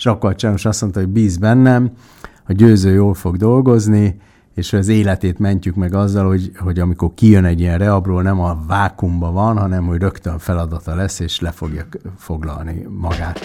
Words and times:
és 0.00 0.06
akkor 0.06 0.34
csános 0.34 0.64
azt 0.64 0.80
mondta, 0.80 1.00
hogy 1.00 1.08
bíz 1.08 1.36
bennem, 1.36 1.90
a 2.46 2.52
győző 2.52 2.92
jól 2.92 3.14
fog 3.14 3.36
dolgozni, 3.36 4.20
és 4.54 4.72
az 4.72 4.88
életét 4.88 5.38
mentjük 5.38 5.74
meg 5.74 5.94
azzal, 5.94 6.26
hogy, 6.26 6.52
hogy 6.58 6.78
amikor 6.78 7.14
kijön 7.14 7.44
egy 7.44 7.60
ilyen 7.60 7.78
reabról, 7.78 8.22
nem 8.22 8.40
a 8.40 8.58
vákumba 8.66 9.32
van, 9.32 9.58
hanem 9.58 9.86
hogy 9.86 10.00
rögtön 10.00 10.38
feladata 10.38 10.94
lesz, 10.94 11.20
és 11.20 11.40
le 11.40 11.50
fogja 11.50 11.86
foglalni 12.16 12.86
magát. 12.98 13.38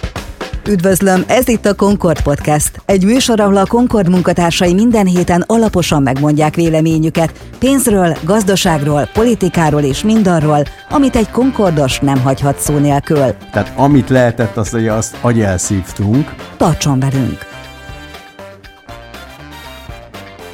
Üdvözlöm, 0.70 1.24
ez 1.28 1.48
itt 1.48 1.66
a 1.66 1.76
Concord 1.76 2.22
Podcast. 2.22 2.82
Egy 2.86 3.06
műsor, 3.06 3.40
ahol 3.40 3.58
a 3.58 3.66
Concord 3.66 4.10
munkatársai 4.10 4.74
minden 4.74 5.06
héten 5.06 5.44
alaposan 5.48 6.02
megmondják 6.02 6.56
véleményüket 6.56 7.34
pénzről, 7.60 8.18
gazdaságról, 8.24 9.10
politikáról 9.14 9.82
és 9.82 10.04
mindarról, 10.04 10.64
amit 10.90 11.16
egy 11.16 11.30
Concordos 11.30 12.00
nem 12.00 12.22
hagyhat 12.22 12.60
szó 12.60 12.78
nélkül. 12.78 13.34
Tehát 13.52 13.72
amit 13.76 14.10
lehetett, 14.10 14.58
azt, 14.58 14.72
hogy 14.72 14.88
azt 14.88 15.18
agyelszívtunk. 15.22 16.36
Tartson 16.58 17.00
velünk! 17.00 17.38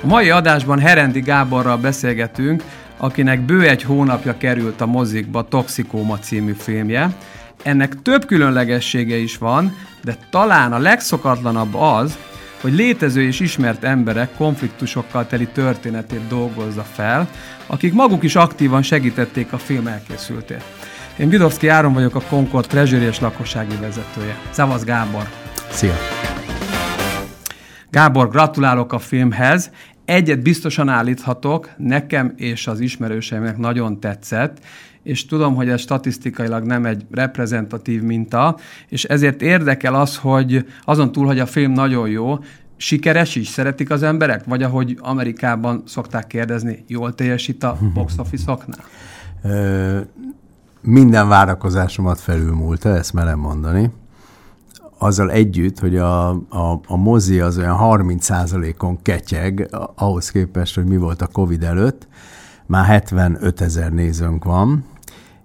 A 0.04 0.08
mai 0.08 0.30
adásban 0.30 0.80
Herendi 0.80 1.20
Gáborral 1.20 1.78
beszélgetünk, 1.78 2.64
akinek 2.98 3.42
bő 3.42 3.68
egy 3.68 3.84
hónapja 3.84 4.38
került 4.38 4.82
a 4.82 4.86
mozikba 4.86 5.48
Toxikóma 5.48 6.20
című 6.20 6.54
filmje. 6.58 7.10
Ennek 7.64 8.02
több 8.02 8.26
különlegessége 8.26 9.16
is 9.16 9.38
van, 9.38 9.76
de 10.04 10.18
talán 10.30 10.74
a 10.74 10.78
legszokatlanabb 10.78 11.76
az, 11.76 12.18
hogy 12.62 12.74
létező 12.74 13.22
és 13.22 13.40
ismert 13.40 13.84
emberek 13.84 14.36
konfliktusokkal 14.36 15.28
teli 15.28 15.48
történetét 15.48 16.28
dolgozza 16.28 16.84
fel, 16.84 17.30
akik 17.68 17.94
maguk 17.94 18.24
is 18.24 18.36
aktívan 18.36 18.82
segítették 18.82 19.54
a 19.54 19.58
film 19.58 19.88
elkészültét. 19.88 20.64
Én 21.18 21.30
Bidovszki 21.30 21.68
Áron 21.68 21.94
vagyok 21.94 22.16
a 22.16 22.22
Concord 22.22 22.68
Treasury 22.68 23.06
és 23.06 23.20
lakossági 23.20 23.76
vezetője. 23.76 24.38
Szavasz 24.50 24.84
Gábor! 24.84 25.30
Szia! 25.70 25.96
Gábor, 27.90 28.30
gratulálok 28.30 28.94
a 28.94 29.00
filmhez. 29.00 29.72
Egyet 30.06 30.42
biztosan 30.42 30.90
állíthatok, 30.90 31.70
nekem 31.78 32.34
és 32.36 32.68
az 32.68 32.80
ismerőseimnek 32.80 33.58
nagyon 33.58 34.00
tetszett, 34.00 34.58
és 35.04 35.26
tudom, 35.26 35.56
hogy 35.56 35.70
ez 35.70 35.82
statisztikailag 35.82 36.64
nem 36.64 36.86
egy 36.86 37.06
reprezentatív 37.12 38.02
minta, 38.02 38.58
és 38.88 39.04
ezért 39.04 39.42
érdekel 39.42 39.96
az, 39.96 40.18
hogy 40.18 40.66
azon 40.84 41.12
túl, 41.12 41.26
hogy 41.26 41.40
a 41.40 41.46
film 41.46 41.72
nagyon 41.72 42.10
jó, 42.10 42.40
sikeres 42.78 43.36
is, 43.36 43.48
szeretik 43.48 43.90
az 43.90 44.04
emberek? 44.04 44.46
Vagy 44.46 44.64
ahogy 44.64 44.98
Amerikában 45.02 45.84
szokták 45.86 46.28
kérdezni, 46.28 46.84
jól 46.88 47.16
teljesít 47.16 47.64
a 47.64 47.78
box 47.94 48.18
office-oknál? 48.18 48.86
minden 50.82 51.28
várakozásomat 51.28 52.20
felülmúlta, 52.20 52.96
ezt 52.96 53.14
merem 53.14 53.40
mondani 53.40 53.92
azzal 55.02 55.32
együtt, 55.32 55.80
hogy 55.80 55.98
a, 55.98 56.30
a, 56.30 56.82
a 56.88 56.96
mozi 56.96 57.40
az 57.40 57.58
olyan 57.58 57.78
30%-on 57.80 59.02
ketyeg, 59.02 59.70
ahhoz 59.96 60.32
képest, 60.32 60.76
hogy 60.76 60.86
mi 60.86 60.98
volt 60.98 61.22
a 61.22 61.28
Covid 61.28 61.64
előtt, 61.64 62.08
már 62.66 62.86
75 62.86 63.62
ezer 63.62 63.92
nézőnk 63.92 64.44
van, 64.44 64.86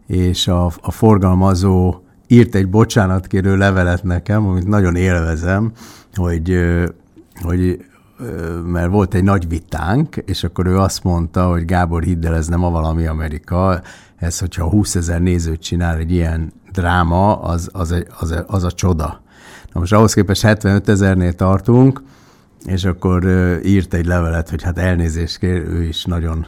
és 0.06 0.48
a, 0.48 0.64
a 0.80 0.90
forgalmazó 0.90 2.00
írt 2.26 2.54
egy 2.54 2.68
bocsánatkérő 2.68 3.56
levelet 3.56 4.02
nekem, 4.02 4.46
amit 4.46 4.66
nagyon 4.66 4.96
élvezem, 4.96 5.72
hogy, 6.14 6.58
hogy 7.42 7.84
mert 8.66 8.90
volt 8.90 9.14
egy 9.14 9.22
nagy 9.22 9.48
vitánk, 9.48 10.16
és 10.16 10.44
akkor 10.44 10.66
ő 10.66 10.78
azt 10.78 11.04
mondta, 11.04 11.48
hogy 11.48 11.64
Gábor, 11.64 12.02
hidd 12.02 12.26
el, 12.26 12.34
ez 12.34 12.46
nem 12.46 12.64
a 12.64 12.70
valami 12.70 13.06
Amerika, 13.06 13.80
ez, 14.16 14.38
hogyha 14.38 14.68
20 14.68 14.94
ezer 14.94 15.20
nézőt 15.20 15.60
csinál 15.60 15.96
egy 15.96 16.12
ilyen 16.12 16.52
dráma, 16.72 17.40
az, 17.40 17.68
az, 17.72 17.90
az, 17.90 18.30
az, 18.30 18.44
az 18.46 18.64
a 18.64 18.72
csoda. 18.72 19.22
Na 19.72 19.80
most 19.80 19.92
ahhoz 19.92 20.14
képest 20.14 20.42
75 20.42 20.88
ezernél 20.88 21.32
tartunk, 21.32 22.02
és 22.64 22.84
akkor 22.84 23.24
írt 23.64 23.94
egy 23.94 24.06
levelet, 24.06 24.50
hogy 24.50 24.62
hát 24.62 24.78
elnézést 24.78 25.38
kér, 25.38 25.62
ő 25.68 25.82
is 25.82 26.04
nagyon 26.04 26.46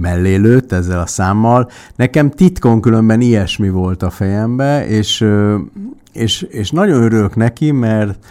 mellélőtt 0.00 0.72
ezzel 0.72 1.00
a 1.00 1.06
számmal. 1.06 1.70
Nekem 1.96 2.30
titkon 2.30 2.80
különben 2.80 3.20
ilyesmi 3.20 3.70
volt 3.70 4.02
a 4.02 4.10
fejembe, 4.10 4.86
és, 4.86 5.26
és, 6.12 6.42
és 6.42 6.70
nagyon 6.70 7.02
örülök 7.02 7.36
neki, 7.36 7.70
mert, 7.70 8.24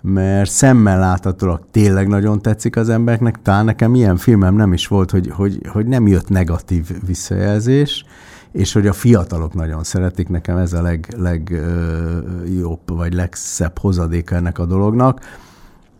mert 0.00 0.50
szemmel 0.50 0.98
láthatólag 0.98 1.60
tényleg 1.70 2.08
nagyon 2.08 2.42
tetszik 2.42 2.76
az 2.76 2.88
embereknek. 2.88 3.42
Talán 3.42 3.64
nekem 3.64 3.94
ilyen 3.94 4.16
filmem 4.16 4.54
nem 4.54 4.72
is 4.72 4.86
volt, 4.86 5.10
hogy, 5.10 5.30
hogy, 5.30 5.60
hogy 5.68 5.86
nem 5.86 6.06
jött 6.06 6.28
negatív 6.28 6.90
visszajelzés, 7.06 8.04
és 8.52 8.72
hogy 8.72 8.86
a 8.86 8.92
fiatalok 8.92 9.54
nagyon 9.54 9.84
szeretik, 9.84 10.28
nekem 10.28 10.56
ez 10.56 10.72
a 10.72 10.82
legjobb, 10.82 11.20
leg, 11.20 11.54
leg 12.48 12.72
vagy 12.86 13.14
legszebb 13.14 13.78
hozadéka 13.78 14.34
ennek 14.34 14.58
a 14.58 14.64
dolognak, 14.64 15.20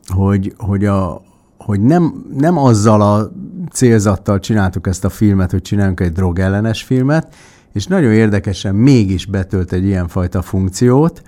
hogy, 0.06 0.54
hogy, 0.56 0.84
a, 0.84 1.22
hogy 1.64 1.80
nem, 1.80 2.24
nem 2.36 2.58
azzal 2.58 3.00
a 3.00 3.32
célzattal 3.72 4.38
csináltuk 4.38 4.86
ezt 4.86 5.04
a 5.04 5.08
filmet, 5.08 5.50
hogy 5.50 5.62
csináljunk 5.62 6.00
egy 6.00 6.12
drogellenes 6.12 6.82
filmet, 6.82 7.34
és 7.72 7.86
nagyon 7.86 8.12
érdekesen 8.12 8.74
mégis 8.74 9.26
betölt 9.26 9.72
egy 9.72 9.84
ilyenfajta 9.84 10.42
funkciót, 10.42 11.22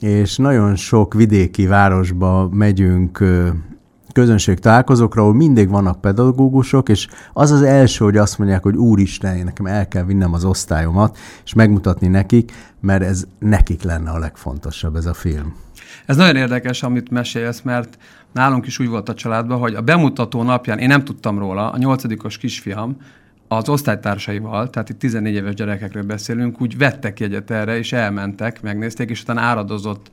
és 0.00 0.36
nagyon 0.36 0.76
sok 0.76 1.14
vidéki 1.14 1.66
városba 1.66 2.48
megyünk 2.52 3.24
közönség 4.14 4.58
találkozókra, 4.58 5.22
ahol 5.22 5.34
mindig 5.34 5.68
vannak 5.68 6.00
pedagógusok, 6.00 6.88
és 6.88 7.08
az 7.32 7.50
az 7.50 7.62
első, 7.62 8.04
hogy 8.04 8.16
azt 8.16 8.38
mondják, 8.38 8.62
hogy 8.62 8.76
úristen, 8.76 9.36
én 9.36 9.44
nekem 9.44 9.66
el 9.66 9.88
kell 9.88 10.04
vinnem 10.04 10.32
az 10.32 10.44
osztályomat, 10.44 11.18
és 11.44 11.54
megmutatni 11.54 12.08
nekik, 12.08 12.52
mert 12.80 13.02
ez 13.02 13.26
nekik 13.38 13.82
lenne 13.82 14.10
a 14.10 14.18
legfontosabb 14.18 14.96
ez 14.96 15.06
a 15.06 15.14
film. 15.14 15.54
Ez 16.06 16.16
nagyon 16.16 16.36
érdekes, 16.36 16.82
amit 16.82 17.10
mesélsz, 17.10 17.60
mert 17.60 17.98
nálunk 18.32 18.66
is 18.66 18.78
úgy 18.78 18.88
volt 18.88 19.08
a 19.08 19.14
családban, 19.14 19.58
hogy 19.58 19.74
a 19.74 19.80
bemutató 19.80 20.42
napján, 20.42 20.78
én 20.78 20.88
nem 20.88 21.04
tudtam 21.04 21.38
róla, 21.38 21.70
a 21.70 21.78
nyolcadikos 21.78 22.38
kisfiam 22.38 22.96
az 23.48 23.68
osztálytársaival, 23.68 24.70
tehát 24.70 24.88
itt 24.88 24.98
14 24.98 25.34
éves 25.34 25.54
gyerekekről 25.54 26.02
beszélünk, 26.02 26.60
úgy 26.60 26.78
vettek 26.78 27.20
jegyet 27.20 27.50
erre, 27.50 27.78
és 27.78 27.92
elmentek, 27.92 28.62
megnézték, 28.62 29.10
és 29.10 29.22
utána 29.22 29.40
áradozott 29.40 30.10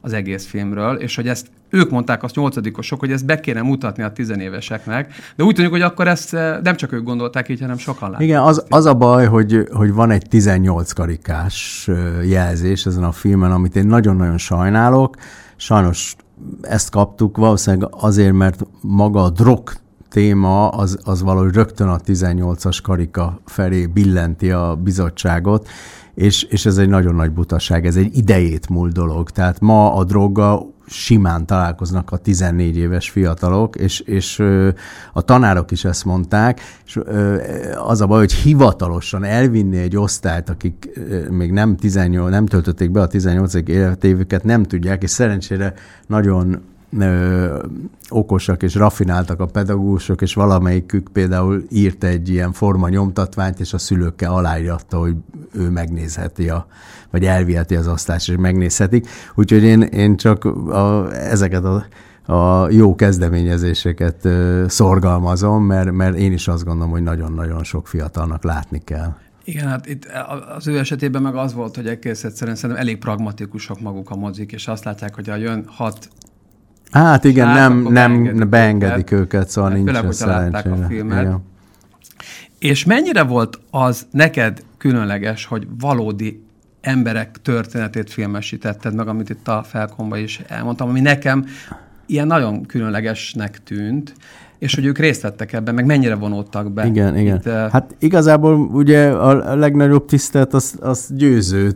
az 0.00 0.12
egész 0.12 0.46
filmről, 0.46 0.96
és 0.96 1.16
hogy 1.16 1.28
ezt 1.28 1.50
ők 1.74 1.90
mondták 1.90 2.22
azt 2.22 2.34
nyolcadikosok, 2.34 3.00
hogy 3.00 3.12
ezt 3.12 3.26
be 3.26 3.40
kéne 3.40 3.62
mutatni 3.62 4.02
a 4.02 4.12
tizenéveseknek, 4.12 5.12
de 5.36 5.44
úgy 5.44 5.54
tűnik, 5.54 5.70
hogy 5.70 5.82
akkor 5.82 6.08
ezt 6.08 6.34
eh, 6.34 6.58
nem 6.62 6.76
csak 6.76 6.92
ők 6.92 7.04
gondolták 7.04 7.48
így, 7.48 7.60
hanem 7.60 7.78
sokan 7.78 8.10
látták. 8.10 8.26
Igen, 8.26 8.42
az, 8.42 8.64
az 8.68 8.86
a 8.86 8.94
baj, 8.94 9.26
hogy, 9.26 9.68
hogy 9.72 9.92
van 9.92 10.10
egy 10.10 10.26
18 10.28 10.92
karikás 10.92 11.88
eh, 11.88 12.28
jelzés 12.28 12.86
ezen 12.86 13.04
a 13.04 13.12
filmen, 13.12 13.52
amit 13.52 13.76
én 13.76 13.86
nagyon-nagyon 13.86 14.38
sajnálok. 14.38 15.16
Sajnos 15.56 16.16
ezt 16.62 16.90
kaptuk 16.90 17.36
valószínűleg 17.36 17.88
azért, 18.00 18.32
mert 18.32 18.66
maga 18.80 19.22
a 19.22 19.30
drog 19.30 19.72
téma 20.08 20.68
az, 20.68 20.98
az 21.04 21.22
valahogy 21.22 21.54
rögtön 21.54 21.88
a 21.88 21.98
18-as 21.98 22.78
karika 22.82 23.40
felé 23.44 23.86
billenti 23.86 24.50
a 24.50 24.78
bizottságot, 24.82 25.68
és, 26.14 26.42
és 26.42 26.66
ez 26.66 26.76
egy 26.76 26.88
nagyon 26.88 27.14
nagy 27.14 27.30
butaság, 27.30 27.86
ez 27.86 27.96
egy 27.96 28.16
idejét 28.16 28.68
múlt 28.68 28.92
dolog. 28.92 29.30
Tehát 29.30 29.60
ma 29.60 29.94
a 29.94 30.04
droga 30.04 30.66
simán 30.86 31.46
találkoznak 31.46 32.12
a 32.12 32.16
14 32.16 32.76
éves 32.76 33.10
fiatalok, 33.10 33.76
és, 33.76 34.00
és 34.00 34.42
a 35.12 35.22
tanárok 35.22 35.70
is 35.70 35.84
ezt 35.84 36.04
mondták, 36.04 36.60
és 36.84 37.00
az 37.86 38.00
a 38.00 38.06
baj, 38.06 38.18
hogy 38.18 38.32
hivatalosan 38.32 39.24
elvinni 39.24 39.78
egy 39.78 39.96
osztályt, 39.96 40.48
akik 40.48 41.00
még 41.30 41.52
nem, 41.52 41.76
18, 41.76 42.30
nem 42.30 42.46
töltötték 42.46 42.90
be 42.90 43.00
a 43.00 43.06
18. 43.06 43.54
életévüket, 43.54 44.44
nem 44.44 44.62
tudják, 44.62 45.02
és 45.02 45.10
szerencsére 45.10 45.74
nagyon 46.06 46.62
ö, 46.98 47.58
okosak 48.08 48.62
és 48.62 48.74
rafináltak 48.74 49.40
a 49.40 49.46
pedagógusok, 49.46 50.22
és 50.22 50.34
valamelyikük 50.34 51.08
például 51.12 51.64
írt 51.70 52.04
egy 52.04 52.28
ilyen 52.28 52.52
forma 52.52 52.88
nyomtatványt, 52.88 53.60
és 53.60 53.72
a 53.72 53.78
szülőkkel 53.78 54.34
aláírta, 54.34 54.98
hogy 54.98 55.16
ő 55.52 55.70
megnézheti, 55.70 56.48
a, 56.48 56.66
vagy 57.10 57.24
elviheti 57.24 57.76
az 57.76 57.86
asztást, 57.86 58.28
és 58.28 58.36
megnézhetik. 58.38 59.08
Úgyhogy 59.34 59.62
én, 59.62 59.82
én 59.82 60.16
csak 60.16 60.44
a, 60.44 61.12
ezeket 61.12 61.64
a 61.64 61.84
a 62.26 62.70
jó 62.70 62.94
kezdeményezéseket 62.94 64.28
szorgalmazom, 64.66 65.64
mert, 65.64 65.92
mert 65.92 66.16
én 66.16 66.32
is 66.32 66.48
azt 66.48 66.64
gondolom, 66.64 66.90
hogy 66.90 67.02
nagyon-nagyon 67.02 67.64
sok 67.64 67.88
fiatalnak 67.88 68.44
látni 68.44 68.82
kell. 68.84 69.14
Igen, 69.44 69.68
hát 69.68 69.86
itt 69.86 70.06
az 70.56 70.66
ő 70.66 70.78
esetében 70.78 71.22
meg 71.22 71.34
az 71.34 71.54
volt, 71.54 71.76
hogy 71.76 71.86
egész 71.86 72.24
egyszerűen 72.24 72.56
szerintem 72.56 72.84
elég 72.84 72.98
pragmatikusok 72.98 73.80
maguk 73.80 74.10
a 74.10 74.16
mozik, 74.16 74.52
és 74.52 74.68
azt 74.68 74.84
látják, 74.84 75.14
hogy 75.14 75.30
a 75.30 75.36
jön 75.36 75.64
hat 75.66 76.08
Hát 76.94 77.24
igen, 77.24 77.46
hát, 77.46 77.56
nem, 77.56 77.82
nem 77.82 77.92
beengedik, 77.92 78.48
beengedik 78.48 79.10
őket, 79.10 79.20
őket 79.20 79.48
szóval 79.48 79.70
hát, 79.70 79.78
nincs 79.78 79.96
Főleg, 79.96 80.36
látták 80.36 80.72
a 80.72 80.76
filmet. 80.88 81.20
Igen. 81.22 81.42
És 82.58 82.84
mennyire 82.84 83.22
volt 83.22 83.58
az 83.70 84.06
neked 84.10 84.62
különleges, 84.78 85.46
hogy 85.46 85.66
valódi 85.78 86.44
emberek 86.80 87.36
történetét 87.42 88.10
filmesítetted 88.10 88.94
meg, 88.94 89.08
amit 89.08 89.30
itt 89.30 89.48
a 89.48 89.62
felkomba 89.62 90.16
is 90.16 90.40
elmondtam, 90.46 90.88
ami 90.88 91.00
nekem 91.00 91.46
ilyen 92.06 92.26
nagyon 92.26 92.66
különlegesnek 92.66 93.62
tűnt, 93.62 94.14
és 94.58 94.74
hogy 94.74 94.84
ők 94.84 94.98
részt 94.98 95.22
vettek 95.22 95.52
ebben, 95.52 95.74
meg 95.74 95.86
mennyire 95.86 96.14
vonódtak 96.14 96.72
be. 96.72 96.86
Igen, 96.86 97.16
igen. 97.18 97.36
Itt, 97.36 97.48
hát 97.48 97.94
igazából 97.98 98.56
ugye 98.58 99.08
a 99.08 99.54
legnagyobb 99.54 100.06
tisztelt 100.06 100.54
az, 100.54 100.74
az 100.80 101.08
győző 101.10 101.72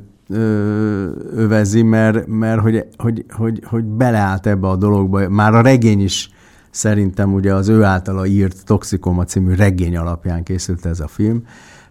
övezi, 1.34 1.82
mert, 1.82 2.26
mert 2.26 2.60
hogy, 2.60 2.86
hogy, 2.96 3.24
hogy, 3.30 3.62
hogy 3.64 3.84
beleállt 3.84 4.46
ebbe 4.46 4.68
a 4.68 4.76
dologba. 4.76 5.28
Már 5.28 5.54
a 5.54 5.60
regény 5.60 6.02
is 6.02 6.30
szerintem 6.70 7.34
ugye 7.34 7.54
az 7.54 7.68
ő 7.68 7.82
általa 7.82 8.26
írt 8.26 8.64
Toxikoma 8.64 9.24
című 9.24 9.54
regény 9.54 9.96
alapján 9.96 10.42
készült 10.42 10.86
ez 10.86 11.00
a 11.00 11.08
film. 11.08 11.42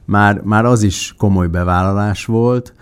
Már, 0.06 0.42
már 0.44 0.66
az 0.66 0.84
is 0.84 1.16
komoly 1.18 1.48
bevállalás 1.48 2.26
volt, 2.26 2.74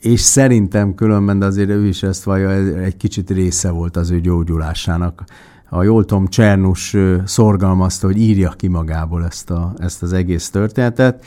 és 0.00 0.20
szerintem 0.20 0.94
különben, 0.94 1.38
de 1.38 1.46
azért 1.46 1.70
ő 1.70 1.86
is 1.86 2.02
ezt 2.02 2.24
vallja, 2.24 2.50
egy 2.78 2.96
kicsit 2.96 3.30
része 3.30 3.70
volt 3.70 3.96
az 3.96 4.10
ő 4.10 4.20
gyógyulásának. 4.20 5.24
Ha 5.68 5.82
jól 5.82 6.04
tudom, 6.04 6.26
Csernus 6.26 6.96
szorgalmazta, 7.24 8.06
hogy 8.06 8.18
írja 8.18 8.50
ki 8.50 8.68
magából 8.68 9.24
ezt, 9.24 9.50
a, 9.50 9.74
ezt 9.78 10.02
az 10.02 10.12
egész 10.12 10.50
történetet, 10.50 11.24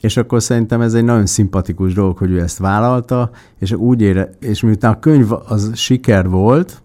és 0.00 0.16
akkor 0.16 0.42
szerintem 0.42 0.80
ez 0.80 0.94
egy 0.94 1.04
nagyon 1.04 1.26
szimpatikus 1.26 1.94
dolog, 1.94 2.18
hogy 2.18 2.30
ő 2.30 2.40
ezt 2.40 2.58
vállalta, 2.58 3.30
és 3.58 3.72
úgy 3.72 4.00
ére, 4.00 4.30
és 4.40 4.60
miután 4.60 4.92
a 4.92 4.98
könyv 4.98 5.32
az 5.46 5.70
siker 5.74 6.28
volt, 6.28 6.82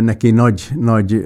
neki 0.00 0.30
nagy, 0.30 0.68
nagy 0.74 1.24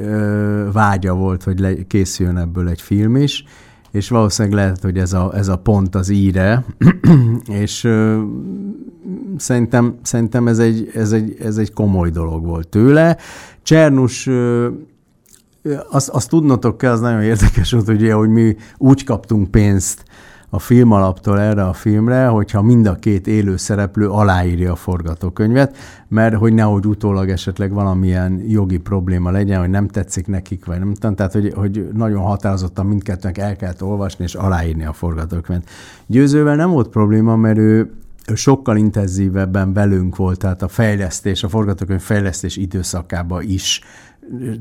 vágya 0.72 1.14
volt, 1.14 1.42
hogy 1.42 1.86
készüljön 1.86 2.36
ebből 2.36 2.68
egy 2.68 2.80
film 2.80 3.16
is, 3.16 3.44
és 3.90 4.08
valószínűleg 4.08 4.58
lehet, 4.58 4.82
hogy 4.82 4.98
ez 4.98 5.12
a, 5.12 5.32
ez 5.34 5.48
a 5.48 5.56
pont 5.56 5.94
az 5.94 6.08
íre, 6.08 6.64
és 7.62 7.88
szerintem, 9.36 9.94
szerintem 10.02 10.48
ez, 10.48 10.58
egy, 10.58 10.90
ez, 10.94 11.12
egy, 11.12 11.36
ez 11.40 11.56
egy 11.56 11.72
komoly 11.72 12.10
dolog 12.10 12.44
volt 12.44 12.68
tőle. 12.68 13.16
Csernus, 13.62 14.26
ö, 14.26 14.68
azt, 15.90 16.08
azt 16.08 16.28
tudnotok 16.28 16.78
kell, 16.78 16.92
az 16.92 17.00
nagyon 17.00 17.22
érdekes 17.22 17.72
volt, 17.72 17.88
ugye, 17.88 18.12
hogy 18.12 18.28
mi 18.28 18.56
úgy 18.76 19.04
kaptunk 19.04 19.50
pénzt 19.50 20.04
a 20.50 20.58
filmalaptól 20.58 21.40
erre 21.40 21.64
a 21.64 21.72
filmre, 21.72 22.26
hogyha 22.26 22.62
mind 22.62 22.86
a 22.86 22.94
két 22.94 23.26
élő 23.26 23.56
szereplő 23.56 24.08
aláírja 24.08 24.72
a 24.72 24.76
forgatókönyvet, 24.76 25.76
mert 26.08 26.34
hogy 26.34 26.52
nehogy 26.52 26.86
utólag 26.86 27.28
esetleg 27.28 27.72
valamilyen 27.72 28.42
jogi 28.46 28.78
probléma 28.78 29.30
legyen, 29.30 29.60
hogy 29.60 29.70
nem 29.70 29.88
tetszik 29.88 30.26
nekik, 30.26 30.64
vagy 30.64 30.78
nem 30.78 30.94
tudom, 30.94 31.14
tehát 31.14 31.32
hogy, 31.32 31.52
hogy 31.56 31.88
nagyon 31.94 32.22
határozottan 32.22 32.86
mindkettőnek 32.86 33.38
el 33.38 33.56
kellett 33.56 33.82
olvasni 33.82 34.24
és 34.24 34.34
aláírni 34.34 34.84
a 34.84 34.92
forgatókönyvet. 34.92 35.68
Győzővel 36.06 36.56
nem 36.56 36.70
volt 36.70 36.88
probléma, 36.88 37.36
mert 37.36 37.58
ő 37.58 37.90
sokkal 38.34 38.76
intenzívebben 38.76 39.72
velünk 39.72 40.16
volt, 40.16 40.38
tehát 40.38 40.62
a 40.62 40.68
fejlesztés, 40.68 41.42
a 41.42 41.48
forgatókönyv 41.48 42.00
fejlesztés 42.00 42.56
időszakában 42.56 43.42
is 43.42 43.80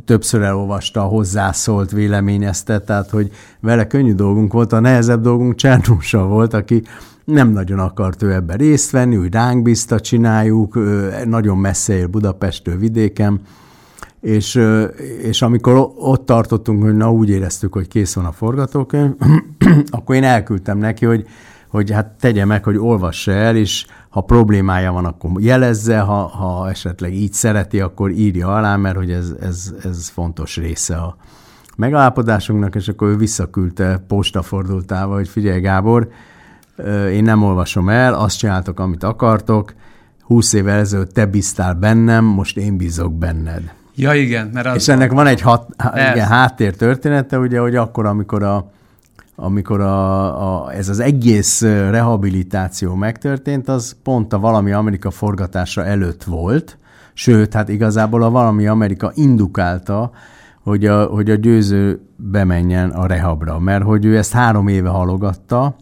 többször 0.06 0.42
elolvasta, 0.42 1.02
hozzászólt, 1.02 1.92
véleményezte, 1.92 2.80
tehát 2.80 3.10
hogy 3.10 3.32
vele 3.60 3.88
könnyű 3.88 4.14
dolgunk 4.14 4.54
volt, 4.54 4.74
a 4.74 4.80
nehezebb 4.80 5.22
dolgunk 5.22 5.56
Csernóssal 5.56 6.28
volt, 6.28 6.54
aki 6.54 6.84
nem 7.24 7.50
nagyon 7.50 7.80
akart 7.80 8.22
ő 8.22 8.34
ebben 8.34 8.58
részt 8.58 8.92
venni, 8.92 9.18
úgy 9.18 9.34
ránk 9.34 9.64
bízta, 9.64 10.00
csináljuk, 10.00 10.80
nagyon 11.26 11.58
messze 11.58 11.94
él 11.94 12.08
Budapestől 12.08 12.78
vidéken, 12.78 13.42
és, 14.22 14.62
és 15.22 15.42
amikor 15.42 15.92
ott 15.96 16.26
tartottunk, 16.26 16.84
hogy 16.84 16.96
na 16.96 17.12
úgy 17.12 17.30
éreztük, 17.30 17.74
hogy 17.74 17.88
kész 17.88 18.14
van 18.14 18.26
a 18.26 18.32
forgatókönyv, 18.32 19.12
akkor 19.90 20.16
én 20.16 20.24
elküldtem 20.24 20.78
neki, 20.78 21.06
hogy, 21.06 21.26
hogy 21.68 21.92
hát 21.92 22.16
tegye 22.20 22.46
meg, 22.46 22.64
hogy 22.64 22.78
olvassa 22.78 23.32
el, 23.32 23.56
és 23.56 23.86
ha 24.10 24.22
problémája 24.22 24.92
van, 24.92 25.06
akkor 25.06 25.32
jelezze, 25.42 26.00
ha, 26.00 26.28
ha 26.28 26.70
esetleg 26.70 27.14
így 27.14 27.34
szereti, 27.34 27.80
akkor 27.80 28.10
írja 28.12 28.56
alá, 28.56 28.76
mert 28.76 28.96
hogy 28.96 29.12
ez, 29.12 29.34
ez, 29.42 29.74
ez 29.84 30.10
fontos 30.10 30.56
része 30.56 30.96
a 30.96 31.16
megállapodásunknak, 31.78 32.76
és 32.76 32.88
akkor 32.88 33.08
ő 33.08 33.18
visszaküldte 33.18 34.04
postafordultával, 34.08 35.16
hogy 35.16 35.28
figyelj 35.28 35.60
Gábor, 35.60 36.10
én 37.12 37.24
nem 37.24 37.44
olvasom 37.44 37.90
el, 37.90 38.14
azt 38.14 38.38
csináltok, 38.38 38.80
amit 38.80 39.04
akartok, 39.04 39.74
húsz 40.22 40.54
évvel 40.54 40.80
ezelőtt 40.80 41.14
te 41.14 41.26
bíztál 41.26 41.74
bennem, 41.74 42.26
most 42.26 42.58
én 42.58 42.78
bízok 42.78 43.14
benned. 43.14 43.74
Ja, 43.96 44.14
igen. 44.14 44.50
Mert 44.54 44.66
az 44.66 44.76
és 44.76 44.88
ennek 44.88 45.12
van 45.12 45.28
egy 45.28 45.42
hat, 45.42 45.70
igen, 45.94 46.28
háttér 46.28 46.76
története, 46.76 47.40
ugye, 47.40 47.60
hogy 47.60 47.76
akkor, 47.76 48.06
amikor 48.06 48.44
a 48.44 48.72
amikor 49.42 49.82
a, 49.82 50.64
a, 50.64 50.74
ez 50.74 50.90
az 50.90 51.00
egész 51.00 51.62
rehabilitáció 51.62 52.96
megtörtént, 52.96 53.68
az 53.68 53.96
pont 54.04 54.34
a 54.34 54.40
Valami 54.40 54.72
Amerika 54.72 55.12
forgatása 55.12 55.86
előtt 55.86 56.24
volt, 56.24 56.78
sőt, 57.14 57.54
hát 57.54 57.70
igazából 57.70 58.24
a 58.24 58.30
Valami 58.30 58.68
Amerika 58.68 59.12
indukálta, 59.16 60.12
hogy 60.64 60.86
a, 60.86 61.04
hogy 61.04 61.30
a 61.30 61.36
győző 61.36 62.02
bemenjen 62.16 62.90
a 62.90 63.06
rehabra, 63.06 63.60
mert 63.60 63.84
hogy 63.84 64.06
ő 64.06 64.18
ezt 64.18 64.32
három 64.32 64.68
éve 64.68 64.90
halogatta, 64.90 65.76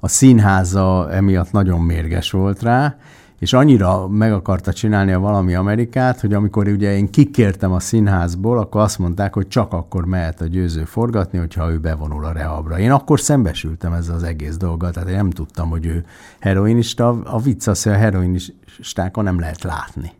a 0.00 0.08
színháza 0.08 1.10
emiatt 1.10 1.52
nagyon 1.52 1.80
mérges 1.80 2.30
volt 2.30 2.62
rá, 2.62 2.96
és 3.40 3.52
annyira 3.52 4.08
meg 4.08 4.32
akarta 4.32 4.72
csinálni 4.72 5.12
a 5.12 5.18
valami 5.18 5.54
Amerikát, 5.54 6.20
hogy 6.20 6.32
amikor 6.32 6.68
ugye 6.68 6.96
én 6.96 7.10
kikértem 7.10 7.72
a 7.72 7.80
színházból, 7.80 8.58
akkor 8.58 8.80
azt 8.80 8.98
mondták, 8.98 9.34
hogy 9.34 9.48
csak 9.48 9.72
akkor 9.72 10.04
mehet 10.04 10.40
a 10.40 10.46
győző 10.46 10.84
forgatni, 10.84 11.38
hogyha 11.38 11.70
ő 11.70 11.78
bevonul 11.78 12.24
a 12.24 12.32
rehabra. 12.32 12.78
Én 12.78 12.90
akkor 12.90 13.20
szembesültem 13.20 13.92
ezzel 13.92 14.14
az 14.14 14.22
egész 14.22 14.56
dolgot, 14.56 14.92
tehát 14.92 15.08
én 15.08 15.14
nem 15.14 15.30
tudtam, 15.30 15.68
hogy 15.68 15.86
ő 15.86 16.04
heroinista. 16.40 17.08
A 17.08 17.40
vicc 17.40 17.66
az, 17.66 17.82
hogy 17.82 17.92
a 17.92 17.96
heroinistákon 17.96 19.24
nem 19.24 19.40
lehet 19.40 19.62
látni. 19.62 20.12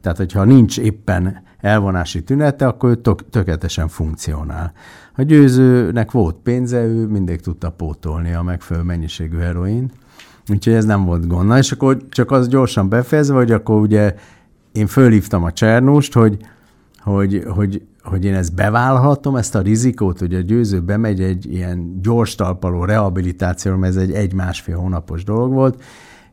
Tehát, 0.00 0.16
hogyha 0.16 0.44
nincs 0.44 0.78
éppen 0.78 1.42
elvonási 1.60 2.22
tünete, 2.22 2.66
akkor 2.66 2.90
ő 2.90 2.94
tök, 2.94 3.30
tökéletesen 3.30 3.88
funkcionál. 3.88 4.72
A 5.16 5.22
győzőnek 5.22 6.10
volt 6.10 6.36
pénze, 6.36 6.84
ő 6.84 7.06
mindig 7.06 7.40
tudta 7.40 7.70
pótolni 7.70 8.32
a 8.32 8.42
megfelelő 8.42 8.86
mennyiségű 8.86 9.38
heroint, 9.38 9.92
Úgyhogy 10.48 10.72
ez 10.72 10.84
nem 10.84 11.04
volt 11.04 11.26
gond. 11.26 11.48
Na, 11.48 11.58
és 11.58 11.72
akkor 11.72 12.06
csak 12.08 12.30
az 12.30 12.48
gyorsan 12.48 12.88
befejezve, 12.88 13.34
hogy 13.34 13.52
akkor 13.52 13.80
ugye 13.80 14.14
én 14.72 14.86
fölhívtam 14.86 15.44
a 15.44 15.52
Csernust, 15.52 16.12
hogy, 16.12 16.36
hogy, 16.98 17.44
hogy, 17.48 17.82
hogy 18.02 18.24
én 18.24 18.34
ezt 18.34 18.54
bevállalhatom, 18.54 19.36
ezt 19.36 19.54
a 19.54 19.60
rizikót, 19.60 20.18
hogy 20.18 20.34
a 20.34 20.40
győző 20.40 20.80
bemegy 20.80 21.20
egy 21.20 21.52
ilyen 21.52 22.00
gyors 22.02 22.34
talpaló 22.34 22.84
rehabilitációra, 22.84 23.78
mert 23.78 23.96
ez 23.96 24.02
egy 24.02 24.12
egy-másfél 24.12 24.76
hónapos 24.76 25.24
dolog 25.24 25.52
volt, 25.52 25.82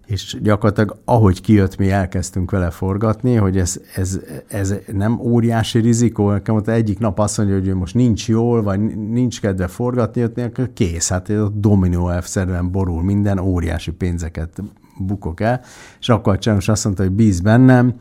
és 0.05 0.37
gyakorlatilag 0.41 0.97
ahogy 1.05 1.41
kijött, 1.41 1.77
mi 1.77 1.91
elkezdtünk 1.91 2.51
vele 2.51 2.69
forgatni, 2.69 3.35
hogy 3.35 3.57
ez, 3.57 3.79
ez, 3.95 4.19
ez 4.47 4.73
nem 4.91 5.19
óriási 5.19 5.79
rizikó, 5.79 6.29
nekem 6.29 6.55
ott 6.55 6.67
egyik 6.67 6.99
nap 6.99 7.19
azt 7.19 7.37
mondja, 7.37 7.55
hogy 7.55 7.73
most 7.73 7.93
nincs 7.93 8.27
jól, 8.27 8.63
vagy 8.63 8.79
nincs 8.95 9.41
kedve 9.41 9.67
forgatni, 9.67 10.23
ott 10.23 10.37
akkor 10.37 10.69
kész, 10.73 11.09
hát 11.09 11.29
ott 11.29 11.59
dominó 11.59 12.11
szerűen 12.21 12.71
borul 12.71 13.03
minden, 13.03 13.39
óriási 13.39 13.91
pénzeket 13.91 14.61
bukok 14.97 15.39
el, 15.39 15.61
és 15.99 16.09
akkor 16.09 16.37
Csános 16.37 16.67
azt 16.67 16.83
mondta, 16.83 17.03
hogy 17.03 17.11
bíz 17.11 17.39
bennem, 17.39 17.93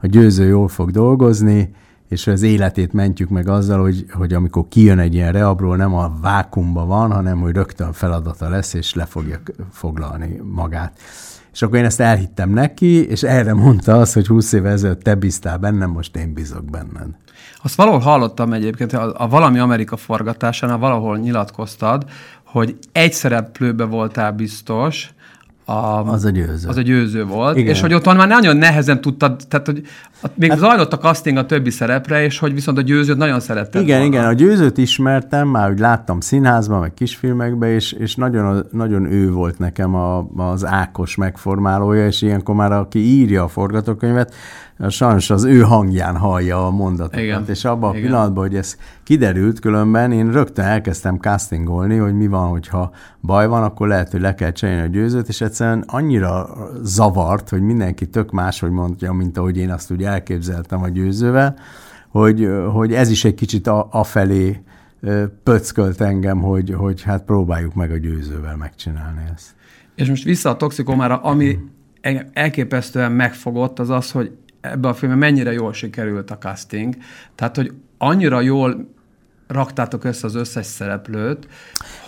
a 0.00 0.06
győző 0.06 0.46
jól 0.46 0.68
fog 0.68 0.90
dolgozni, 0.90 1.74
és 2.08 2.26
az 2.26 2.42
életét 2.42 2.92
mentjük 2.92 3.28
meg 3.28 3.48
azzal, 3.48 3.80
hogy, 3.80 4.06
hogy 4.12 4.32
amikor 4.32 4.68
kijön 4.68 4.98
egy 4.98 5.14
ilyen 5.14 5.32
reabról, 5.32 5.76
nem 5.76 5.94
a 5.94 6.12
vákumba 6.20 6.86
van, 6.86 7.12
hanem 7.12 7.40
hogy 7.40 7.54
rögtön 7.54 7.92
feladata 7.92 8.48
lesz, 8.48 8.74
és 8.74 8.94
le 8.94 9.04
fogja 9.04 9.40
foglalni 9.70 10.40
magát. 10.52 10.98
És 11.56 11.62
akkor 11.62 11.78
én 11.78 11.84
ezt 11.84 12.00
elhittem 12.00 12.50
neki, 12.50 13.08
és 13.08 13.22
erre 13.22 13.54
mondta 13.54 13.92
azt, 13.92 14.14
hogy 14.14 14.26
20 14.26 14.52
éve 14.52 14.70
ezelőtt 14.70 15.02
te 15.02 15.14
bíztál 15.14 15.58
bennem, 15.58 15.90
most 15.90 16.16
én 16.16 16.32
bízok 16.32 16.64
benned. 16.64 17.08
Azt 17.62 17.74
valahol 17.74 17.98
hallottam 17.98 18.52
egyébként, 18.52 18.92
a, 18.92 19.14
a 19.16 19.28
Valami 19.28 19.58
Amerika 19.58 19.96
forgatásánál 19.96 20.78
valahol 20.78 21.18
nyilatkoztad, 21.18 22.04
hogy 22.44 22.78
egy 22.92 23.12
szereplőbe 23.12 23.84
voltál 23.84 24.32
biztos, 24.32 25.10
a, 25.68 26.12
az 26.12 26.24
a 26.24 26.30
győző. 26.30 26.68
Az 26.68 26.76
a 26.76 26.80
győző 26.80 27.24
volt, 27.24 27.56
Igen. 27.56 27.74
és 27.74 27.80
hogy 27.80 27.94
ott 27.94 28.04
már 28.04 28.28
nagyon 28.28 28.56
nehezen 28.56 29.00
tudtad, 29.00 29.40
tehát 29.48 29.66
hogy 29.66 29.82
még 30.34 30.50
hát, 30.50 30.58
zajlott 30.58 30.92
a 30.92 30.98
casting 30.98 31.36
a 31.36 31.46
többi 31.46 31.70
szerepre, 31.70 32.24
és 32.24 32.38
hogy 32.38 32.54
viszont 32.54 32.78
a 32.78 32.80
győzőt 32.80 33.16
nagyon 33.16 33.40
szerettem. 33.40 33.82
Igen, 33.82 33.98
volna. 33.98 34.14
igen, 34.14 34.26
a 34.26 34.32
győzőt 34.32 34.78
ismertem, 34.78 35.48
már 35.48 35.70
úgy 35.70 35.78
láttam 35.78 36.20
színházban, 36.20 36.80
meg 36.80 36.94
kisfilmekben, 36.94 37.70
és, 37.70 37.92
és 37.92 38.14
nagyon, 38.14 38.66
nagyon 38.70 39.12
ő 39.12 39.30
volt 39.30 39.58
nekem 39.58 39.94
a, 39.94 40.28
az 40.36 40.66
Ákos 40.66 41.14
megformálója, 41.14 42.06
és 42.06 42.22
ilyenkor 42.22 42.54
már 42.54 42.72
aki 42.72 42.98
írja 42.98 43.42
a 43.42 43.48
forgatókönyvet, 43.48 44.34
sajnos 44.88 45.30
az 45.30 45.44
ő 45.44 45.60
hangján 45.60 46.16
hallja 46.16 46.66
a 46.66 46.70
mondatokat, 46.70 47.20
Igen. 47.20 47.44
és 47.48 47.64
abban 47.64 47.90
a 47.90 47.92
Igen. 47.96 48.06
pillanatban, 48.06 48.46
hogy 48.46 48.56
ez 48.56 48.76
kiderült 49.04 49.60
különben, 49.60 50.12
én 50.12 50.32
rögtön 50.32 50.64
elkezdtem 50.64 51.16
castingolni, 51.16 51.96
hogy 51.96 52.14
mi 52.14 52.26
van, 52.26 52.48
hogyha 52.48 52.90
baj 53.20 53.46
van, 53.46 53.62
akkor 53.62 53.88
lehet, 53.88 54.10
hogy 54.10 54.20
le 54.20 54.34
kell 54.34 54.52
cserélni 54.52 54.82
a 54.82 54.86
győzőt, 54.86 55.28
és 55.28 55.40
egyszerűen 55.40 55.84
annyira 55.86 56.48
zavart, 56.82 57.48
hogy 57.48 57.60
mindenki 57.60 58.08
tök 58.08 58.30
más, 58.30 58.60
hogy 58.60 58.70
mondja, 58.70 59.12
mint 59.12 59.38
ahogy 59.38 59.56
én 59.56 59.70
azt 59.70 59.90
úgy 59.90 60.02
elképzeltem 60.02 60.82
a 60.82 60.88
győzővel, 60.88 61.56
hogy, 62.08 62.48
hogy 62.72 62.94
ez 62.94 63.10
is 63.10 63.24
egy 63.24 63.34
kicsit 63.34 63.66
a, 63.66 63.88
afelé 63.90 64.62
pöckölt 65.42 66.00
engem, 66.00 66.40
hogy, 66.40 66.74
hogy 66.74 67.02
hát 67.02 67.24
próbáljuk 67.24 67.74
meg 67.74 67.90
a 67.90 67.96
győzővel 67.96 68.56
megcsinálni 68.56 69.20
ezt. 69.34 69.54
És 69.94 70.08
most 70.08 70.24
vissza 70.24 70.50
a 70.50 70.56
toxikomára, 70.56 71.16
ami 71.16 71.58
elképesztően 72.32 73.12
megfogott, 73.12 73.78
az 73.78 73.90
az, 73.90 74.10
hogy 74.10 74.32
ebbe 74.70 74.88
a 74.88 74.94
filmben 74.94 75.18
mennyire 75.18 75.52
jól 75.52 75.72
sikerült 75.72 76.30
a 76.30 76.38
casting. 76.38 76.94
Tehát, 77.34 77.56
hogy 77.56 77.72
annyira 77.98 78.40
jól 78.40 78.88
raktátok 79.46 80.04
össze 80.04 80.26
az 80.26 80.34
összes 80.34 80.66
szereplőt. 80.66 81.48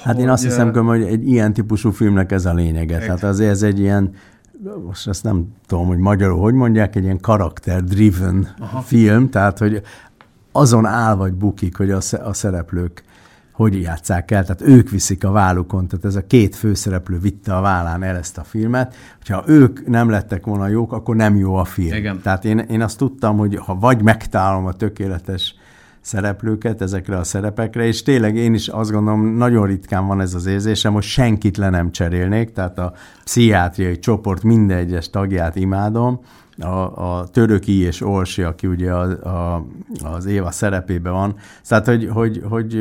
Hát 0.02 0.14
hogy, 0.14 0.22
én 0.22 0.30
azt 0.30 0.42
hiszem, 0.42 0.72
hogy 0.72 1.02
egy 1.02 1.28
ilyen 1.28 1.52
típusú 1.52 1.90
filmnek 1.90 2.32
ez 2.32 2.46
a 2.46 2.54
lényege. 2.54 2.98
Tehát 2.98 3.22
azért 3.22 3.50
ez 3.50 3.62
egy 3.62 3.78
ilyen 3.78 4.14
most 4.86 5.08
ezt 5.08 5.22
nem 5.22 5.46
tudom, 5.66 5.86
hogy 5.86 5.98
magyarul 5.98 6.40
hogy 6.40 6.54
mondják, 6.54 6.96
egy 6.96 7.02
ilyen 7.02 7.20
karakter-driven 7.20 8.54
film, 8.84 9.30
tehát 9.30 9.58
hogy 9.58 9.82
azon 10.52 10.86
áll 10.86 11.14
vagy 11.14 11.32
bukik, 11.32 11.76
hogy 11.76 11.90
a, 11.90 12.00
a 12.22 12.32
szereplők 12.32 13.02
hogy 13.58 13.80
játsszák 13.80 14.30
el, 14.30 14.42
tehát 14.42 14.62
ők 14.62 14.90
viszik 14.90 15.24
a 15.24 15.30
vállukon, 15.30 15.88
tehát 15.88 16.04
ez 16.04 16.14
a 16.14 16.26
két 16.26 16.56
főszereplő 16.56 17.18
vitte 17.18 17.56
a 17.56 17.60
vállán 17.60 18.02
el 18.02 18.16
ezt 18.16 18.38
a 18.38 18.44
filmet, 18.44 18.94
hogyha 19.16 19.42
ők 19.46 19.86
nem 19.86 20.10
lettek 20.10 20.44
volna 20.44 20.68
jók, 20.68 20.92
akkor 20.92 21.16
nem 21.16 21.36
jó 21.36 21.54
a 21.54 21.64
film. 21.64 21.96
Igen. 21.96 22.20
Tehát 22.22 22.44
én, 22.44 22.58
én 22.58 22.82
azt 22.82 22.98
tudtam, 22.98 23.36
hogy 23.36 23.56
ha 23.56 23.74
vagy 23.74 24.02
megtalálom 24.02 24.66
a 24.66 24.72
tökéletes 24.72 25.54
szereplőket 26.00 26.80
ezekre 26.80 27.16
a 27.16 27.24
szerepekre, 27.24 27.86
és 27.86 28.02
tényleg 28.02 28.36
én 28.36 28.54
is 28.54 28.68
azt 28.68 28.90
gondolom, 28.90 29.36
nagyon 29.36 29.66
ritkán 29.66 30.06
van 30.06 30.20
ez 30.20 30.34
az 30.34 30.46
érzésem, 30.46 30.92
hogy 30.92 31.02
senkit 31.02 31.56
le 31.56 31.70
nem 31.70 31.90
cserélnék, 31.90 32.52
tehát 32.52 32.78
a 32.78 32.92
pszichiátriai 33.24 33.98
csoport 33.98 34.42
minden 34.42 34.76
egyes 34.76 35.10
tagját 35.10 35.56
imádom, 35.56 36.20
a, 36.60 37.18
a 37.18 37.28
Töröki 37.28 37.80
és 37.80 38.00
Orsi, 38.00 38.42
aki 38.42 38.66
ugye 38.66 38.92
a, 38.92 39.28
a, 39.28 39.66
az 40.04 40.26
Éva 40.26 40.50
szerepében 40.50 41.12
van. 41.12 41.34
Tehát, 41.68 41.86
hogy, 41.86 42.08
hogy, 42.12 42.42
hogy, 42.48 42.78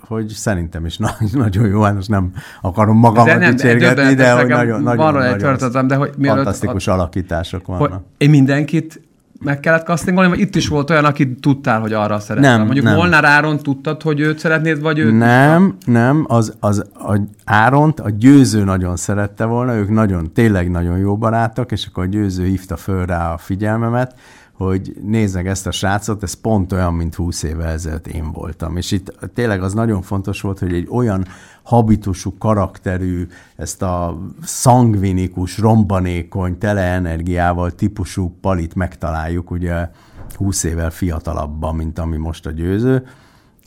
hogy 0.00 0.28
szerintem 0.28 0.86
is 0.86 0.98
nagyon 1.32 1.66
jó, 1.66 1.80
hát 1.80 1.94
most 1.94 2.08
nem 2.08 2.32
akarom 2.60 2.98
magamat 2.98 3.38
nem, 3.38 3.50
dicsérgetni, 3.50 4.14
de 4.14 4.32
hogy 4.32 4.46
nagyon, 4.46 4.82
nagyon, 4.82 5.12
nagyon 5.12 5.86
de 5.86 5.94
hogy 5.94 6.14
fantasztikus 6.22 6.88
a, 6.88 6.92
alakítások 6.92 7.66
vannak. 7.66 7.90
Hogy 7.90 8.00
én 8.18 8.30
mindenkit 8.30 9.00
meg 9.44 9.60
kellett 9.60 9.86
castingolni, 9.86 10.30
vagy 10.30 10.38
itt 10.40 10.54
is 10.54 10.68
volt 10.68 10.90
olyan, 10.90 11.04
aki 11.04 11.34
tudtál, 11.34 11.80
hogy 11.80 11.92
arra 11.92 12.18
szeretnél? 12.18 12.50
Nem, 12.50 12.64
Mondjuk 12.64 12.84
nem. 12.84 12.94
Molnár 12.94 13.24
Áron 13.24 13.58
tudtad, 13.58 14.02
hogy 14.02 14.20
őt 14.20 14.38
szeretnéd, 14.38 14.80
vagy 14.80 14.98
őt? 14.98 15.18
Nem, 15.18 15.62
tudtad? 15.70 15.92
nem, 15.94 16.24
az, 16.28 16.56
az 16.60 16.84
a 16.94 17.20
Áront 17.44 18.00
a 18.00 18.10
győző 18.10 18.64
nagyon 18.64 18.96
szerette 18.96 19.44
volna, 19.44 19.74
ők 19.74 19.90
nagyon, 19.90 20.32
tényleg 20.32 20.70
nagyon 20.70 20.98
jó 20.98 21.16
barátok, 21.16 21.72
és 21.72 21.86
akkor 21.86 22.04
a 22.04 22.06
győző 22.06 22.44
hívta 22.44 22.76
föl 22.76 23.06
rá 23.06 23.32
a 23.32 23.38
figyelmemet, 23.38 24.14
hogy 24.56 24.96
nézzek 25.02 25.46
ezt 25.46 25.66
a 25.66 25.70
srácot, 25.70 26.22
ez 26.22 26.34
pont 26.34 26.72
olyan, 26.72 26.94
mint 26.94 27.14
20 27.14 27.42
évvel 27.42 27.68
ezelőtt 27.68 28.06
én 28.06 28.32
voltam. 28.32 28.76
És 28.76 28.90
itt 28.90 29.30
tényleg 29.34 29.62
az 29.62 29.72
nagyon 29.72 30.02
fontos 30.02 30.40
volt, 30.40 30.58
hogy 30.58 30.72
egy 30.72 30.88
olyan 30.90 31.26
habitusú, 31.62 32.38
karakterű, 32.38 33.26
ezt 33.56 33.82
a 33.82 34.20
szangvinikus, 34.42 35.58
rombanékony, 35.58 36.58
tele 36.58 36.82
energiával 36.82 37.70
típusú 37.70 38.36
palit 38.40 38.74
megtaláljuk, 38.74 39.50
ugye 39.50 39.88
20 40.34 40.64
évvel 40.64 40.90
fiatalabban, 40.90 41.74
mint 41.74 41.98
ami 41.98 42.16
most 42.16 42.46
a 42.46 42.50
győző, 42.50 43.06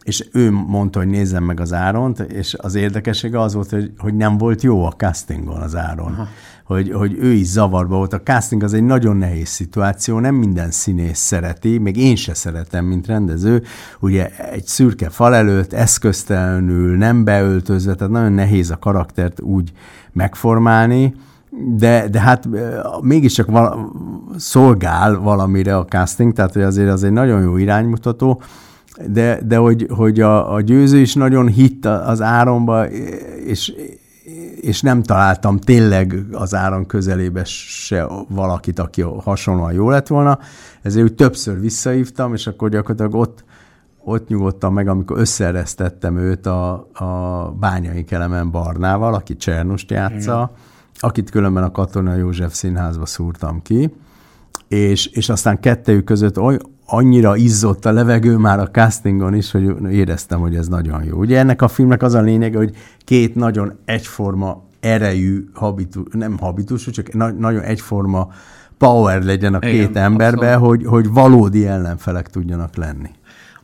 és 0.03 0.27
ő 0.31 0.51
mondta, 0.51 0.99
hogy 0.99 1.07
nézzem 1.07 1.43
meg 1.43 1.59
az 1.59 1.73
Áront, 1.73 2.19
és 2.19 2.53
az 2.53 2.75
érdekessége 2.75 3.39
az 3.39 3.53
volt, 3.53 3.69
hogy, 3.69 3.91
hogy 3.97 4.13
nem 4.13 4.37
volt 4.37 4.61
jó 4.61 4.85
a 4.85 4.91
castingon 4.91 5.61
az 5.61 5.75
Áron. 5.75 6.13
Aha 6.13 6.27
hogy, 6.67 6.91
hogy 6.91 7.17
ő 7.19 7.31
is 7.31 7.47
zavarba 7.47 7.95
volt. 7.95 8.13
A 8.13 8.21
casting 8.21 8.63
az 8.63 8.73
egy 8.73 8.83
nagyon 8.83 9.17
nehéz 9.17 9.47
szituáció, 9.47 10.19
nem 10.19 10.35
minden 10.35 10.71
színész 10.71 11.19
szereti, 11.19 11.77
még 11.77 11.97
én 11.97 12.15
se 12.15 12.33
szeretem, 12.33 12.85
mint 12.85 13.07
rendező. 13.07 13.63
Ugye 13.99 14.29
egy 14.51 14.65
szürke 14.65 15.09
fal 15.09 15.35
előtt, 15.35 15.73
eszköztelenül, 15.73 16.97
nem 16.97 17.23
beöltözve, 17.23 17.95
tehát 17.95 18.13
nagyon 18.13 18.31
nehéz 18.31 18.69
a 18.69 18.77
karaktert 18.77 19.41
úgy 19.41 19.71
megformálni, 20.11 21.15
de, 21.77 22.07
de 22.07 22.19
hát 22.19 22.47
mégiscsak 23.01 23.51
vala, 23.51 23.91
szolgál 24.37 25.19
valamire 25.19 25.77
a 25.77 25.85
casting, 25.85 26.33
tehát 26.33 26.53
hogy 26.53 26.61
azért 26.61 26.91
az 26.91 27.03
egy 27.03 27.11
nagyon 27.11 27.41
jó 27.41 27.57
iránymutató, 27.57 28.41
de, 29.07 29.39
de 29.45 29.57
hogy, 29.57 29.87
hogy 29.89 30.19
a, 30.19 30.53
a 30.53 30.61
győző 30.61 30.99
is 30.99 31.13
nagyon 31.13 31.47
hitt 31.47 31.85
az 31.85 32.21
áromba, 32.21 32.89
és 33.45 33.73
és 34.61 34.81
nem 34.81 35.03
találtam 35.03 35.57
tényleg 35.57 36.25
az 36.31 36.55
áron 36.55 36.85
közelébe 36.85 37.43
se 37.43 38.07
valakit, 38.29 38.79
aki 38.79 39.01
hasonlóan 39.01 39.73
jó 39.73 39.89
lett 39.89 40.07
volna, 40.07 40.39
ezért 40.81 41.05
úgy 41.05 41.15
többször 41.15 41.59
visszahívtam, 41.59 42.33
és 42.33 42.47
akkor 42.47 42.69
gyakorlatilag 42.69 43.15
ott, 43.15 43.43
ott 44.03 44.27
nyugodtam 44.27 44.73
meg, 44.73 44.87
amikor 44.87 45.19
összeresztettem 45.19 46.17
őt 46.17 46.45
a, 46.45 46.73
a 46.93 47.51
Bányai 47.59 48.03
Kelemen 48.03 48.51
Barnával, 48.51 49.13
aki 49.13 49.35
Csernust 49.35 49.91
játsza, 49.91 50.51
Igen. 50.53 50.63
akit 50.99 51.29
különben 51.29 51.63
a 51.63 51.71
Katona 51.71 52.15
József 52.15 52.53
színházba 52.53 53.05
szúrtam 53.05 53.61
ki, 53.61 53.93
és, 54.67 55.05
és 55.05 55.29
aztán 55.29 55.59
kettőjük 55.59 56.03
között 56.03 56.39
oly, 56.39 56.57
annyira 56.89 57.35
izzott 57.35 57.85
a 57.85 57.91
levegő 57.91 58.37
már 58.37 58.59
a 58.59 58.67
castingon 58.67 59.33
is, 59.33 59.51
hogy 59.51 59.91
éreztem, 59.91 60.39
hogy 60.39 60.55
ez 60.55 60.67
nagyon 60.67 61.03
jó. 61.03 61.17
Ugye 61.17 61.39
ennek 61.39 61.61
a 61.61 61.67
filmnek 61.67 62.03
az 62.03 62.13
a 62.13 62.21
lényege, 62.21 62.57
hogy 62.57 62.75
két 62.99 63.35
nagyon 63.35 63.73
egyforma 63.85 64.63
erejű 64.79 65.49
habitus, 65.53 66.03
nem 66.11 66.37
habitus, 66.37 66.89
csak 66.89 67.13
na- 67.13 67.31
nagyon 67.31 67.61
egyforma 67.61 68.27
power 68.77 69.23
legyen 69.23 69.53
a 69.53 69.57
Igen, 69.61 69.71
két 69.71 69.97
emberbe, 69.97 70.55
hogy, 70.55 70.85
hogy 70.85 71.09
valódi 71.09 71.67
ellenfelek 71.67 72.27
tudjanak 72.27 72.75
lenni 72.75 73.09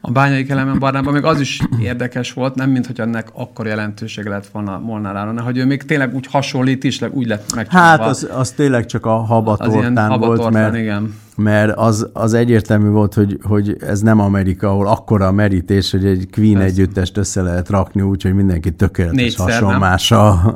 a 0.06 0.12
bányai 0.12 0.44
kelemen 0.44 0.80
barnában 0.80 1.14
még 1.14 1.24
az 1.24 1.40
is 1.40 1.62
érdekes 1.80 2.34
volt, 2.34 2.56
nem 2.56 2.70
mint 2.70 2.86
hogy 2.86 3.00
ennek 3.00 3.28
akkor 3.34 3.68
jelentősége 3.68 4.30
lett 4.30 4.48
volna 4.48 4.80
Molnár 4.80 5.16
Áron, 5.16 5.40
hogy 5.40 5.58
ő 5.58 5.66
még 5.66 5.84
tényleg 5.84 6.16
úgy 6.16 6.28
hasonlít 6.32 6.84
is, 6.84 7.02
úgy 7.12 7.28
lett 7.28 7.56
meg. 7.56 7.68
Hát 7.70 8.00
az, 8.00 8.28
az 8.32 8.52
tényleg 8.52 8.86
csak 8.86 9.06
a 9.06 9.16
habatortán 9.16 10.20
volt, 10.20 10.50
mert, 10.50 10.76
igen. 10.76 11.14
mert 11.36 11.78
az, 11.78 12.10
az 12.14 12.34
egyértelmű 12.34 12.90
volt, 12.90 13.14
hogy, 13.14 13.40
hogy 13.44 13.78
ez 13.80 14.02
nem 14.02 14.20
Amerika, 14.20 14.70
ahol 14.70 14.88
akkora 14.88 15.28
a 15.28 15.32
merítés, 15.32 15.92
hogy 15.92 16.06
egy 16.06 16.28
Queen 16.32 16.62
ez. 16.62 16.72
együttest 16.72 17.18
össze 17.18 17.42
lehet 17.42 17.70
rakni 17.70 18.02
úgy, 18.02 18.22
hogy 18.22 18.34
mindenki 18.34 18.72
tökéletes 18.72 19.36
hasonlás 19.36 20.12
a, 20.12 20.56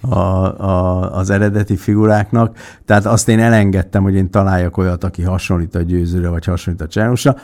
a, 0.00 0.16
a, 0.16 1.14
az 1.16 1.30
eredeti 1.30 1.76
figuráknak. 1.76 2.56
Tehát 2.84 3.06
azt 3.06 3.28
én 3.28 3.40
elengedtem, 3.40 4.02
hogy 4.02 4.14
én 4.14 4.30
találjak 4.30 4.76
olyat, 4.76 5.04
aki 5.04 5.22
hasonlít 5.22 5.74
a 5.74 5.80
győzőre, 5.80 6.28
vagy 6.28 6.44
hasonlít 6.44 6.82
a 6.82 6.86
Csernusra 6.86 7.36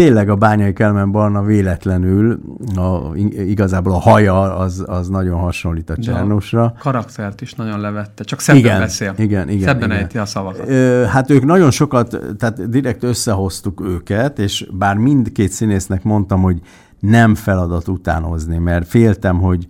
tényleg 0.00 0.28
a 0.28 0.36
bányai 0.36 0.72
kelmen 0.72 1.10
barna 1.10 1.42
véletlenül, 1.42 2.40
a, 2.76 3.16
igazából 3.30 3.92
a 3.92 3.98
haja 3.98 4.56
az, 4.56 4.84
az 4.86 5.08
nagyon 5.08 5.40
hasonlít 5.40 5.90
a 5.90 5.96
Csernusra. 5.96 6.64
A 6.64 6.74
karaktert 6.78 7.40
is 7.40 7.54
nagyon 7.54 7.80
levette, 7.80 8.24
csak 8.24 8.40
szebben 8.40 8.60
igen, 8.60 8.78
beszél. 8.78 9.14
Igen, 9.16 9.48
igen. 9.48 9.68
Szebben 9.68 9.90
igen. 9.90 10.02
ejti 10.02 10.18
a 10.18 10.26
szavakat. 10.26 10.68
Ö, 10.68 11.04
hát 11.08 11.30
ők 11.30 11.44
nagyon 11.44 11.70
sokat, 11.70 12.18
tehát 12.38 12.70
direkt 12.70 13.02
összehoztuk 13.02 13.80
őket, 13.80 14.38
és 14.38 14.68
bár 14.72 14.96
mindkét 14.96 15.50
színésznek 15.50 16.02
mondtam, 16.02 16.42
hogy 16.42 16.60
nem 17.00 17.34
feladat 17.34 17.88
utánozni, 17.88 18.58
mert 18.58 18.88
féltem, 18.88 19.40
hogy 19.40 19.68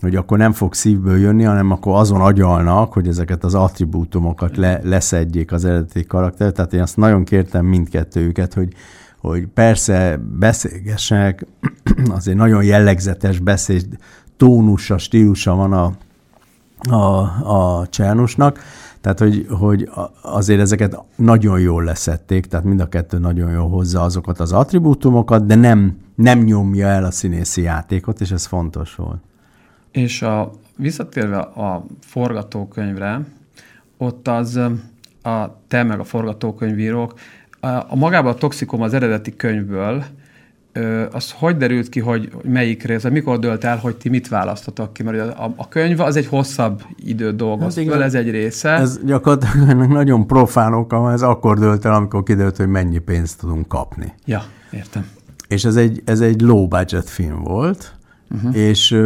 hogy 0.00 0.16
akkor 0.16 0.38
nem 0.38 0.52
fog 0.52 0.74
szívből 0.74 1.18
jönni, 1.18 1.42
hanem 1.42 1.70
akkor 1.70 1.98
azon 1.98 2.20
agyalnak, 2.20 2.92
hogy 2.92 3.08
ezeket 3.08 3.44
az 3.44 3.54
attribútumokat 3.54 4.56
le, 4.56 4.80
leszedjék 4.82 5.52
az 5.52 5.64
eredeti 5.64 6.04
karakter. 6.04 6.52
Tehát 6.52 6.72
én 6.72 6.80
azt 6.80 6.96
nagyon 6.96 7.24
kértem 7.24 7.64
mindkettőjüket, 7.64 8.54
hogy 8.54 8.72
hogy 9.20 9.46
persze 9.46 10.20
beszélgessenek, 10.38 11.46
azért 12.16 12.36
nagyon 12.36 12.64
jellegzetes 12.64 13.38
beszéd, 13.38 13.86
tónusa, 14.36 14.98
stílusa 14.98 15.54
van 15.54 15.72
a, 15.72 15.92
a, 16.94 17.78
a 17.78 17.86
Csernusnak, 17.86 18.58
tehát 19.00 19.18
hogy, 19.18 19.46
hogy 19.48 19.90
azért 20.22 20.60
ezeket 20.60 21.02
nagyon 21.16 21.60
jól 21.60 21.84
leszették, 21.84 22.46
tehát 22.46 22.66
mind 22.66 22.80
a 22.80 22.88
kettő 22.88 23.18
nagyon 23.18 23.50
jól 23.50 23.68
hozza 23.68 24.02
azokat 24.02 24.40
az 24.40 24.52
attribútumokat, 24.52 25.46
de 25.46 25.54
nem, 25.54 25.96
nem 26.14 26.38
nyomja 26.38 26.86
el 26.86 27.04
a 27.04 27.10
színészi 27.10 27.62
játékot, 27.62 28.20
és 28.20 28.30
ez 28.30 28.46
fontos 28.46 28.94
volt. 28.94 29.20
És 29.90 30.22
a, 30.22 30.52
visszatérve 30.76 31.38
a 31.38 31.84
forgatókönyvre, 32.00 33.20
ott 33.96 34.28
az 34.28 34.60
a 35.22 35.60
te 35.68 35.82
meg 35.82 36.00
a 36.00 36.04
forgatókönyvírók 36.04 37.14
a 37.60 37.96
magában 37.96 38.32
a 38.32 38.34
toxikom 38.34 38.82
az 38.82 38.94
eredeti 38.94 39.36
könyvből, 39.36 40.04
az 41.12 41.32
hogy 41.32 41.56
derült 41.56 41.88
ki, 41.88 42.00
hogy 42.00 42.30
melyik 42.42 42.82
rész, 42.82 43.04
mikor 43.04 43.38
dölt 43.38 43.64
el, 43.64 43.76
hogy 43.76 43.96
ti 43.96 44.08
mit 44.08 44.28
választotok 44.28 44.92
ki? 44.92 45.02
Mert 45.02 45.38
a, 45.38 45.52
a 45.56 45.68
könyv 45.68 46.00
az 46.00 46.16
egy 46.16 46.26
hosszabb 46.26 46.82
időt 46.96 47.36
dolgoz 47.36 47.76
hát 47.76 47.84
föl, 47.84 48.02
ez 48.02 48.14
egy 48.14 48.30
része. 48.30 48.70
Ez 48.70 49.00
gyakorlatilag 49.04 49.92
nagyon 49.92 50.26
profán 50.26 50.74
oka, 50.74 51.12
ez 51.12 51.22
akkor 51.22 51.58
dölt 51.58 51.84
el, 51.84 51.94
amikor 51.94 52.22
kiderült, 52.22 52.56
hogy 52.56 52.68
mennyi 52.68 52.98
pénzt 52.98 53.38
tudunk 53.38 53.68
kapni. 53.68 54.12
Ja, 54.24 54.42
értem. 54.70 55.06
És 55.48 55.64
ez 55.64 55.76
egy, 55.76 56.02
ez 56.04 56.20
egy 56.20 56.40
low 56.40 56.68
budget 56.68 57.08
film 57.08 57.42
volt, 57.42 57.94
uh-huh. 58.30 58.56
és, 58.56 59.00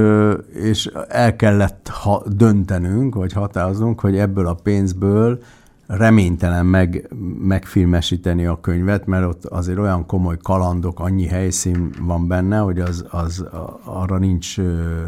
és 0.52 0.90
el 1.08 1.36
kellett 1.36 1.88
ha, 1.88 2.22
döntenünk, 2.26 3.14
vagy 3.14 3.32
határoznunk, 3.32 4.00
hogy 4.00 4.16
ebből 4.16 4.46
a 4.46 4.54
pénzből 4.54 5.42
reménytelen 5.86 6.66
meg, 6.66 7.08
megfilmesíteni 7.38 8.46
a 8.46 8.60
könyvet, 8.60 9.06
mert 9.06 9.26
ott 9.26 9.44
azért 9.44 9.78
olyan 9.78 10.06
komoly 10.06 10.36
kalandok, 10.42 11.00
annyi 11.00 11.26
helyszín 11.26 11.94
van 12.00 12.28
benne, 12.28 12.58
hogy 12.58 12.80
az, 12.80 13.04
az 13.10 13.44
arra 13.84 14.18
nincs 14.18 14.56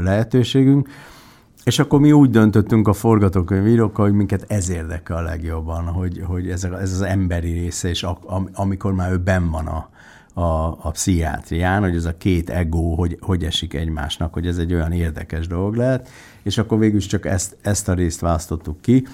lehetőségünk. 0.00 0.88
És 1.64 1.78
akkor 1.78 2.00
mi 2.00 2.12
úgy 2.12 2.30
döntöttünk 2.30 2.88
a 2.88 2.92
forgatókönyvírókkal, 2.92 4.04
hogy 4.04 4.14
minket 4.14 4.44
ez 4.48 4.68
érdekel 4.70 5.16
a 5.16 5.22
legjobban, 5.22 5.84
hogy, 5.84 6.22
hogy 6.26 6.50
ez, 6.50 6.64
ez 6.64 6.92
az 6.92 7.02
emberi 7.02 7.52
része, 7.52 7.88
és 7.88 8.02
a, 8.02 8.18
amikor 8.52 8.92
már 8.92 9.12
ő 9.12 9.16
benn 9.16 9.50
van 9.50 9.66
a, 9.66 9.88
a, 10.40 10.78
a 10.82 10.90
pszichiátrián, 10.90 11.82
hogy 11.82 11.96
ez 11.96 12.04
a 12.04 12.16
két 12.16 12.50
ego, 12.50 12.94
hogy, 12.94 13.18
hogy 13.20 13.44
esik 13.44 13.74
egymásnak, 13.74 14.32
hogy 14.32 14.46
ez 14.46 14.58
egy 14.58 14.74
olyan 14.74 14.92
érdekes 14.92 15.46
dolog 15.46 15.74
lehet, 15.74 16.08
és 16.42 16.58
akkor 16.58 16.78
végül 16.78 17.00
csak 17.00 17.26
ezt, 17.26 17.56
ezt 17.60 17.88
a 17.88 17.94
részt 17.94 18.20
választottuk 18.20 18.80
ki, 18.80 19.06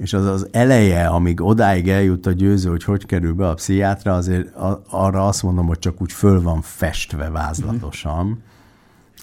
és 0.00 0.12
az 0.12 0.26
az 0.26 0.48
eleje, 0.50 1.06
amíg 1.06 1.40
odáig 1.40 1.88
eljut 1.88 2.26
a 2.26 2.32
győző, 2.32 2.70
hogy 2.70 2.84
hogy 2.84 3.06
kerül 3.06 3.34
be 3.34 3.48
a 3.48 3.54
pszichiátra, 3.54 4.14
azért 4.14 4.54
arra 4.90 5.26
azt 5.26 5.42
mondom, 5.42 5.66
hogy 5.66 5.78
csak 5.78 6.02
úgy 6.02 6.12
föl 6.12 6.42
van 6.42 6.60
festve 6.62 7.30
vázlatosan. 7.30 8.42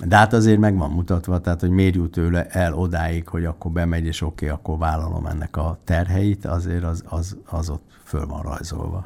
De 0.06 0.16
hát 0.16 0.34
azért 0.34 0.60
meg 0.60 0.78
van 0.78 0.92
mutatva, 0.92 1.40
tehát 1.40 1.60
hogy 1.60 1.70
miért 1.70 1.96
jut 1.96 2.12
tőle 2.12 2.46
el 2.46 2.74
odáig, 2.74 3.28
hogy 3.28 3.46
akkor 3.46 3.72
bemegy, 3.72 4.06
és 4.06 4.22
oké, 4.22 4.46
okay, 4.46 4.58
akkor 4.58 4.78
vállalom 4.78 5.26
ennek 5.26 5.58
a 5.58 5.80
terheit, 5.84 6.46
azért 6.46 6.84
az, 6.84 7.04
az, 7.06 7.38
az 7.46 7.70
ott 7.70 7.84
föl 8.04 8.26
van 8.26 8.42
rajzolva. 8.42 9.06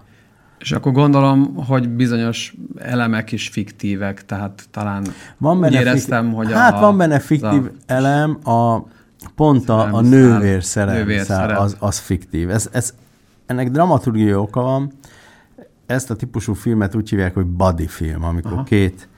És 0.60 0.72
akkor 0.72 0.92
gondolom, 0.92 1.56
hogy 1.56 1.90
bizonyos 1.90 2.56
elemek 2.78 3.32
is 3.32 3.50
fiktívek, 3.50 4.26
tehát 4.26 4.68
talán 4.72 5.06
van 5.38 5.60
benne 5.60 5.80
éreztem, 5.80 6.24
fiktív, 6.24 6.38
hogy 6.38 6.52
Hát 6.54 6.74
a, 6.74 6.80
van 6.80 6.98
benne 6.98 7.20
fiktív 7.20 7.64
a, 7.66 7.72
elem, 7.86 8.48
a 8.48 8.84
pont 9.36 9.70
a, 9.70 9.94
a 9.94 10.02
nővér 10.02 10.64
szerelem, 10.64 11.62
az, 11.62 11.76
az 11.80 11.98
fiktív. 11.98 12.50
Ez, 12.50 12.70
ez, 12.72 12.94
ennek 13.46 13.72
dramaturgiai 13.72 14.34
oka 14.34 14.62
van. 14.62 14.92
Ezt 15.86 16.10
a 16.10 16.16
típusú 16.16 16.54
filmet 16.54 16.96
úgy 16.96 17.10
hívják, 17.10 17.34
hogy 17.34 17.46
body 17.46 17.88
film, 17.88 18.24
amikor 18.24 18.52
Aha. 18.52 18.64
két, 18.64 19.10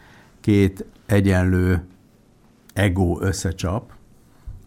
két 0.42 0.86
egyenlő 1.06 1.84
ego 2.74 3.18
összecsap, 3.22 3.92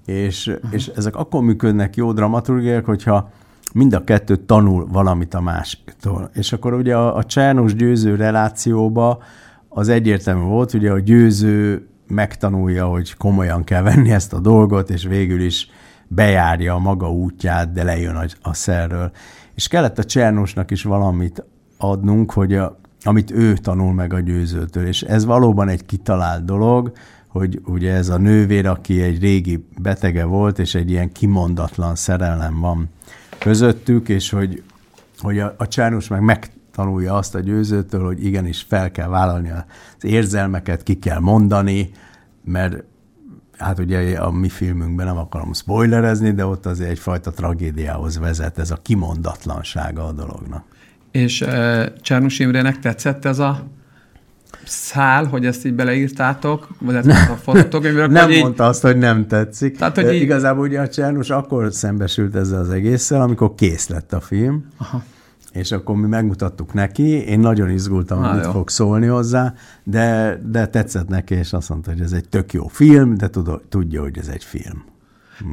és, 0.06 0.56
és 0.70 0.86
ezek 0.86 1.16
akkor 1.16 1.42
működnek 1.42 1.96
jó 1.96 2.12
dramaturgiák, 2.12 2.84
hogyha 2.84 3.30
mind 3.72 3.92
a 3.92 4.04
kettő 4.04 4.36
tanul 4.36 4.86
valamit 4.86 5.34
a 5.34 5.40
másiktól. 5.40 6.30
És 6.34 6.52
akkor 6.52 6.74
ugye 6.74 6.96
a, 6.96 7.16
a 7.16 7.24
Csernus 7.24 7.74
győző 7.74 8.14
relációba 8.14 9.22
az 9.68 9.88
egyértelmű 9.88 10.44
volt, 10.44 10.74
ugye 10.74 10.90
a 10.90 10.98
győző 10.98 11.86
megtanulja, 12.08 12.86
hogy 12.86 13.14
komolyan 13.14 13.64
kell 13.64 13.82
venni 13.82 14.10
ezt 14.10 14.32
a 14.32 14.40
dolgot, 14.40 14.90
és 14.90 15.04
végül 15.04 15.40
is 15.40 15.70
bejárja 16.08 16.74
a 16.74 16.78
maga 16.78 17.10
útját, 17.10 17.72
de 17.72 17.82
lejön 17.82 18.14
a, 18.14 18.24
a 18.42 18.54
szerről. 18.54 19.10
És 19.54 19.68
kellett 19.68 19.98
a 19.98 20.04
Csernusnak 20.04 20.70
is 20.70 20.82
valamit 20.82 21.44
adnunk, 21.78 22.32
hogy 22.32 22.54
a, 22.54 22.80
amit 23.02 23.30
ő 23.30 23.54
tanul 23.54 23.92
meg 23.92 24.12
a 24.12 24.20
győzőtől, 24.20 24.86
és 24.86 25.02
ez 25.02 25.24
valóban 25.24 25.68
egy 25.68 25.86
kitalált 25.86 26.44
dolog, 26.44 26.92
hogy 27.28 27.60
ugye 27.64 27.92
ez 27.92 28.08
a 28.08 28.18
nővér, 28.18 28.66
aki 28.66 29.02
egy 29.02 29.20
régi 29.20 29.66
betege 29.78 30.24
volt, 30.24 30.58
és 30.58 30.74
egy 30.74 30.90
ilyen 30.90 31.12
kimondatlan 31.12 31.94
szerelem 31.94 32.60
van 32.60 32.88
közöttük, 33.38 34.08
és 34.08 34.30
hogy, 34.30 34.62
hogy 35.18 35.38
a, 35.38 35.54
a 35.58 35.68
Csernus 35.68 36.08
meg 36.08 36.22
megtanulja 36.76 37.14
azt 37.14 37.34
a 37.34 37.40
győzőtől, 37.40 38.04
hogy 38.04 38.24
igenis 38.24 38.64
fel 38.68 38.90
kell 38.90 39.08
vállalni 39.08 39.50
az 39.50 40.04
érzelmeket, 40.04 40.82
ki 40.82 40.98
kell 40.98 41.18
mondani, 41.18 41.90
mert 42.44 42.84
hát 43.58 43.78
ugye 43.78 44.18
a 44.18 44.30
mi 44.30 44.48
filmünkben 44.48 45.06
nem 45.06 45.16
akarom 45.16 45.52
spoilerezni, 45.52 46.32
de 46.32 46.46
ott 46.46 46.66
azért 46.66 46.90
egyfajta 46.90 47.30
tragédiához 47.30 48.18
vezet 48.18 48.58
ez 48.58 48.70
a 48.70 48.78
kimondatlansága 48.82 50.04
a 50.04 50.12
dolognak. 50.12 50.64
És 51.10 51.40
uh, 51.40 51.84
Csernus 52.00 52.38
Imrének 52.38 52.78
tetszett 52.78 53.24
ez 53.24 53.38
a 53.38 53.66
szál, 54.64 55.24
hogy 55.24 55.46
ezt 55.46 55.66
így 55.66 55.74
beleírtátok, 55.74 56.68
vagy 56.80 56.94
ezt 56.94 57.08
a 57.30 57.36
fotókönyvről? 57.42 58.06
nem 58.06 58.30
így... 58.30 58.42
mondta 58.42 58.66
azt, 58.66 58.82
hogy 58.82 58.96
nem 58.96 59.26
tetszik. 59.26 59.76
Tehát, 59.76 59.94
hogy 59.96 60.14
így... 60.14 60.22
Igazából 60.22 60.66
ugye 60.66 60.80
a 60.80 60.88
Csernus 60.88 61.30
akkor 61.30 61.72
szembesült 61.72 62.34
ezzel 62.34 62.60
az 62.60 62.70
egésszel, 62.70 63.20
amikor 63.20 63.54
kész 63.54 63.88
lett 63.88 64.12
a 64.12 64.20
film, 64.20 64.66
Aha. 64.76 65.02
És 65.56 65.72
akkor 65.72 65.96
mi 65.96 66.06
megmutattuk 66.06 66.74
neki, 66.74 67.02
én 67.02 67.38
nagyon 67.38 67.70
izgultam, 67.70 68.22
hogy 68.22 68.34
mit 68.34 68.44
jó. 68.44 68.50
fog 68.50 68.70
szólni 68.70 69.06
hozzá, 69.06 69.54
de, 69.84 70.40
de 70.46 70.66
tetszett 70.66 71.08
neki, 71.08 71.34
és 71.34 71.52
azt 71.52 71.68
mondta, 71.68 71.90
hogy 71.90 72.00
ez 72.00 72.12
egy 72.12 72.28
tök 72.28 72.52
jó 72.52 72.66
film, 72.66 73.16
de 73.16 73.30
tudja, 73.68 74.02
hogy 74.02 74.18
ez 74.18 74.28
egy 74.28 74.44
film. 74.44 74.84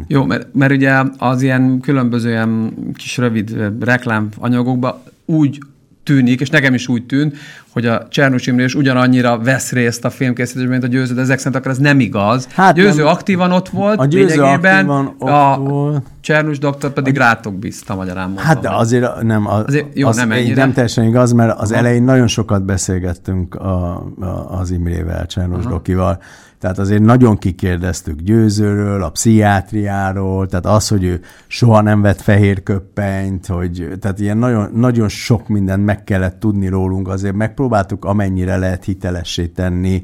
Jó, 0.07 0.23
mert, 0.25 0.53
mert 0.53 0.71
ugye 0.71 1.03
az 1.17 1.41
ilyen 1.41 1.79
különböző 1.79 2.29
ilyen 2.29 2.73
kis 2.93 3.17
rövid 3.17 3.57
reklámanyagokban 3.79 5.01
úgy 5.25 5.59
tűnik, 6.03 6.39
és 6.39 6.49
nekem 6.49 6.73
is 6.73 6.87
úgy 6.87 7.05
tűnt, 7.05 7.37
hogy 7.73 7.85
a 7.85 8.07
Csernus 8.09 8.47
Imre 8.47 8.65
ugyanannyira 8.75 9.39
vesz 9.39 9.71
részt 9.71 10.05
a 10.05 10.09
filmkészítésben, 10.09 10.71
mint 10.71 10.83
a 10.83 10.87
győző, 10.87 11.13
de 11.13 11.21
ezek 11.21 11.37
szerint 11.37 11.55
akkor 11.55 11.71
ez 11.71 11.77
nem 11.77 11.99
igaz. 11.99 12.47
Hát 12.53 12.75
győző 12.75 13.03
nem, 13.03 13.11
aktívan 13.11 13.51
ott 13.51 13.69
volt, 13.69 13.99
a 13.99 14.05
győző 14.05 14.41
lényegében, 14.41 14.89
ott 14.89 15.29
a 15.29 15.57
volt. 15.59 16.05
Csernus 16.21 16.59
doktor 16.59 16.93
pedig 16.93 17.19
a... 17.19 17.19
rátok 17.19 17.53
bízta, 17.53 17.95
magyarán 17.95 18.25
mondva. 18.25 18.43
Hát 18.43 18.59
de 18.59 18.69
azért 18.69 19.21
nem, 19.21 19.47
a, 19.47 19.63
azért, 19.63 19.85
jó, 19.93 20.07
az 20.07 20.15
nem, 20.15 20.31
ennyire. 20.31 20.55
nem 20.55 20.73
teljesen 20.73 21.03
igaz, 21.03 21.31
mert 21.31 21.59
az 21.59 21.71
Aha. 21.71 21.79
elején 21.79 22.03
nagyon 22.03 22.27
sokat 22.27 22.65
beszélgettünk 22.65 23.55
a, 23.55 23.95
a, 24.19 24.59
az 24.59 24.71
Imrével, 24.71 25.25
Csernus 25.25 25.65
Aha. 25.65 25.69
dokival, 25.69 26.19
tehát 26.63 26.79
azért 26.79 27.01
nagyon 27.01 27.37
kikérdeztük 27.37 28.19
Győzőről, 28.19 29.03
a 29.03 29.09
pszichiátriáról, 29.09 30.47
tehát 30.47 30.65
az, 30.65 30.87
hogy 30.87 31.03
ő 31.03 31.21
soha 31.47 31.81
nem 31.81 32.01
vett 32.01 32.21
fehér 32.21 32.63
köppenyt, 32.63 33.45
hogy, 33.45 33.87
tehát 33.99 34.19
ilyen 34.19 34.37
nagyon, 34.37 34.69
nagyon 34.73 35.09
sok 35.09 35.47
mindent 35.47 35.85
meg 35.85 36.03
kellett 36.03 36.39
tudni 36.39 36.67
rólunk, 36.67 37.07
azért 37.07 37.35
megpróbáltuk 37.63 38.05
amennyire 38.05 38.57
lehet 38.57 38.83
hitelessé 38.83 39.45
tenni, 39.45 40.01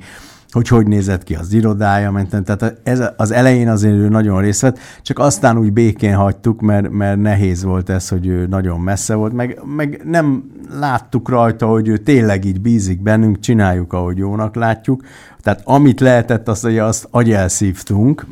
hogy 0.52 0.68
hogy 0.68 0.88
nézett 0.88 1.24
ki 1.24 1.36
az 1.36 1.54
irodája, 1.54 2.12
menten. 2.12 2.44
tehát 2.44 2.80
ez 2.84 3.04
az 3.18 3.32
elején 3.32 3.70
azért 3.70 3.94
ő 3.94 4.10
nagyon 4.10 4.42
részt 4.42 4.62
vett, 4.62 4.80
csak 5.02 5.20
aztán 5.20 5.58
úgy 5.58 5.74
békén 5.74 6.16
hagytuk, 6.16 6.62
mert, 6.62 6.90
mert 6.90 7.22
nehéz 7.22 7.64
volt 7.64 7.90
ez, 7.90 8.10
hogy 8.10 8.28
ő 8.28 8.48
nagyon 8.48 8.80
messze 8.80 9.14
volt, 9.14 9.34
meg, 9.34 9.62
meg 9.76 10.02
nem 10.06 10.44
láttuk 10.80 11.30
rajta, 11.30 11.68
hogy 11.68 11.88
ő 11.88 11.98
tényleg 11.98 12.46
így 12.46 12.62
bízik 12.62 13.02
bennünk, 13.02 13.40
csináljuk, 13.40 13.94
ahogy 13.94 14.18
jónak 14.18 14.56
látjuk, 14.56 15.04
tehát 15.42 15.62
amit 15.64 16.00
lehetett, 16.00 16.48
azt, 16.48 16.64
hogy 16.64 16.78
azt 16.78 17.08
agyelszívtunk, 17.12 18.26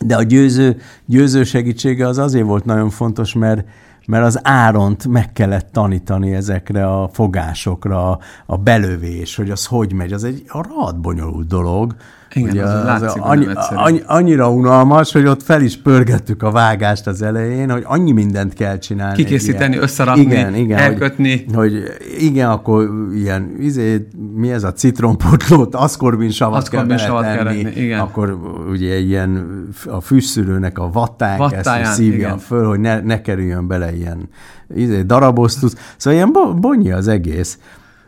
de 0.00 0.16
a 0.16 0.22
győző, 0.22 0.76
győző 1.06 1.44
segítsége 1.44 2.06
az 2.06 2.18
azért 2.18 2.46
volt 2.46 2.64
nagyon 2.64 2.90
fontos, 2.90 3.32
mert, 3.32 3.64
mert 4.06 4.24
az 4.24 4.40
Áront 4.42 5.06
meg 5.06 5.32
kellett 5.32 5.72
tanítani 5.72 6.34
ezekre 6.34 6.86
a 6.86 7.08
fogásokra, 7.08 8.18
a 8.46 8.56
belövés, 8.56 9.36
hogy 9.36 9.50
az 9.50 9.66
hogy 9.66 9.92
megy. 9.92 10.12
Az 10.12 10.24
egy 10.24 10.44
rohadt 10.48 11.00
bonyolult 11.00 11.46
dolog, 11.46 11.96
igen, 12.36 12.50
Ugye, 12.50 12.62
az, 12.62 12.70
az 12.70 12.84
látszik, 12.84 13.22
annyi, 13.22 13.46
annyi, 13.74 14.02
annyira 14.06 14.50
unalmas, 14.50 15.12
hogy 15.12 15.26
ott 15.26 15.42
fel 15.42 15.62
is 15.62 15.76
pörgettük 15.76 16.42
a 16.42 16.50
vágást 16.50 17.06
az 17.06 17.22
elején, 17.22 17.70
hogy 17.70 17.82
annyi 17.86 18.12
mindent 18.12 18.52
kell 18.52 18.78
csinálni. 18.78 19.16
Kikészíteni, 19.16 19.72
ilyen, 19.72 19.82
összerakni, 19.82 20.22
igen, 20.22 20.54
igen, 20.54 20.78
elkötni. 20.78 21.44
Hogy, 21.54 21.54
hogy 21.54 21.82
igen, 22.18 22.50
akkor 22.50 22.90
ilyen, 23.14 23.56
izé, 23.60 24.08
mi 24.34 24.52
ez 24.52 24.64
a 24.64 24.72
citronpotlót, 24.72 25.74
aszkorbin 25.74 26.30
savat 26.30 26.68
kell 26.68 26.84
beletenni, 26.84 27.62
kell 27.62 27.72
igen. 27.72 28.00
akkor 28.00 28.38
ugye 28.70 28.98
ilyen 28.98 29.62
a 29.86 30.00
fűszülőnek 30.00 30.78
a 30.78 30.90
vattáján, 30.90 31.38
vattáján 31.38 31.86
ezt 31.86 31.94
szívja 31.94 32.26
igen. 32.26 32.38
föl, 32.38 32.66
hogy 32.68 32.80
ne, 32.80 33.00
ne 33.00 33.20
kerüljön 33.20 33.66
bele 33.66 33.94
ilyen 33.94 34.28
izé, 34.74 35.02
darabosztusz. 35.02 35.74
Szóval 35.96 36.18
ilyen 36.18 36.60
bonyi 36.60 36.92
az 36.92 37.08
egész 37.08 37.58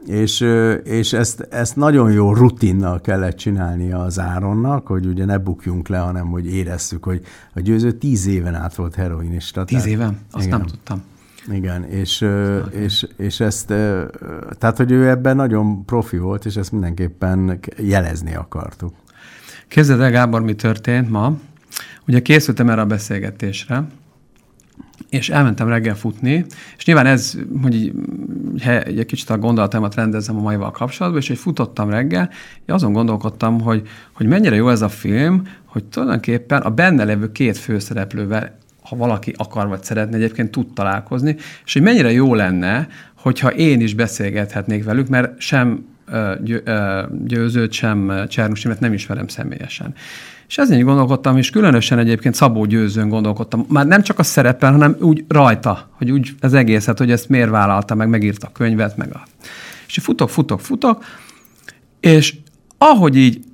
és, 0.07 0.41
és 0.85 1.13
ezt, 1.13 1.41
ezt 1.51 1.77
nagyon 1.77 2.13
jó 2.13 2.35
rutinnal 2.35 3.01
kellett 3.01 3.37
csinálnia 3.37 3.99
az 3.99 4.19
Áronnak, 4.19 4.87
hogy 4.87 5.07
ugye 5.07 5.25
ne 5.25 5.39
bukjunk 5.39 5.89
le, 5.89 5.99
hanem 5.99 6.27
hogy 6.27 6.47
érezzük, 6.47 7.05
hogy 7.05 7.21
a 7.55 7.61
győző 7.61 7.93
tíz 7.93 8.27
éven 8.27 8.55
át 8.55 8.75
volt 8.75 8.95
heroinista. 8.95 9.65
Tíz 9.65 9.77
tehát, 9.77 9.93
éven? 9.93 10.19
Azt 10.31 10.47
igen. 10.47 10.59
nem 10.59 10.67
tudtam. 10.67 11.03
Igen, 11.51 11.85
és, 11.85 12.27
és, 12.71 13.07
és 13.17 13.41
ezt, 13.41 13.67
tehát, 14.59 14.77
hogy 14.77 14.91
ő 14.91 15.09
ebben 15.09 15.37
nagyon 15.37 15.85
profi 15.85 16.19
volt, 16.19 16.45
és 16.45 16.57
ezt 16.57 16.73
mindenképpen 16.73 17.61
jelezni 17.77 18.35
akartuk. 18.35 18.95
Képzeld 19.69 20.01
el, 20.01 20.11
Gábor, 20.11 20.43
mi 20.43 20.55
történt 20.55 21.11
ma. 21.11 21.39
Ugye 22.07 22.23
készültem 22.23 22.71
erre 22.71 22.81
a 22.81 22.87
beszélgetésre, 22.87 23.87
és 25.11 25.29
elmentem 25.29 25.69
reggel 25.69 25.97
futni, 25.97 26.45
és 26.77 26.85
nyilván 26.85 27.07
ez, 27.07 27.39
hogy 27.63 27.75
így, 27.75 27.93
egy 28.85 29.07
kicsit 29.07 29.31
a 29.31 29.39
gondolatomat 29.39 29.95
rendezem 29.95 30.37
a 30.37 30.41
maival 30.41 30.71
kapcsolatban, 30.71 31.21
és 31.21 31.29
hogy 31.29 31.39
futottam 31.39 31.91
reggel, 31.91 32.31
és 32.67 32.73
azon 32.73 32.93
gondolkodtam, 32.93 33.61
hogy, 33.61 33.89
hogy 34.13 34.27
mennyire 34.27 34.55
jó 34.55 34.69
ez 34.69 34.83
a 34.83 34.89
film, 34.89 35.43
hogy 35.65 35.85
tulajdonképpen 35.85 36.63
a 36.63 36.71
benne 36.71 37.05
levő 37.05 37.33
két 37.33 37.57
főszereplővel 37.57 38.59
ha 38.83 38.97
valaki 38.97 39.35
akar 39.37 39.69
vagy 39.69 39.83
szeretne, 39.83 40.17
egyébként 40.17 40.51
tud 40.51 40.73
találkozni, 40.75 41.37
és 41.65 41.73
hogy 41.73 41.83
mennyire 41.83 42.13
jó 42.13 42.35
lenne, 42.35 42.89
hogyha 43.17 43.53
én 43.53 43.81
is 43.81 43.95
beszélgethetnék 43.95 44.85
velük, 44.85 45.09
mert 45.09 45.41
sem 45.41 45.85
győzőt, 47.25 47.73
sem 47.73 48.27
Csernus 48.29 48.67
nem 48.79 48.93
ismerem 48.93 49.29
személyesen. 49.29 49.95
És 50.49 50.59
ezen 50.59 50.85
gondolkodtam, 50.85 51.37
és 51.37 51.51
különösen 51.51 51.99
egyébként 51.99 52.35
Szabó 52.35 52.65
Győzőn 52.65 53.09
gondolkodtam. 53.09 53.67
Már 53.69 53.87
nem 53.87 54.03
csak 54.03 54.19
a 54.19 54.23
szerepel, 54.23 54.73
hanem 54.73 54.97
úgy 55.01 55.25
rajta, 55.29 55.89
hogy 55.91 56.11
úgy 56.11 56.35
az 56.41 56.55
egészet, 56.55 56.99
hogy 56.99 57.11
ezt 57.11 57.29
miért 57.29 57.51
vállalta, 57.51 57.95
meg 57.95 58.09
megírta 58.09 58.47
a 58.47 58.53
könyvet, 58.53 58.97
meg 58.97 59.15
a... 59.15 59.23
És 59.87 59.99
futok, 60.03 60.31
futok, 60.31 60.61
futok, 60.61 61.05
és 62.01 62.37
ahogy 62.79 63.17
így 63.17 63.45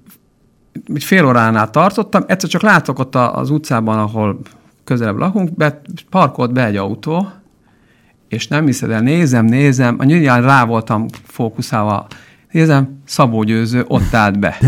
egy 0.94 1.04
fél 1.04 1.26
óránál 1.26 1.70
tartottam, 1.70 2.24
egyszer 2.26 2.48
csak 2.48 2.62
látok 2.62 2.98
ott 2.98 3.14
az 3.14 3.50
utcában, 3.50 3.98
ahol 3.98 4.40
közelebb 4.84 5.16
lakunk, 5.16 5.56
be, 5.56 5.80
parkolt 6.10 6.52
be 6.52 6.64
egy 6.64 6.76
autó, 6.76 7.28
és 8.28 8.48
nem 8.48 8.66
hiszed 8.66 8.90
el, 8.90 9.00
nézem, 9.00 9.44
nézem, 9.44 9.96
a 9.98 10.04
nyilván 10.04 10.42
rá 10.42 10.64
voltam 10.64 11.06
fókuszálva, 11.26 12.06
nézem, 12.50 13.00
Szabó 13.04 13.42
Győző 13.42 13.84
ott 13.86 14.14
állt 14.14 14.38
be. 14.38 14.58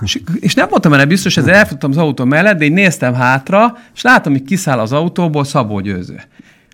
És, 0.00 0.20
és 0.40 0.54
nem 0.54 0.68
voltam 0.68 0.90
benne 0.90 1.04
biztos, 1.04 1.36
ezzel 1.36 1.54
elfutottam 1.54 1.90
az 1.90 1.96
autó 1.96 2.24
mellett, 2.24 2.58
de 2.58 2.64
így 2.64 2.72
néztem 2.72 3.14
hátra, 3.14 3.76
és 3.94 4.02
látom, 4.02 4.32
hogy 4.32 4.42
kiszáll 4.42 4.78
az 4.78 4.92
autóból 4.92 5.44
Szabó 5.44 5.80
Győző. 5.80 6.20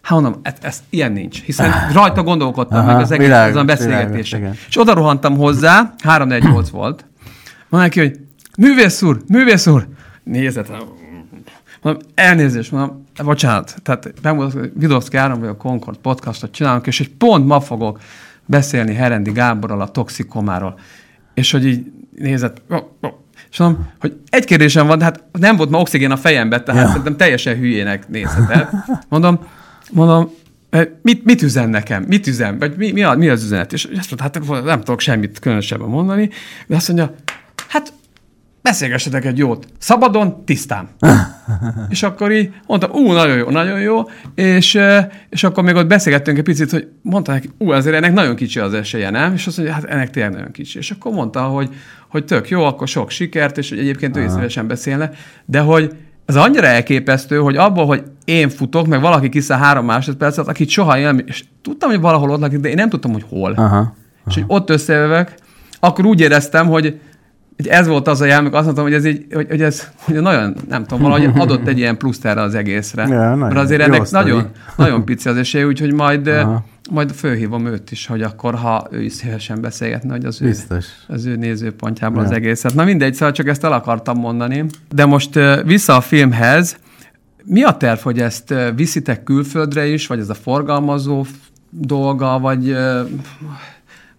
Hát 0.03 0.21
mondom, 0.21 0.41
ez, 0.43 0.55
ez 0.61 0.83
ilyen 0.91 1.13
nincs, 1.13 1.43
hiszen 1.43 1.73
rajta 1.93 2.23
gondolkodtam 2.23 2.79
Aha, 2.79 2.93
meg 2.93 3.03
az 3.03 3.11
egész 3.11 3.27
világos, 3.27 3.51
azon 3.51 3.67
beszélgetésen. 3.67 4.55
És 4.69 4.79
oda 4.79 4.95
rohantam 4.95 5.37
hozzá, 5.37 5.95
3-4-8 6.05 6.67
volt. 6.73 7.05
Mondom 7.69 7.89
neki, 7.89 8.01
hogy 8.01 8.19
művész 8.59 9.03
úr, 9.03 9.21
művész 9.29 9.67
úr, 9.67 9.89
nézett, 10.23 10.71
mondom, 11.83 12.03
elnézést, 12.15 12.73
mondom, 12.73 13.07
bocsánat, 13.25 13.75
tehát 13.83 14.21
bemutatok, 14.23 14.71
Vidovszki 14.75 15.17
Áram, 15.17 15.41
vagy 15.41 15.49
a 15.49 15.57
Concord 15.57 15.99
podcastot 15.99 16.53
csinálunk, 16.53 16.87
és 16.87 16.99
hogy 16.99 17.11
pont 17.11 17.47
ma 17.47 17.61
fogok 17.61 18.01
beszélni 18.47 18.95
Herendi 18.95 19.31
Gáborral, 19.31 19.81
a 19.81 19.89
toxikomáról. 19.89 20.79
És 21.35 21.51
hogy 21.51 21.67
így 21.67 21.85
nézett, 22.17 22.63
és 23.51 23.59
mondom, 23.59 23.89
hogy 24.01 24.17
egy 24.29 24.45
kérdésem 24.45 24.87
van, 24.87 24.99
de 24.99 25.05
hát 25.05 25.25
nem 25.39 25.57
volt 25.57 25.71
ma 25.71 25.81
oxigén 25.81 26.11
a 26.11 26.17
fejembe, 26.17 26.63
tehát 26.63 26.83
Ja. 26.83 26.89
szerintem 26.89 27.17
teljesen 27.17 27.57
hülyének 27.57 28.09
nézhetett. 28.09 28.71
Mondom, 29.09 29.39
mondom, 29.91 30.31
"Eh, 30.71 30.87
mit, 31.03 31.25
mit 31.25 31.43
üzen 31.43 31.69
nekem? 31.69 32.03
Mit 32.03 32.27
üzen? 32.27 32.59
Vagy 32.59 32.77
mi, 32.77 32.93
mi, 32.93 33.03
a, 33.03 33.15
mi 33.15 33.29
az 33.29 33.45
üzenet? 33.45 33.73
És 33.73 33.85
azt 33.85 34.17
mondta, 34.21 34.41
hát 34.51 34.65
nem 34.65 34.79
tudok 34.81 35.01
semmit 35.01 35.39
különösebben 35.39 35.89
mondani, 35.89 36.31
de 36.67 36.77
azt 36.77 36.89
mondja, 36.89 37.15
hát 37.69 37.93
beszélgessetek 38.63 39.25
egy 39.25 39.39
jót. 39.39 39.67
Szabadon, 39.79 40.45
tisztán. 40.45 40.89
és 41.89 42.03
akkor 42.03 42.33
így 42.33 42.55
mondtam, 42.67 42.91
ú, 42.91 43.13
nagyon 43.13 43.37
jó, 43.37 43.51
nagyon 43.51 43.81
jó, 43.81 44.03
és, 44.35 44.79
és 45.29 45.45
akkor 45.45 45.65
még 45.65 45.75
ott 45.75 45.87
beszélgettünk 45.87 46.39
egy 46.39 46.45
picit, 46.45 46.71
hogy 46.71 46.89
mondta 47.03 47.33
neki, 47.33 47.51
ú, 47.59 47.71
azért 47.71 47.97
ennek 47.97 48.13
nagyon 48.13 48.37
kicsi 48.37 48.59
az 48.59 48.75
esélye, 48.75 49.11
nem? 49.11 49.35
És 49.35 49.47
azt 49.47 49.57
mondja, 49.57 49.75
hát 49.75 49.85
ennek 49.85 50.11
tényleg 50.11 50.33
nagyon 50.33 50.51
kicsi. 50.51 50.79
És 50.79 50.91
akkor 50.91 51.13
mondta, 51.13 51.43
hogy, 51.43 51.69
hogy 52.09 52.25
tök 52.25 52.49
jó, 52.49 52.65
akkor 52.65 52.89
sok 52.89 53.11
sikert, 53.11 53.59
és 53.59 53.69
hogy 53.69 53.79
egyébként 53.79 54.17
ő 54.17 54.25
is 54.25 54.31
szívesen 54.31 54.67
beszélne, 54.67 55.11
de 55.45 55.61
hogy 55.61 55.95
ez 56.27 56.37
annyira 56.37 56.67
elképesztő, 56.67 57.39
hogy 57.39 57.57
abból, 57.57 57.87
hogy 57.87 58.03
én 58.25 58.49
futok, 58.49 58.87
meg 58.87 59.01
valaki 59.01 59.29
kiszáll 59.29 59.59
három 59.59 59.85
másodpercet, 59.85 60.49
akit 60.49 60.69
soha 60.69 60.99
én, 60.99 61.23
és 61.27 61.45
tudtam, 61.63 61.91
hogy 61.91 62.01
valahol 62.01 62.31
ott 62.31 62.41
lakik, 62.41 62.61
de 62.61 62.69
én 62.69 62.75
nem 62.75 62.89
tudtam, 62.89 63.13
hogy 63.13 63.25
hol. 63.29 63.53
Aha. 63.53 63.95
És 64.27 64.35
hogy 64.35 64.45
ott 64.47 64.71
összejövök, 64.71 65.35
akkor 65.81 66.05
úgy 66.05 66.21
éreztem, 66.21 66.67
hogy 66.67 67.01
hogy 67.61 67.69
ez 67.69 67.87
volt 67.87 68.09
az 68.09 68.21
a 68.21 68.25
jel, 68.25 68.39
amikor 68.39 68.57
azt 68.57 68.65
mondtam, 68.65 68.85
hogy 68.87 68.95
ez 68.95 69.05
így, 69.05 69.27
hogy, 69.33 69.47
hogy 69.49 69.63
ez 69.63 69.89
hogy 69.97 70.21
nagyon, 70.21 70.57
nem 70.69 70.85
tudom, 70.87 71.03
valahogy 71.03 71.31
adott 71.35 71.67
egy 71.67 71.79
ilyen 71.79 71.97
pluszt 71.97 72.25
erre 72.25 72.41
az 72.41 72.55
egészre. 72.55 73.07
Ja, 73.07 73.35
Mert 73.35 73.57
azért 73.57 73.81
ennek 73.81 74.05
sztori. 74.05 74.31
nagyon, 74.31 74.49
nagyon 74.77 75.05
pici 75.05 75.29
az 75.29 75.37
esély, 75.37 75.65
úgyhogy 75.65 75.93
majd, 75.93 76.27
Aha. 76.27 76.65
majd 76.91 77.11
fölhívom 77.11 77.67
őt 77.67 77.91
is, 77.91 78.07
hogy 78.07 78.23
akkor, 78.23 78.55
ha 78.55 78.87
ő 78.91 79.03
is 79.03 79.13
szívesen 79.13 79.61
beszélgetne, 79.61 80.13
hogy 80.13 80.25
az 80.25 80.43
ő, 80.43 80.47
Biztos. 80.47 80.87
az 81.09 81.25
ő 81.27 81.37
nézőpontjából 81.37 82.23
az 82.23 82.31
Ja. 82.31 82.37
egészet. 82.37 82.75
Na 82.75 82.85
mindegy, 82.85 83.15
szóval 83.15 83.33
csak 83.33 83.49
ezt 83.49 83.65
el 83.65 83.73
akartam 83.73 84.19
mondani. 84.19 84.65
De 84.95 85.05
most 85.07 85.39
vissza 85.65 85.97
a 85.97 86.01
filmhez. 86.01 86.77
Mi 87.45 87.63
a 87.63 87.77
terv, 87.77 87.99
hogy 87.99 88.19
ezt 88.21 88.55
viszitek 88.75 89.23
külföldre 89.23 89.87
is, 89.87 90.07
vagy 90.07 90.19
ez 90.19 90.29
a 90.29 90.35
forgalmazó 90.35 91.25
dolga, 91.71 92.39
vagy 92.39 92.77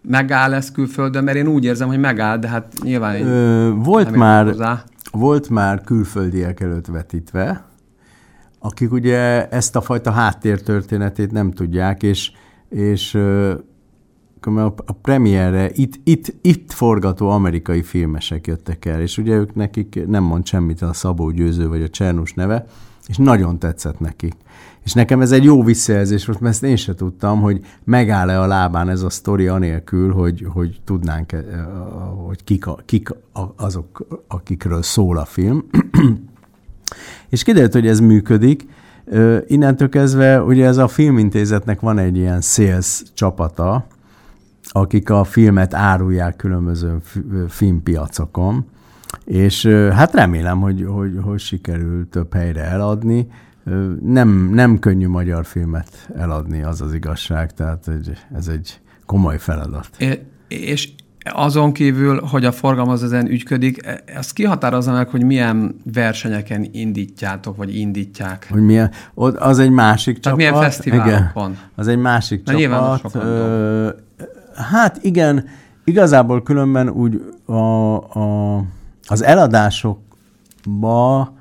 megáll 0.01 0.53
ez 0.53 0.71
külföldön? 0.71 1.23
Mert 1.23 1.37
én 1.37 1.47
úgy 1.47 1.63
érzem, 1.63 1.87
hogy 1.87 1.99
megáll, 1.99 2.37
de 2.37 2.47
hát 2.47 2.73
nyilván 2.83 3.21
Ö, 3.21 3.71
volt, 3.75 4.15
már, 4.15 4.45
hozzá. 4.45 4.83
volt 5.11 5.49
már 5.49 5.81
külföldiek 5.81 6.59
előtt 6.59 6.87
vetítve, 6.87 7.65
akik 8.59 8.91
ugye 8.91 9.47
ezt 9.49 9.75
a 9.75 9.81
fajta 9.81 10.11
háttértörténetét 10.11 11.31
nem 11.31 11.51
tudják, 11.51 12.03
és, 12.03 12.31
és 12.69 13.15
a 14.85 14.93
premierre 15.01 15.69
itt, 15.73 15.99
itt, 16.03 16.33
itt 16.41 16.71
forgató 16.71 17.29
amerikai 17.29 17.83
filmesek 17.83 18.47
jöttek 18.47 18.85
el, 18.85 19.01
és 19.01 19.17
ugye 19.17 19.35
ők 19.35 19.55
nekik 19.55 20.07
nem 20.07 20.23
mond 20.23 20.45
semmit 20.45 20.81
a 20.81 20.93
Szabó 20.93 21.29
Győző 21.29 21.67
vagy 21.67 21.81
a 21.81 21.89
Csernus 21.89 22.33
neve, 22.33 22.65
és 23.07 23.17
nagyon 23.17 23.59
tetszett 23.59 23.99
nekik. 23.99 24.33
És 24.83 24.93
nekem 24.93 25.21
ez 25.21 25.31
egy 25.31 25.43
jó 25.43 25.63
visszajelzés 25.63 26.25
volt, 26.25 26.39
mert 26.39 26.53
ezt 26.53 26.63
én 26.63 26.75
se 26.75 26.95
tudtam, 26.95 27.41
hogy 27.41 27.61
megáll-e 27.83 28.41
a 28.41 28.47
lábán 28.47 28.89
ez 28.89 29.01
a 29.01 29.09
sztori 29.09 29.47
anélkül, 29.47 30.13
hogy, 30.13 30.47
hogy 30.53 30.81
tudnánk, 30.85 31.31
eh, 31.31 31.43
hogy 32.25 32.43
kik, 32.43 32.67
a, 32.67 32.77
kik 32.85 33.09
azok, 33.55 34.07
akikről 34.27 34.81
szól 34.81 35.17
a 35.17 35.25
film. 35.25 35.63
És 37.29 37.43
kiderült, 37.43 37.73
hogy 37.73 37.87
ez 37.87 37.99
működik. 37.99 38.65
Innentől 39.47 39.89
kezdve 39.89 40.41
ugye 40.41 40.65
ez 40.65 40.77
a 40.77 40.87
filmintézetnek 40.87 41.79
van 41.79 41.97
egy 41.97 42.17
ilyen 42.17 42.41
sales 42.41 43.03
csapata, 43.13 43.87
akik 44.63 45.09
a 45.09 45.23
filmet 45.23 45.73
árulják 45.73 46.35
különböző 46.35 46.97
filmpiacokon, 47.47 48.65
és 49.25 49.65
hát 49.67 50.13
remélem, 50.13 50.59
hogy, 50.59 50.85
hogy, 50.87 51.17
hogy 51.21 51.39
sikerül 51.39 52.09
több 52.09 52.33
helyre 52.33 52.63
eladni. 52.63 53.27
Nem, 54.03 54.49
nem 54.53 54.79
könnyű 54.79 55.07
magyar 55.07 55.45
filmet 55.45 56.09
eladni, 56.17 56.61
az 56.61 56.81
az 56.81 56.93
igazság, 56.93 57.53
tehát 57.53 57.87
egy, 57.87 58.17
ez 58.35 58.47
egy 58.47 58.79
komoly 59.05 59.37
feladat. 59.37 59.89
É- 59.97 60.21
És 60.47 60.89
azon 61.23 61.73
kívül, 61.73 62.21
hogy 62.21 62.45
a 62.45 62.51
forgalmaz 62.51 63.03
ezen 63.03 63.27
ügyködik, 63.27 63.79
ezt 64.05 64.33
kihatározza 64.33 64.91
meg, 64.91 65.09
hogy 65.09 65.23
milyen 65.23 65.75
versenyeken 65.93 66.67
indítjátok, 66.71 67.57
vagy 67.57 67.75
indítják. 67.75 68.47
Hogy 68.51 68.61
milyen, 68.61 68.91
az 69.35 69.59
egy 69.59 69.69
másik 69.69 70.19
Tehát 70.19 70.23
csapat. 70.23 70.37
milyen 70.37 70.71
fesztiválokon? 70.71 71.57
az 71.75 71.87
egy 71.87 71.97
másik 71.97 72.43
Na, 72.45 72.97
csapat. 73.01 73.15
Ö, 73.15 73.89
hát 74.55 75.03
igen, 75.03 75.45
igazából 75.83 76.43
különben 76.43 76.89
úgy 76.89 77.21
a, 77.45 77.53
a, 78.19 78.63
az 79.07 79.23
eladásokba 79.23 81.33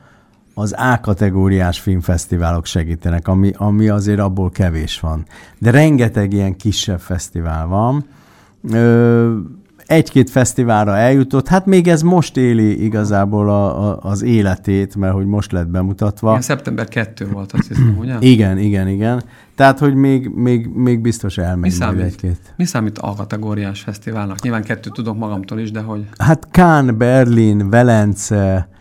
az 0.61 0.75
A-kategóriás 0.79 1.81
filmfesztiválok 1.81 2.67
segítenek, 2.67 3.29
ami, 3.29 3.53
ami 3.57 3.89
azért 3.89 4.19
abból 4.19 4.51
kevés 4.51 5.01
van. 5.01 5.25
De 5.59 5.71
rengeteg 5.71 6.33
ilyen 6.33 6.57
kisebb 6.57 7.01
fesztivál 7.01 7.67
van. 7.67 8.05
Ö, 8.71 9.37
egy-két 9.87 10.31
fesztiválra 10.31 10.97
eljutott, 10.97 11.49
hát 11.49 11.67
még 11.67 11.89
ez 11.89 12.03
most 12.03 12.37
éli 12.37 12.85
igazából 12.85 13.49
a, 13.51 13.89
a, 13.89 13.99
az 14.03 14.23
életét, 14.23 14.97
mert 14.97 15.15
hogy 15.15 15.27
most 15.27 15.53
lett 15.53 15.69
bemutatva. 15.69 16.31
Igen, 16.31 16.43
szeptember 16.43 16.89
2 16.89 17.29
volt, 17.29 17.53
azt 17.53 17.69
hiszem, 17.69 17.97
ugye? 17.99 18.17
Igen, 18.33 18.59
igen, 18.59 18.89
igen. 18.89 19.23
Tehát, 19.55 19.79
hogy 19.79 19.95
még, 19.95 20.29
még, 20.29 20.67
még 20.67 21.01
biztos 21.01 21.37
Mi 21.37 21.43
elmegy 21.43 21.61
majd 21.61 21.73
számít, 21.73 22.03
egy-két. 22.05 22.55
mi 22.57 22.65
számít 22.65 22.99
A-kategóriás 22.99 23.81
fesztiválnak? 23.81 24.43
Nyilván 24.43 24.63
kettőt 24.63 24.93
tudok 24.93 25.19
magamtól 25.19 25.59
is, 25.59 25.71
de 25.71 25.81
hogy... 25.81 26.07
Hát 26.19 26.49
Cannes, 26.51 26.95
Berlin, 26.95 27.71
Velence, 27.71 28.55
a 28.55 28.80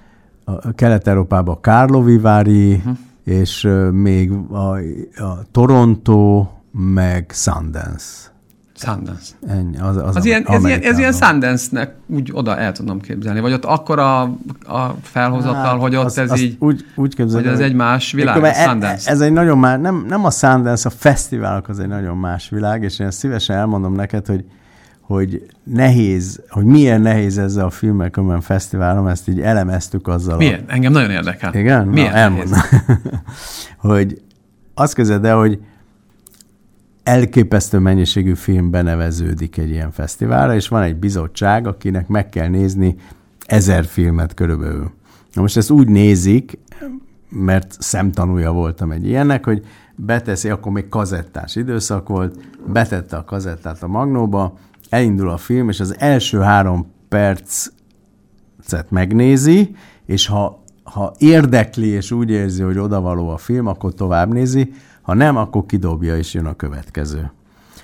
Kelet-Európában 0.76 1.58
Karlovivári, 1.62 2.68
Mhm. 2.76 2.78
uh-huh. 2.90 2.98
és 3.24 3.64
ö, 3.64 3.90
még 3.90 4.32
a, 4.52 4.58
a 5.24 5.42
Toronto, 5.52 6.48
meg 6.72 7.32
Sundance. 7.34 8.28
Sundance. 8.76 9.34
Ennyi, 9.48 9.80
az, 9.80 9.96
az, 9.98 10.16
Az 10.16 10.26
ilyen, 10.26 10.44
ez, 10.48 10.66
ilyen, 10.66 10.82
ez 10.82 10.98
ilyen. 10.98 11.12
Sundance-nek 11.14 11.96
úgy 12.08 12.30
oda 12.34 12.58
el 12.58 12.72
tudom 12.72 13.00
képzelni. 13.00 13.40
Vagy 13.40 13.54
ott 13.54 13.66
akkora 13.66 14.22
a 14.68 14.96
felhozattal, 15.02 15.78
hogy 15.78 15.96
ott 15.96 16.06
azt- 16.06 16.18
ez 16.18 16.32
azt 16.32 16.42
így, 16.42 16.56
Úgy, 16.60 16.86
úgy 16.96 17.16
képzelem, 17.16 17.44
hogy 17.44 17.54
ez 17.54 17.60
egy 17.60 17.74
más 17.74 18.12
világ, 18.12 18.36
Akkor, 18.36 18.48
e- 18.50 18.54
Sundance. 18.54 19.12
Ez 19.12 19.22
egy 19.22 19.32
nagyon 19.34 19.58
más, 19.58 19.80
nem, 19.82 20.06
nem 20.08 20.26
a 20.26 20.30
Sundance, 20.32 20.88
a 20.90 20.92
fesztiválok 20.98 21.70
az 21.70 21.80
egy 21.80 21.88
nagyon 21.88 22.18
más 22.18 22.50
világ, 22.50 22.84
és 22.84 23.00
én 23.00 23.12
szívesen 23.12 23.56
elmondom 23.58 23.94
neked, 23.94 24.26
hogy 24.26 24.44
hogy 25.10 25.45
nehéz, 25.63 26.41
hogy 26.50 26.65
milyen 26.65 27.02
nehéz 27.02 27.38
ezzel 27.38 27.65
a 27.65 27.69
filmmel 27.69 28.10
különben 28.10 28.41
fesztiválom, 28.41 29.08
ezt 29.08 29.28
így 29.28 29.41
elemeztük 29.41 30.08
azzal. 30.08 30.38
Milyen? 30.38 30.63
Engem 30.67 30.91
nagyon 30.91 31.10
érdekel. 31.10 31.52
A... 31.54 31.58
Igen? 31.58 31.88
Milyen 31.88 32.12
Na, 32.12 32.17
elmondom. 32.17 32.60
hogy 33.78 34.22
azt 34.74 34.93
kezded 34.93 35.26
el, 35.26 35.38
hogy 35.38 35.60
elképesztő 37.04 37.78
mennyiségű 37.78 38.34
film 38.34 38.69
beneveződik 38.69 39.58
egy 39.58 39.69
ilyen 39.69 39.91
fesztiválra, 39.91 40.56
és 40.56 40.67
van 40.67 40.82
egy 40.82 40.95
bizottság, 40.95 41.67
akinek 41.67 42.08
meg 42.08 42.30
kell 42.30 42.48
nézni 42.48 42.95
ezer 43.45 43.86
filmet 43.86 44.34
körülbelül. 44.34 44.91
Na 45.34 45.41
most 45.41 45.58
ezt 45.58 45.69
úgy 45.69 45.88
nézik, 45.88 46.60
mert 47.30 47.76
szemtanúja 47.80 48.52
voltam 48.52 48.91
egy 48.91 49.08
ilyennek, 49.08 49.45
hogy 49.45 49.65
beteszi, 49.95 50.50
akkor 50.50 50.72
még 50.72 50.89
kazettás 50.89 51.56
időszak 51.56 52.08
volt, 52.08 52.36
betette 52.72 53.17
a 53.17 53.24
kazettát 53.24 53.84
a 53.84 53.88
magnóba, 53.88 54.58
elindul 54.89 55.30
a 55.30 55.38
film, 55.38 55.69
és 55.69 55.80
az 55.80 55.95
első 55.99 56.39
három 56.39 56.91
percet 57.10 58.89
megnézi, 58.89 59.75
és 60.06 60.28
ha, 60.28 60.63
ha 60.84 61.13
érdekli, 61.17 61.88
és 61.88 62.12
úgy 62.12 62.30
érzi, 62.30 62.62
hogy 62.62 62.78
odavaló 62.78 63.30
a 63.30 63.38
film, 63.38 63.67
akkor 63.67 63.93
tovább 63.93 64.34
nézi, 64.34 64.73
ha 65.02 65.13
nem, 65.13 65.38
akkor 65.38 65.65
kidobja, 65.65 66.17
és 66.17 66.34
jön 66.34 66.45
a 66.45 66.56
következő. 66.56 67.32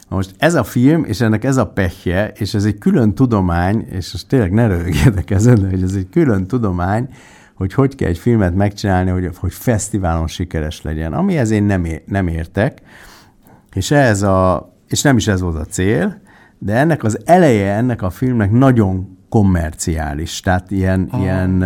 Na 0.09 0.15
most 0.15 0.35
ez 0.37 0.55
a 0.55 0.63
film, 0.63 1.03
és 1.03 1.21
ennek 1.21 1.43
ez 1.43 1.57
a 1.57 1.67
pehje, 1.67 2.27
és 2.27 2.53
ez 2.53 2.65
egy 2.65 2.77
külön 2.77 3.13
tudomány, 3.13 3.87
és 3.89 4.11
most 4.11 4.27
tényleg 4.27 4.51
ne 4.51 4.67
röhögjetek 4.67 5.31
ezen, 5.31 5.61
de 5.61 5.69
hogy 5.69 5.83
ez 5.83 5.93
egy 5.93 6.09
külön 6.09 6.47
tudomány, 6.47 7.09
hogy 7.53 7.73
hogy 7.73 7.95
kell 7.95 8.09
egy 8.09 8.17
filmet 8.17 8.55
megcsinálni, 8.55 9.09
hogy, 9.09 9.29
hogy 9.37 9.53
fesztiválon 9.53 10.27
sikeres 10.27 10.81
legyen, 10.81 11.13
amihez 11.13 11.49
én 11.49 11.63
nem, 11.63 11.85
é- 11.85 12.07
nem 12.07 12.27
értek, 12.27 12.81
és 13.73 13.91
ez 13.91 14.21
a, 14.21 14.69
és 14.87 15.01
nem 15.01 15.17
is 15.17 15.27
ez 15.27 15.41
volt 15.41 15.55
a 15.55 15.65
cél, 15.65 16.21
de 16.59 16.73
ennek 16.73 17.03
az 17.03 17.19
eleje 17.25 17.73
ennek 17.73 18.01
a 18.01 18.09
filmnek 18.09 18.51
nagyon 18.51 19.17
kommerciális, 19.29 20.39
tehát 20.39 20.71
ilyen, 20.71 21.07
Ah. 21.11 21.21
ilyen 21.21 21.63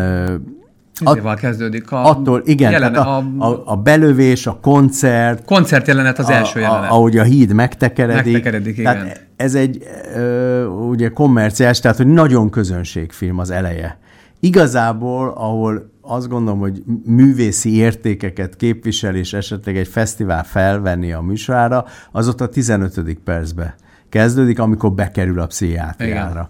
At, 1.04 1.40
kezdődik 1.40 1.92
a 1.92 2.06
attól, 2.10 2.42
igen, 2.46 2.72
jelenet, 2.72 2.94
tehát 2.94 3.24
a, 3.38 3.46
a, 3.46 3.62
a 3.66 3.76
belövés, 3.76 4.48
a 4.48 4.58
koncert, 4.62 5.46
koncertjelenet 5.46 6.20
az 6.20 6.30
első 6.30 6.60
a, 6.60 6.62
jelenet. 6.62 6.90
A, 6.90 6.94
ahogy 6.94 7.18
a 7.18 7.24
híd 7.24 7.54
megtekeredik. 7.54 8.34
Megtekeredik, 8.34 8.78
igen. 8.78 8.94
Tehát 8.94 9.28
ez 9.36 9.56
egy 9.56 9.84
ö, 10.16 10.66
ugye 10.66 11.10
kommerciális, 11.10 11.80
tehát 11.80 11.98
hogy 11.98 12.08
nagyon 12.08 12.50
közönségfilm 12.50 13.40
az 13.40 13.50
eleje. 13.50 13.98
Igazából, 14.40 15.34
ahol 15.36 15.92
azt 16.02 16.28
gondolom, 16.30 16.60
hogy 16.60 16.84
művészi 17.06 17.76
értékeket 17.76 18.56
képvisel, 18.56 19.16
és 19.16 19.34
esetleg 19.34 19.78
egy 19.78 19.88
fesztivál 19.88 20.44
felvenni 20.44 21.12
a 21.12 21.22
műsorára, 21.22 21.86
az 22.12 22.28
ott 22.28 22.42
a 22.42 22.50
15. 22.50 23.18
percbe 23.24 23.76
kezdődik, 24.10 24.60
amikor 24.60 24.92
bekerül 24.92 25.40
a 25.40 25.46
pszichiátriára. 25.46 26.50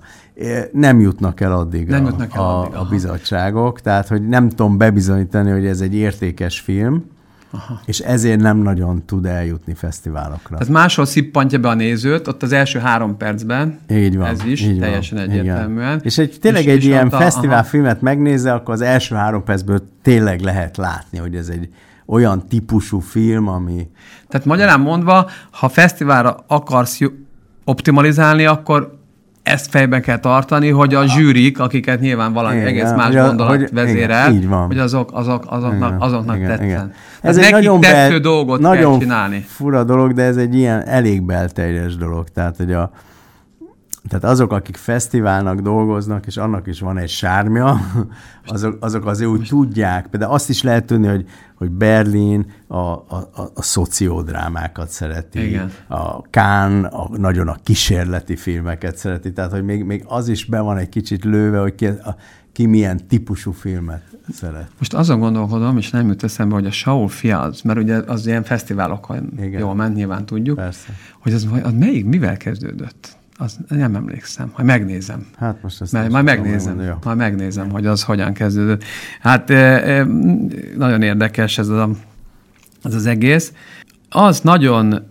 Nem 0.71 0.99
jutnak 0.99 1.41
el 1.41 1.51
addig, 1.51 1.87
Nem 1.87 2.05
a, 2.05 2.07
jutnak 2.07 2.35
el 2.35 2.41
a, 2.41 2.59
addig, 2.61 2.73
a 2.73 2.79
aha. 2.79 2.89
bizottságok, 2.89 3.81
tehát 3.81 4.07
hogy 4.07 4.27
nem 4.27 4.49
tudom 4.49 4.77
bebizonyítani, 4.77 5.51
hogy 5.51 5.65
ez 5.65 5.81
egy 5.81 5.95
értékes 5.95 6.59
film, 6.59 7.05
Aha. 7.51 7.81
és 7.85 7.99
ezért 7.99 8.39
nem 8.39 8.57
nagyon 8.57 9.03
tud 9.05 9.25
eljutni 9.25 9.73
fesztiválokra. 9.73 10.57
Tehát 10.57 10.73
máshol 10.73 11.05
szippantja 11.05 11.59
be 11.59 11.67
a 11.69 11.73
nézőt, 11.73 12.27
ott 12.27 12.43
az 12.43 12.51
első 12.51 12.79
három 12.79 13.17
percben. 13.17 13.79
Így 13.91 14.17
van. 14.17 14.27
Ez 14.27 14.43
is, 14.45 14.61
így 14.61 14.79
teljesen 14.79 15.17
van, 15.17 15.29
egyértelműen. 15.29 15.87
Igen. 15.87 15.99
És 16.03 16.17
egy, 16.17 16.37
tényleg 16.41 16.63
És- 16.65 16.71
egy 16.71 16.77
és 16.77 16.85
ilyen 16.85 17.07
a- 17.07 17.17
fesztiválfilmet 17.17 18.01
megnézze, 18.01 18.53
akkor 18.53 18.73
az 18.73 18.81
első 18.81 19.15
három 19.15 19.43
percből 19.43 19.81
tényleg 20.01 20.39
lehet 20.41 20.77
látni, 20.77 21.17
hogy 21.17 21.35
ez 21.35 21.47
egy 21.47 21.69
olyan 22.05 22.47
típusú 22.47 22.99
film, 22.99 23.47
ami... 23.47 23.87
Tehát 24.27 24.45
magyarán 24.45 24.79
mondva, 24.79 25.29
ha 25.51 25.69
fesztiválra 25.69 26.43
akarsz 26.47 26.99
optimalizálni, 27.69 28.45
akkor 28.45 28.97
ezt 29.43 29.69
fejben 29.69 30.01
kell 30.01 30.17
tartani, 30.19 30.69
hogy 30.69 30.93
a 30.93 31.07
zsűrik, 31.07 31.59
akiket 31.59 31.99
nyilván 31.99 32.33
valami 32.33 32.55
Igen, 32.55 32.67
egész 32.67 32.91
más 32.95 33.05
hogy 33.15 33.15
gondolat 33.25 33.55
hogy- 33.55 33.69
vezérel, 33.73 34.33
igen, 34.33 34.49
van. 34.49 34.65
hogy 34.65 34.77
azok, 34.77 35.09
azok, 35.13 35.43
azoknak, 35.47 35.87
Igen, 35.89 36.01
azoknak 36.01 36.35
igen, 36.35 36.47
tetszen. 36.49 36.65
igen. 36.67 36.93
Ez 37.21 37.37
egy 37.37 37.51
nagyon 37.51 37.81
tetsző 37.81 38.09
bel- 38.09 38.21
dolgot 38.21 38.59
nagyon 38.59 38.91
kell 38.91 38.99
csinálni. 38.99 39.45
fura 39.47 39.83
dolog, 39.83 40.13
de 40.13 40.23
ez 40.23 40.37
egy 40.37 40.55
ilyen 40.55 40.87
elég 40.87 41.21
belterjes 41.21 41.95
dolog. 41.95 42.27
Tehát, 42.29 42.55
hogy 42.57 42.73
a, 42.73 42.91
tehát 44.09 44.23
azok, 44.25 44.51
akik 44.51 44.75
fesztiválnak 44.75 45.59
dolgoznak, 45.59 46.25
és 46.25 46.37
annak 46.37 46.67
is 46.67 46.79
van 46.79 46.97
egy 46.97 47.09
sármja, 47.09 47.79
azok, 48.45 48.77
azok 48.79 49.05
azért 49.05 49.29
úgy 49.29 49.47
tudják. 49.49 50.07
Például 50.07 50.33
azt 50.33 50.49
is 50.49 50.63
lehet 50.63 50.85
tudni, 50.85 51.07
hogy, 51.07 51.25
hogy 51.55 51.69
Berlin 51.69 52.51
a, 52.67 52.77
a, 52.77 53.29
a, 53.33 53.51
a 53.53 53.61
szociodrámákat 53.61 54.89
szereti, 54.89 55.47
Igen. 55.47 55.71
a 55.87 56.21
Kán 56.21 56.85
a, 56.85 57.09
nagyon 57.17 57.47
a 57.47 57.57
kísérleti 57.63 58.35
filmeket 58.35 58.97
szereti, 58.97 59.33
tehát 59.33 59.51
hogy 59.51 59.63
még, 59.63 59.83
még 59.83 60.03
az 60.07 60.27
is 60.27 60.45
be 60.45 60.59
van 60.59 60.77
egy 60.77 60.89
kicsit 60.89 61.23
lőve, 61.23 61.59
hogy 61.59 61.75
ki, 61.75 61.85
a, 61.85 62.15
ki 62.51 62.65
milyen 62.65 63.07
típusú 63.07 63.51
filmet 63.51 64.03
szeret. 64.33 64.69
Most 64.77 64.93
azon 64.93 65.19
gondolkodom, 65.19 65.77
és 65.77 65.89
nem 65.89 66.07
jut 66.07 66.23
eszembe, 66.23 66.55
hogy 66.55 66.65
a 66.65 66.71
Saul 66.71 67.09
Fiaz, 67.09 67.61
mert 67.61 67.79
ugye 67.79 67.95
az 67.95 68.27
ilyen 68.27 68.43
fesztiválokon 68.43 69.29
Igen. 69.37 69.59
jól 69.59 69.75
ment, 69.75 69.95
nyilván 69.95 70.25
tudjuk, 70.25 70.55
Persze. 70.55 70.93
hogy 71.19 71.33
az, 71.33 71.47
az 71.63 71.73
melyik, 71.73 72.05
mivel 72.05 72.37
kezdődött? 72.37 73.17
Az 73.41 73.57
nem 73.67 73.95
emlékszem, 73.95 74.51
majd 74.55 74.65
megnézem. 74.65 75.27
Hát 75.37 75.61
most 75.61 75.81
ezt 75.81 75.91
nem 75.91 76.09
majd 76.09 76.23
megnézem, 76.23 76.55
megmondani, 76.55 76.87
jó. 76.87 76.95
majd 77.03 77.17
megnézem, 77.17 77.69
hogy 77.69 77.85
az 77.85 78.03
hogyan 78.03 78.33
kezdődött. 78.33 78.83
Hát 79.19 79.47
nagyon 80.77 81.01
érdekes 81.01 81.57
ez, 81.57 81.67
a, 81.67 81.89
ez 82.83 82.93
az 82.93 83.05
egész. 83.05 83.53
Az 84.09 84.41
nagyon 84.41 85.07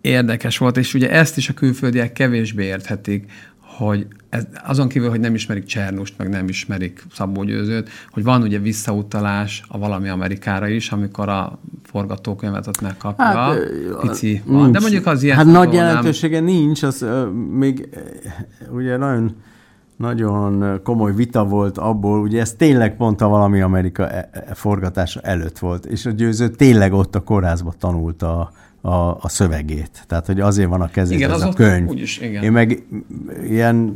érdekes 0.00 0.58
volt, 0.58 0.76
és 0.76 0.94
ugye 0.94 1.10
ezt 1.10 1.36
is 1.36 1.48
a 1.48 1.54
külföldiek 1.54 2.12
kevésbé 2.12 2.64
érthetik, 2.64 3.32
hogy 3.76 4.06
ez, 4.28 4.46
azon 4.64 4.88
kívül, 4.88 5.10
hogy 5.10 5.20
nem 5.20 5.34
ismerik 5.34 5.64
Csernust, 5.64 6.14
meg 6.18 6.28
nem 6.28 6.48
ismerik 6.48 7.04
Szabó 7.14 7.42
Győzőt, 7.42 7.88
hogy 8.10 8.22
van 8.24 8.42
ugye 8.42 8.58
visszautalás 8.58 9.62
a 9.68 9.78
valami 9.78 10.08
Amerikára 10.08 10.68
is, 10.68 10.90
amikor 10.90 11.28
a 11.28 11.58
forgatókönyvet 11.84 12.66
ott 12.66 12.80
megkapja. 12.80 13.24
Hát, 13.24 13.58
Pici 14.00 14.26
nincs. 14.30 14.42
van. 14.46 14.72
De 14.72 14.80
mondjuk 14.80 15.06
az 15.06 15.22
ilyen 15.22 15.36
Hát 15.36 15.44
nagy 15.44 15.54
szempontból 15.54 15.80
nem- 15.82 15.88
jelentősége 15.90 16.40
nincs, 16.40 16.82
az 16.82 17.02
ö, 17.02 17.26
még 17.30 17.88
ugye 18.70 18.96
nagyon 18.96 19.36
nagyon 19.96 20.80
komoly 20.82 21.14
vita 21.14 21.44
volt 21.44 21.78
abból, 21.78 22.20
ugye 22.20 22.40
ez 22.40 22.52
tényleg 22.54 22.96
pont 22.96 23.20
a 23.20 23.28
valami 23.28 23.60
Amerika 23.60 24.08
e- 24.08 24.28
e- 24.32 24.54
forgatása 24.54 25.20
előtt 25.20 25.58
volt, 25.58 25.84
és 25.86 26.06
a 26.06 26.10
győző 26.10 26.48
tényleg 26.48 26.92
ott 26.92 27.14
a 27.14 27.20
kórházba 27.20 27.74
tanulta 27.78 28.38
a, 28.40 28.52
a, 28.84 29.10
a 29.20 29.28
szövegét. 29.28 30.04
Tehát, 30.06 30.26
hogy 30.26 30.40
azért 30.40 30.68
van 30.68 30.80
a 30.80 30.88
kezében 30.88 31.18
Igen, 31.18 31.30
ez 31.30 31.36
az 31.36 31.42
a 31.42 31.52
könyv. 31.52 31.88
úgyis, 31.88 32.18
igen. 32.18 32.42
Én 32.42 32.52
meg 32.52 32.86
ilyen, 33.48 33.94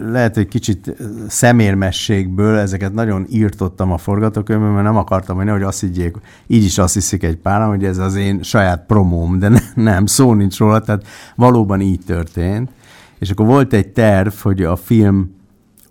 lehet, 0.00 0.34
hogy 0.34 0.48
kicsit 0.48 0.96
szemérmességből 1.28 2.58
ezeket 2.58 2.92
nagyon 2.92 3.26
írtottam 3.30 3.92
a 3.92 3.98
forgatókönyvben, 3.98 4.70
mert 4.70 4.84
nem 4.84 4.96
akartam, 4.96 5.36
hogy 5.36 5.44
nehogy 5.44 5.62
azt 5.62 5.80
higgyék, 5.80 6.16
így 6.46 6.64
is 6.64 6.78
azt 6.78 6.94
hiszik 6.94 7.22
egy 7.22 7.36
páran, 7.36 7.68
hogy 7.68 7.84
ez 7.84 7.98
az 7.98 8.14
én 8.14 8.42
saját 8.42 8.86
promóm, 8.86 9.38
de 9.38 9.48
ne, 9.48 9.60
nem, 9.74 10.06
szó 10.06 10.34
nincs 10.34 10.58
róla, 10.58 10.80
tehát 10.80 11.06
valóban 11.36 11.80
így 11.80 12.00
történt. 12.06 12.70
És 13.18 13.30
akkor 13.30 13.46
volt 13.46 13.72
egy 13.72 13.88
terv, 13.88 14.32
hogy 14.42 14.62
a 14.62 14.76
film 14.76 15.34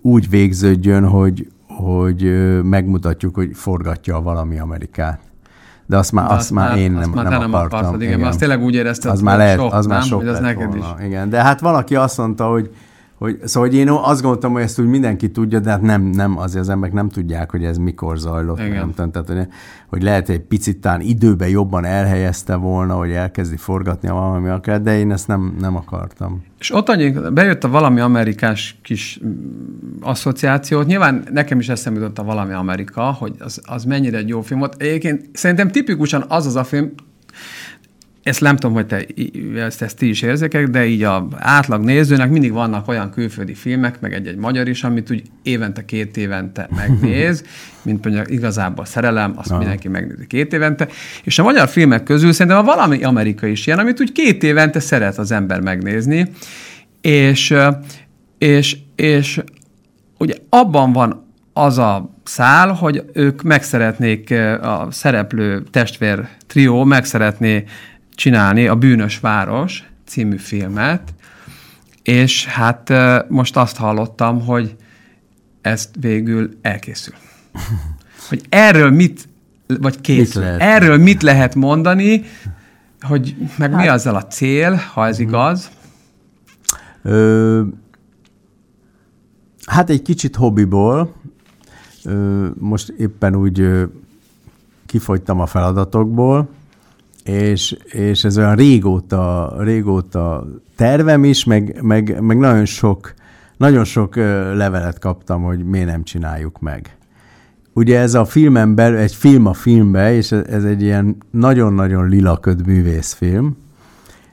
úgy 0.02 0.30
végződjön, 0.30 1.08
hogy, 1.08 1.48
hogy 1.68 2.24
megmutatjuk, 2.64 3.36
hogy 3.36 3.50
forgatja 3.54 4.22
valami 4.22 4.60
Amerikát. 4.60 5.20
De 5.86 5.98
azt 5.98 6.12
már, 6.12 6.28
De 6.28 6.34
azt 6.34 6.52
már 6.52 6.78
én 6.78 6.96
azt 6.96 7.06
nem, 7.06 7.24
már 7.24 7.32
nem 7.32 7.40
nem 7.40 7.54
akartam. 7.54 7.80
akartad, 7.80 8.02
igen, 8.02 8.18
mert 8.20 8.30
azt 8.30 8.40
tényleg 8.40 8.64
úgy 8.64 8.74
érezted, 8.74 9.12
az 9.12 9.16
hogy 9.18 9.26
már 9.26 9.38
lehet, 9.38 9.58
sok, 9.60 9.74
az 9.74 9.86
már 9.86 10.00
nem? 10.00 10.08
sok 10.08 10.20
Hogy 10.20 10.28
az 10.28 10.40
neked 10.40 10.78
volna. 10.78 10.96
Igen, 11.06 11.30
de 11.30 11.42
hát 11.42 11.60
valaki 11.60 11.96
azt 11.96 12.18
mondta, 12.18 12.46
hogy 12.46 12.70
hogy, 13.26 13.40
szóval, 13.44 13.70
hogy 13.70 13.78
én 13.78 13.90
azt 13.90 14.22
gondoltam, 14.22 14.52
hogy 14.52 14.62
ezt 14.62 14.80
úgy 14.80 14.86
mindenki 14.86 15.32
tudja, 15.32 15.60
de 15.60 15.70
hát 15.70 15.82
nem, 15.82 16.02
nem 16.02 16.38
azért 16.38 16.62
az 16.62 16.70
emberek 16.70 16.96
nem 16.96 17.10
tudják, 17.10 17.52
hogy 17.52 17.64
ez 17.64 17.78
mikor 17.78 18.18
zajlott. 18.18 18.60
Igen. 18.60 18.72
Nem 18.72 18.94
tudom, 18.94 19.12
tehát, 19.12 19.28
hogy, 19.28 19.54
hogy 19.88 20.04
lehet, 20.04 20.26
hogy 20.26 20.36
egy 20.36 20.42
picit 20.42 20.78
talán 20.78 21.02
időben 21.02 21.50
jobban 21.50 21.86
elhelyezte 21.86 22.56
volna, 22.56 22.94
hogy 22.96 23.12
elkezdi 23.12 23.58
forgatni 23.58 24.08
a 24.08 24.14
valami 24.14 24.50
akár, 24.50 24.82
de 24.82 24.98
én 24.98 25.12
ezt 25.12 25.28
nem, 25.28 25.56
nem 25.60 25.76
akartam. 25.76 26.44
És 26.60 26.74
ott 26.74 26.90
annyi, 26.90 27.14
bejött 27.34 27.64
a 27.64 27.70
valami 27.70 28.00
amerikás 28.00 28.80
kis 28.82 29.20
mm, 29.26 29.32
asszociációt. 30.02 30.86
Nyilván 30.86 31.24
nekem 31.32 31.60
is 31.60 31.70
eszembe 31.70 32.00
jutott 32.00 32.20
a 32.20 32.24
valami 32.24 32.54
Amerika, 32.54 33.02
hogy 33.02 33.36
az, 33.40 33.62
az 33.66 33.84
mennyire 33.84 34.18
egy 34.18 34.28
jó 34.28 34.42
film 34.42 34.60
volt. 34.60 34.76
Egyébként 34.82 35.30
szerintem 35.34 35.72
tipikusan 35.72 36.26
az 36.28 36.46
az 36.46 36.56
a 36.56 36.64
film, 36.64 36.92
ezt 38.26 38.42
nem 38.42 38.56
tudom, 38.56 38.76
hogy 38.76 38.86
te 38.86 39.06
ezt, 39.56 39.82
ezt 39.82 39.98
ti 39.98 40.10
is 40.10 40.22
érzékek, 40.22 40.68
de 40.68 40.86
így 40.86 41.04
a 41.04 41.28
átlag 41.38 41.84
nézőnek 41.84 42.30
mindig 42.30 42.52
vannak 42.52 42.88
olyan 42.88 43.12
külföldi 43.12 43.54
filmek, 43.54 44.00
meg 44.00 44.14
egy-egy 44.14 44.36
magyar 44.36 44.68
is, 44.68 44.84
amit 44.84 45.12
úgy 45.12 45.24
évente, 45.44 45.86
két 45.86 46.18
évente 46.18 46.70
megnéz, 46.76 47.44
mint 47.84 48.02
például 48.02 48.28
igazából 48.28 48.86
szerelem, 48.86 49.34
azt 49.36 49.50
Aha. 49.50 49.60
mindenki 49.60 49.88
megnézi 49.88 50.28
két 50.28 50.54
évente. 50.54 50.88
És 51.24 51.40
a 51.40 51.44
magyar 51.44 51.68
filmek 51.68 52.04
közül 52.04 52.34
szerintem 52.34 52.62
a 52.62 52.64
valami 52.64 53.04
Amerika 53.04 53.48
is 53.48 53.68
ilyen, 53.68 53.80
amit 53.80 54.02
úgy 54.02 54.12
két 54.12 54.44
évente 54.44 54.80
szeret 54.80 55.18
az 55.18 55.32
ember 55.32 55.60
megnézni, 55.60 56.32
és, 57.02 57.54
és, 58.38 58.78
és 58.96 59.42
ugye 60.18 60.34
abban 60.50 60.92
van 60.92 61.26
az 61.54 61.78
a 61.78 62.16
szál, 62.24 62.72
hogy 62.72 63.04
ők 63.14 63.42
megszeretnék, 63.42 64.32
a 64.62 64.88
szereplő 64.92 65.64
testvér 65.72 66.28
trió 66.48 66.84
megszeretné 66.84 67.64
csinálni 68.16 68.68
a 68.68 68.76
Bűnös 68.76 69.20
Város 69.20 69.84
című 70.06 70.38
filmet, 70.38 71.14
és 72.04 72.46
hát 72.46 72.94
most 73.30 73.58
azt 73.58 73.78
hallottam, 73.78 74.46
hogy 74.46 74.76
ezt 75.62 75.90
végül 76.00 76.58
elkészül. 76.62 77.14
Hogy 78.30 78.46
erről 78.50 78.90
mit, 78.92 79.28
vagy 79.68 80.02
készül, 80.02 80.42
Mit 80.42 80.52
lehet? 80.52 80.62
erről 80.62 80.98
mit 80.98 81.22
lehet 81.22 81.56
mondani, 81.56 82.24
hogy 83.02 83.36
meg 83.58 83.72
hát, 83.72 83.82
mi 83.82 83.88
azzal 83.88 84.16
a 84.16 84.26
cél, 84.26 84.74
ha 84.94 85.06
ez 85.08 85.20
igaz, 85.20 85.70
Ö, 87.02 87.62
hát 89.66 89.90
egy 89.90 90.02
kicsit 90.02 90.36
hobbiból, 90.36 91.14
ö, 92.04 92.48
most 92.60 92.90
éppen 92.90 93.36
úgy 93.36 93.60
ö, 93.60 93.84
kifogytam 94.86 95.40
a 95.40 95.46
feladatokból, 95.46 96.50
és, 97.26 97.78
és 97.86 98.24
ez 98.24 98.38
olyan 98.38 98.56
régóta, 98.56 99.54
régóta 99.60 100.48
tervem 100.76 101.24
is, 101.24 101.44
meg, 101.44 101.82
meg, 101.82 102.22
meg 102.22 102.38
nagyon 102.38 102.66
sok, 102.66 103.14
nagyon 103.58 103.84
sok 103.84 104.16
levelet 104.56 105.00
kaptam, 105.00 105.44
hogy 105.44 105.64
miért 105.64 105.88
nem 105.88 106.04
csináljuk 106.04 106.60
meg. 106.60 106.98
Ugye 107.74 108.00
ez 108.00 108.14
a 108.14 108.26
filmen 108.26 108.76
belül, 108.76 108.98
egy 108.98 109.16
film 109.16 109.46
a 109.46 109.54
filmbe, 109.54 110.14
és 110.14 110.32
ez 110.32 110.64
egy 110.64 110.82
ilyen 110.82 111.18
nagyon-nagyon 111.32 112.10
lilaköd 112.10 112.66
művészfilm, 112.66 113.58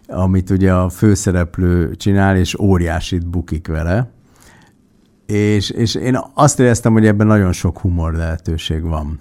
amit 0.06 0.50
ugye 0.50 0.72
a 0.72 0.88
főszereplő 0.88 1.94
csinál, 1.94 2.36
és 2.36 2.58
óriásit 2.58 3.26
bukik 3.26 3.66
vele. 3.66 4.10
És, 5.26 5.70
és 5.70 5.94
én 5.94 6.18
azt 6.34 6.60
éreztem, 6.60 6.92
hogy 6.92 7.06
ebben 7.06 7.26
nagyon 7.26 7.52
sok 7.52 7.78
humor 7.78 8.14
lehetőség 8.14 8.82
van. 8.82 9.18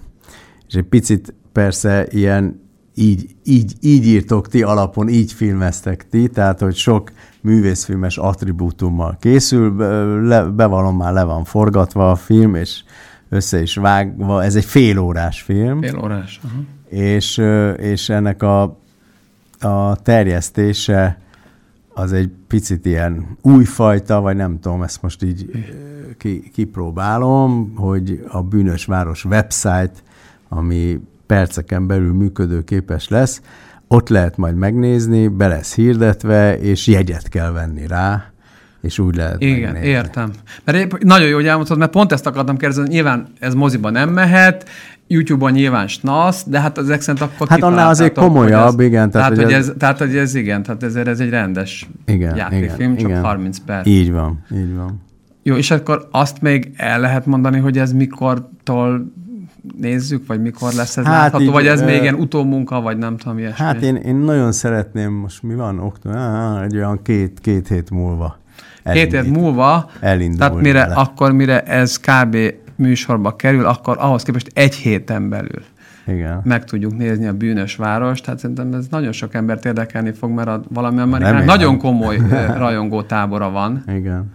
És 0.68 0.74
egy 0.74 0.88
picit 0.88 1.34
persze 1.52 2.06
ilyen 2.10 2.61
így, 2.94 3.36
így, 3.44 3.72
így 3.80 4.06
írtok 4.06 4.48
ti 4.48 4.62
alapon, 4.62 5.08
így 5.08 5.32
filmeztek 5.32 6.08
ti, 6.08 6.28
tehát 6.28 6.60
hogy 6.60 6.74
sok 6.74 7.12
művészfilmes 7.40 8.16
attribútummal 8.16 9.16
készül, 9.20 9.76
le, 10.26 10.42
bevallom 10.42 10.96
már 10.96 11.12
le 11.12 11.22
van 11.22 11.44
forgatva 11.44 12.10
a 12.10 12.16
film, 12.16 12.54
és 12.54 12.82
össze 13.28 13.62
is 13.62 13.74
vágva, 13.76 14.44
ez 14.44 14.54
egy 14.54 14.64
fél 14.64 14.98
órás 14.98 15.42
film. 15.42 15.80
Fél 15.80 15.98
órás. 15.98 16.40
Uh-huh. 16.44 16.64
És, 16.88 17.42
és 17.76 18.08
ennek 18.08 18.42
a, 18.42 18.62
a 19.60 19.96
terjesztése 20.02 21.20
az 21.94 22.12
egy 22.12 22.30
picit 22.48 22.86
ilyen 22.86 23.26
újfajta, 23.42 24.20
vagy 24.20 24.36
nem 24.36 24.60
tudom, 24.60 24.82
ezt 24.82 25.02
most 25.02 25.22
így 25.22 25.50
ki, 26.18 26.50
kipróbálom, 26.54 27.72
hogy 27.76 28.24
a 28.28 28.42
Bűnös 28.42 28.84
Város 28.84 29.24
website, 29.24 29.92
ami 30.48 31.00
perceken 31.32 31.86
belül 31.86 32.12
működőképes 32.12 33.08
lesz, 33.08 33.40
ott 33.88 34.08
lehet 34.08 34.36
majd 34.36 34.54
megnézni, 34.54 35.28
be 35.28 35.46
lesz 35.46 35.74
hirdetve, 35.74 36.58
és 36.58 36.86
jegyet 36.86 37.28
kell 37.28 37.50
venni 37.50 37.86
rá, 37.86 38.24
és 38.80 38.98
úgy 38.98 39.16
lehet 39.16 39.40
Igen, 39.40 39.60
megnézni. 39.60 39.88
értem. 39.88 40.30
Mert 40.64 40.78
épp, 40.78 40.92
nagyon 41.02 41.28
jó, 41.28 41.34
hogy 41.34 41.46
elmondtad, 41.46 41.78
mert 41.78 41.90
pont 41.90 42.12
ezt 42.12 42.26
akartam 42.26 42.56
kérdezni, 42.56 42.88
nyilván 42.88 43.26
ez 43.38 43.54
moziba 43.54 43.90
nem 43.90 44.10
mehet, 44.10 44.68
YouTube-on 45.06 45.52
nyilván 45.52 45.88
snasz, 45.88 46.44
de 46.46 46.60
hát 46.60 46.78
ezek 46.78 47.00
szerint 47.00 47.24
akkor 47.24 47.48
Hát 47.48 47.62
annál 47.62 47.88
azért 47.88 48.14
komolyabb, 48.14 48.80
ez, 48.80 48.86
igen. 48.86 49.10
Tehát, 49.10 49.32
tehát, 49.32 49.44
hogy 49.44 49.52
ez, 49.52 49.68
ez, 49.68 49.74
tehát, 49.78 49.98
hogy 49.98 50.16
ez 50.16 50.34
igen, 50.34 50.62
tehát 50.62 50.82
ez, 50.82 50.94
ez 50.94 51.20
egy 51.20 51.30
rendes 51.30 51.88
igen, 52.06 52.36
játékfilm, 52.36 52.92
igen, 52.92 52.96
csak 52.96 53.08
igen. 53.08 53.22
30 53.22 53.58
perc. 53.66 53.86
Így 53.86 54.12
van, 54.12 54.44
így 54.54 54.74
van. 54.74 55.00
Jó, 55.42 55.54
és 55.54 55.70
akkor 55.70 56.08
azt 56.10 56.40
még 56.40 56.72
el 56.76 57.00
lehet 57.00 57.26
mondani, 57.26 57.58
hogy 57.58 57.78
ez 57.78 57.92
mikortól 57.92 59.12
nézzük, 59.80 60.26
vagy 60.26 60.42
mikor 60.42 60.72
lesz 60.72 60.96
ez 60.96 61.04
hát 61.04 61.14
látható, 61.14 61.44
így, 61.44 61.50
vagy 61.50 61.66
ez 61.66 61.80
ö... 61.80 61.84
még 61.84 62.02
ilyen 62.02 62.14
utómunka, 62.14 62.80
vagy 62.80 62.98
nem 62.98 63.16
tudom, 63.16 63.38
ilyesmi. 63.38 63.64
Hát 63.64 63.82
én, 63.82 63.96
én 63.96 64.16
nagyon 64.16 64.52
szeretném, 64.52 65.12
most 65.12 65.42
mi 65.42 65.54
van, 65.54 65.78
október, 65.78 66.62
egy 66.62 66.76
olyan 66.76 67.02
két, 67.02 67.38
két 67.40 67.68
hét 67.68 67.90
múlva. 67.90 68.38
Két 68.92 69.12
hét 69.12 69.30
múlva, 69.36 69.90
tehát 70.00 70.60
mire, 70.60 70.82
akkor 70.82 71.32
mire 71.32 71.62
ez 71.62 71.96
kb. 71.96 72.36
műsorba 72.76 73.36
kerül, 73.36 73.66
akkor 73.66 73.96
ahhoz 74.00 74.22
képest 74.22 74.50
egy 74.54 74.74
héten 74.74 75.28
belül 75.28 75.62
igen. 76.06 76.40
meg 76.44 76.64
tudjuk 76.64 76.96
nézni 76.96 77.26
a 77.26 77.32
bűnös 77.32 77.76
város. 77.76 78.20
Tehát 78.20 78.38
szerintem 78.38 78.72
ez 78.74 78.86
nagyon 78.90 79.12
sok 79.12 79.34
embert 79.34 79.64
érdekelni 79.64 80.12
fog, 80.12 80.30
mert 80.30 80.48
a, 80.48 80.62
valami 80.68 81.00
Amerikán 81.00 81.44
nagyon 81.44 81.78
komoly 81.78 82.18
rajongó 82.56 83.02
tábora 83.02 83.50
van. 83.50 83.84
Igen. 83.88 84.32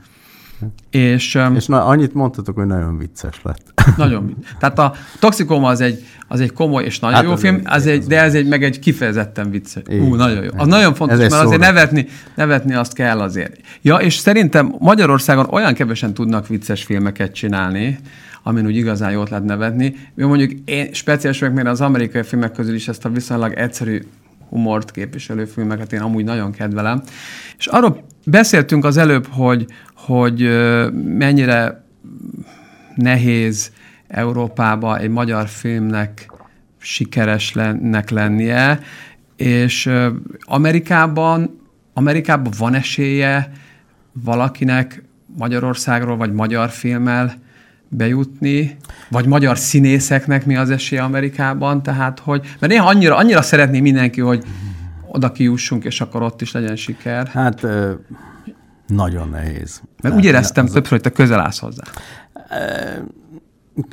És, 0.89 1.39
és 1.56 1.65
na, 1.65 1.86
annyit 1.86 2.13
mondtatok, 2.13 2.56
hogy 2.56 2.65
nagyon 2.65 2.98
vicces 2.98 3.39
lett. 3.43 3.74
Nagyon 3.98 4.26
vicces. 4.26 4.56
Tehát 4.60 4.80
a 4.80 4.93
Toxikoma 5.20 5.67
az 5.70 5.82
egy, 5.82 6.06
az 6.28 6.39
egy 6.39 6.54
komoly 6.54 6.84
és 6.84 7.00
nagyon 7.00 7.15
hát 7.15 7.26
jó 7.26 7.36
film, 7.36 7.62
az 7.65 7.86
egy, 7.86 8.04
de 8.04 8.22
ez 8.22 8.34
egy, 8.34 8.48
meg 8.48 8.63
egy 8.63 8.80
kifejezetten 8.80 9.50
vicces. 9.50 9.84
Ú, 9.89 10.15
nagyon 10.15 10.43
jó. 10.43 10.50
Az 10.56 10.67
nagyon 10.67 10.93
fontos, 10.93 11.17
mert 11.17 11.34
azért 11.34 11.62
nevetni, 11.62 12.08
nevetni 12.36 12.74
azt 12.74 12.93
kell 12.93 13.20
azért. 13.20 13.60
Ja, 13.82 13.96
és 13.96 14.15
szerintem 14.15 14.76
Magyarországon 14.80 15.48
olyan 15.50 15.74
kevesen 15.74 16.13
tudnak 16.13 16.48
vicces 16.48 16.84
filmeket 16.84 17.34
csinálni, 17.34 18.00
amin 18.43 18.65
úgy 18.65 18.76
igazán 18.76 19.12
jót 19.12 19.30
lehet 19.30 19.46
nevetni. 19.46 19.96
Jó, 20.15 20.28
mondjuk 20.28 20.52
én 20.65 20.93
speciális 20.93 21.39
vagyok, 21.39 21.56
mert 21.56 21.67
az 21.67 21.82
amerikai 21.82 22.24
filmek 22.24 22.52
közül 22.52 22.76
is 22.76 22.88
ezt 22.88 23.06
a 23.06 23.10
viszonylag 23.10 23.54
egyszerű 23.54 24.02
humort 24.49 24.91
képviselő 24.91 25.45
filmeket 25.45 25.93
én 25.93 26.01
amúgy 26.01 26.23
nagyon 26.23 26.51
kedvelem. 26.51 27.01
És 27.57 27.67
arról 27.67 28.05
beszéltünk 28.25 28.86
az 28.86 28.97
előbb, 28.97 29.27
hogy, 29.29 29.65
hogy 29.95 30.39
mennyire 30.93 31.86
nehéz 32.95 33.71
Európába 34.07 34.97
egy 34.97 35.10
magyar 35.10 35.47
filmnek 35.47 36.31
sikeresnek 36.77 38.10
lennie, 38.10 38.79
és 39.36 39.89
Amerikában, 40.41 41.60
Amerikában 41.93 42.53
van 42.57 42.73
esélye 42.73 43.51
valakinek 44.12 45.03
Magyarországról 45.38 46.17
vagy 46.17 46.33
magyar 46.33 46.69
filmmel 46.69 47.33
bejutni, 47.89 48.78
vagy 49.10 49.26
magyar 49.26 49.58
színészeknek 49.58 50.45
mi 50.45 50.56
az 50.56 50.69
esélye 50.69 51.04
Amerikában, 51.04 51.84
tehát 51.84 52.19
hogy, 52.19 52.41
mert 52.60 52.71
néha 52.71 52.88
annyira, 52.88 53.15
annyira 53.15 53.41
szeretné 53.41 53.80
mindenki, 53.80 54.21
hogy 54.21 54.43
oda 55.08 55.32
kijussunk, 55.32 55.84
és 55.84 56.02
akkor 56.02 56.21
ott 56.21 56.41
is 56.41 56.52
legyen 56.52 56.76
siker. 56.76 57.28
Hát 57.28 57.67
nagyon 58.88 59.30
nehéz. 59.30 59.82
Mert 59.82 60.02
Tehát 60.02 60.17
úgy 60.17 60.26
éreztem 60.26 60.65
az... 60.65 60.71
többször, 60.71 60.91
hogy 60.91 61.02
te 61.02 61.10
közel 61.10 61.39
állsz 61.39 61.60
hozzá. 61.60 61.84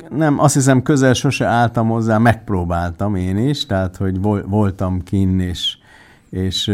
Nem, 0.09 0.39
azt 0.39 0.53
hiszem 0.53 0.81
közel 0.81 1.13
sose 1.13 1.45
álltam 1.45 1.87
hozzá, 1.87 2.17
megpróbáltam 2.17 3.15
én 3.15 3.37
is, 3.37 3.65
tehát 3.65 3.95
hogy 3.95 4.21
voltam 4.45 5.03
kinn, 5.03 5.39
és, 5.39 5.77
és 6.29 6.71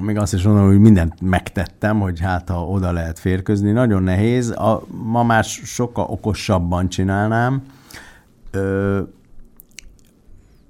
még 0.00 0.16
azt 0.16 0.34
is 0.34 0.42
mondom, 0.42 0.66
hogy 0.66 0.78
mindent 0.78 1.20
megtettem, 1.20 2.00
hogy 2.00 2.20
hát 2.20 2.48
ha 2.48 2.66
oda 2.66 2.92
lehet 2.92 3.18
férközni. 3.18 3.70
Nagyon 3.70 4.02
nehéz. 4.02 4.50
A, 4.50 4.82
ma 5.02 5.22
már 5.22 5.44
sokkal 5.44 6.06
okosabban 6.08 6.88
csinálnám. 6.88 7.62
Ö, 8.50 9.00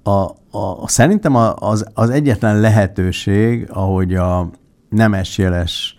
a, 0.03 0.29
a, 0.57 0.87
szerintem 0.87 1.35
az, 1.35 1.85
az 1.93 2.09
egyetlen 2.09 2.59
lehetőség, 2.59 3.69
ahogy 3.69 4.15
a 4.15 4.49
Nemes 4.89 5.37
Jeles 5.37 5.95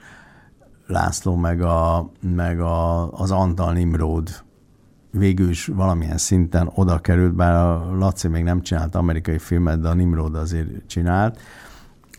László 0.86 1.36
meg, 1.36 1.62
a, 1.62 2.10
meg 2.20 2.60
a, 2.60 3.10
az 3.12 3.30
Antal 3.30 3.72
Nimród 3.72 4.42
végül 5.10 5.48
is 5.48 5.66
valamilyen 5.66 6.18
szinten 6.18 6.70
oda 6.74 6.98
került, 6.98 7.34
bár 7.34 7.54
a 7.54 7.96
Laci 7.98 8.28
még 8.28 8.42
nem 8.42 8.62
csinált 8.62 8.94
amerikai 8.94 9.38
filmet, 9.38 9.80
de 9.80 9.88
a 9.88 9.94
Nimród 9.94 10.34
azért 10.34 10.68
csinált, 10.86 11.40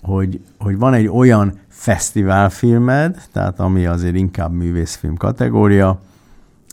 hogy, 0.04 0.40
hogy 0.58 0.78
van 0.78 0.94
egy 0.94 1.08
olyan 1.08 1.60
fesztiválfilmed, 1.68 3.22
tehát 3.32 3.60
ami 3.60 3.86
azért 3.86 4.16
inkább 4.16 4.52
művészfilm 4.52 5.16
kategória, 5.16 6.02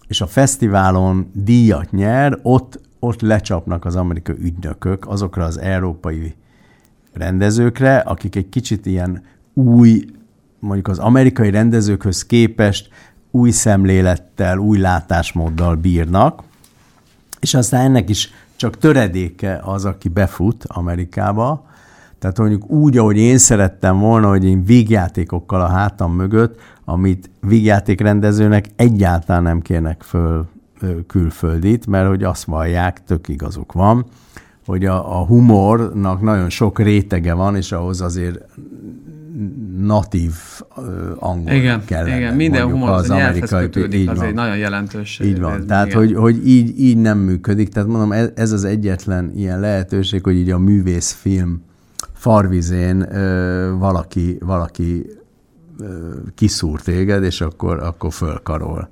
és 0.06 0.20
a 0.20 0.26
fesztiválon 0.26 1.30
díjat 1.32 1.90
nyer, 1.90 2.38
ott, 2.42 2.80
ott 2.98 3.20
lecsapnak 3.20 3.84
az 3.84 3.96
amerikai 3.96 4.36
ügynökök 4.38 5.08
azokra 5.08 5.44
az 5.44 5.58
európai 5.58 6.34
rendezőkre, 7.12 7.96
akik 7.98 8.36
egy 8.36 8.48
kicsit 8.48 8.86
ilyen 8.86 9.22
új, 9.54 10.04
mondjuk 10.58 10.88
az 10.88 10.98
amerikai 10.98 11.50
rendezőkhöz 11.50 12.26
képest 12.26 12.88
új 13.30 13.50
szemlélettel, 13.50 14.58
új 14.58 14.78
látásmóddal 14.78 15.74
bírnak, 15.74 16.42
és 17.40 17.54
aztán 17.54 17.80
ennek 17.80 18.08
is 18.08 18.30
csak 18.56 18.78
töredéke 18.78 19.60
az, 19.64 19.84
aki 19.84 20.08
befut 20.08 20.64
Amerikába, 20.68 21.69
tehát 22.20 22.38
mondjuk 22.38 22.70
úgy, 22.70 22.98
ahogy 22.98 23.16
én 23.16 23.38
szerettem 23.38 23.98
volna, 23.98 24.28
hogy 24.28 24.44
én 24.44 24.64
vígjátékokkal 24.64 25.60
a 25.60 25.68
hátam 25.68 26.12
mögött, 26.12 26.60
amit 26.84 27.30
vígjátékrendezőnek 27.40 28.66
egyáltalán 28.76 29.42
nem 29.42 29.60
kérnek 29.60 30.02
föl 30.02 30.46
külföldit, 31.06 31.86
mert 31.86 32.08
hogy 32.08 32.22
azt 32.22 32.44
vallják, 32.44 33.04
tök 33.04 33.28
igazuk 33.28 33.72
van, 33.72 34.06
hogy 34.66 34.84
a, 34.84 35.20
a 35.20 35.24
humornak 35.24 36.20
nagyon 36.20 36.48
sok 36.48 36.78
rétege 36.78 37.34
van, 37.34 37.56
és 37.56 37.72
ahhoz 37.72 38.00
azért 38.00 38.44
natív 39.78 40.32
uh, 40.76 40.84
angol 41.18 41.52
igen, 41.52 41.84
kellene. 41.84 42.16
Igen, 42.16 42.34
minden 42.34 42.70
humor 42.70 42.88
az, 42.88 43.02
az 43.02 43.10
amerikai, 43.10 43.62
kötődik, 43.62 44.10
az 44.10 44.16
van. 44.18 44.26
egy 44.26 44.34
nagyon 44.34 44.56
jelentős. 44.56 45.20
Így 45.24 45.40
van, 45.40 45.58
ez, 45.58 45.64
tehát 45.66 45.92
hogy, 45.92 46.14
hogy 46.14 46.48
így, 46.48 46.80
így 46.80 46.96
nem 46.96 47.18
működik. 47.18 47.68
Tehát 47.68 47.88
mondom, 47.88 48.12
ez, 48.12 48.30
ez 48.34 48.52
az 48.52 48.64
egyetlen 48.64 49.32
ilyen 49.34 49.60
lehetőség, 49.60 50.22
hogy 50.22 50.34
így 50.34 50.50
a 50.50 50.58
művészfilm 50.58 51.62
farvizén 52.20 53.16
ö, 53.16 53.74
valaki, 53.78 54.38
valaki 54.40 55.06
ö, 55.78 56.14
kiszúr 56.34 56.80
téged, 56.80 57.22
és 57.22 57.40
akkor, 57.40 57.82
akkor 57.82 58.12
fölkarol. 58.12 58.88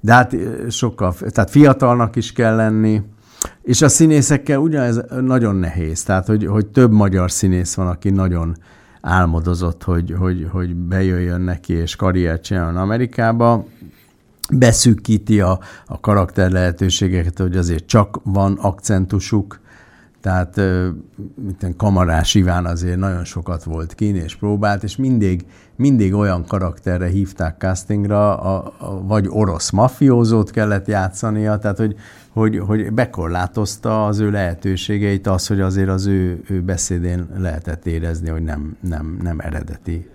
De 0.00 0.12
hát 0.12 0.36
sokkal, 0.68 1.14
tehát 1.14 1.50
fiatalnak 1.50 2.16
is 2.16 2.32
kell 2.32 2.56
lenni, 2.56 3.02
és 3.62 3.82
a 3.82 3.88
színészekkel 3.88 4.58
ugyanez 4.58 5.00
nagyon 5.20 5.56
nehéz. 5.56 6.02
Tehát, 6.02 6.26
hogy, 6.26 6.46
hogy 6.46 6.66
több 6.66 6.92
magyar 6.92 7.30
színész 7.30 7.74
van, 7.74 7.86
aki 7.86 8.10
nagyon 8.10 8.56
álmodozott, 9.00 9.82
hogy, 9.82 10.14
hogy, 10.18 10.48
hogy 10.50 10.74
bejöjjön 10.76 11.40
neki 11.40 11.72
és 11.72 11.96
karriert 11.96 12.42
csináljon 12.42 12.76
Amerikába, 12.76 13.64
beszűkíti 14.52 15.40
a, 15.40 15.58
a 15.86 16.00
karakter 16.00 16.50
lehetőségeket, 16.50 17.38
hogy 17.38 17.56
azért 17.56 17.86
csak 17.86 18.20
van 18.24 18.58
akcentusuk, 18.60 19.60
tehát 20.20 20.60
mint 21.34 21.76
Kamarás 21.76 22.34
Iván 22.34 22.66
azért 22.66 22.98
nagyon 22.98 23.24
sokat 23.24 23.64
volt 23.64 23.94
kín 23.94 24.16
és 24.16 24.36
próbált, 24.36 24.82
és 24.82 24.96
mindig, 24.96 25.46
mindig 25.76 26.14
olyan 26.14 26.44
karakterre 26.44 27.06
hívták 27.06 27.58
castingra, 27.58 28.40
a, 28.40 28.72
a, 28.78 29.02
vagy 29.02 29.26
orosz 29.28 29.70
mafiózót 29.70 30.50
kellett 30.50 30.86
játszania, 30.86 31.58
tehát 31.58 31.78
hogy, 31.78 31.94
hogy, 32.32 32.58
hogy 32.58 32.92
bekorlátozta 32.92 34.06
az 34.06 34.18
ő 34.18 34.30
lehetőségeit 34.30 35.26
az, 35.26 35.46
hogy 35.46 35.60
azért 35.60 35.88
az 35.88 36.06
ő, 36.06 36.42
ő 36.48 36.62
beszédén 36.62 37.28
lehetett 37.36 37.86
érezni, 37.86 38.28
hogy 38.28 38.42
nem, 38.42 38.76
nem, 38.80 39.18
nem 39.22 39.40
eredeti. 39.40 40.08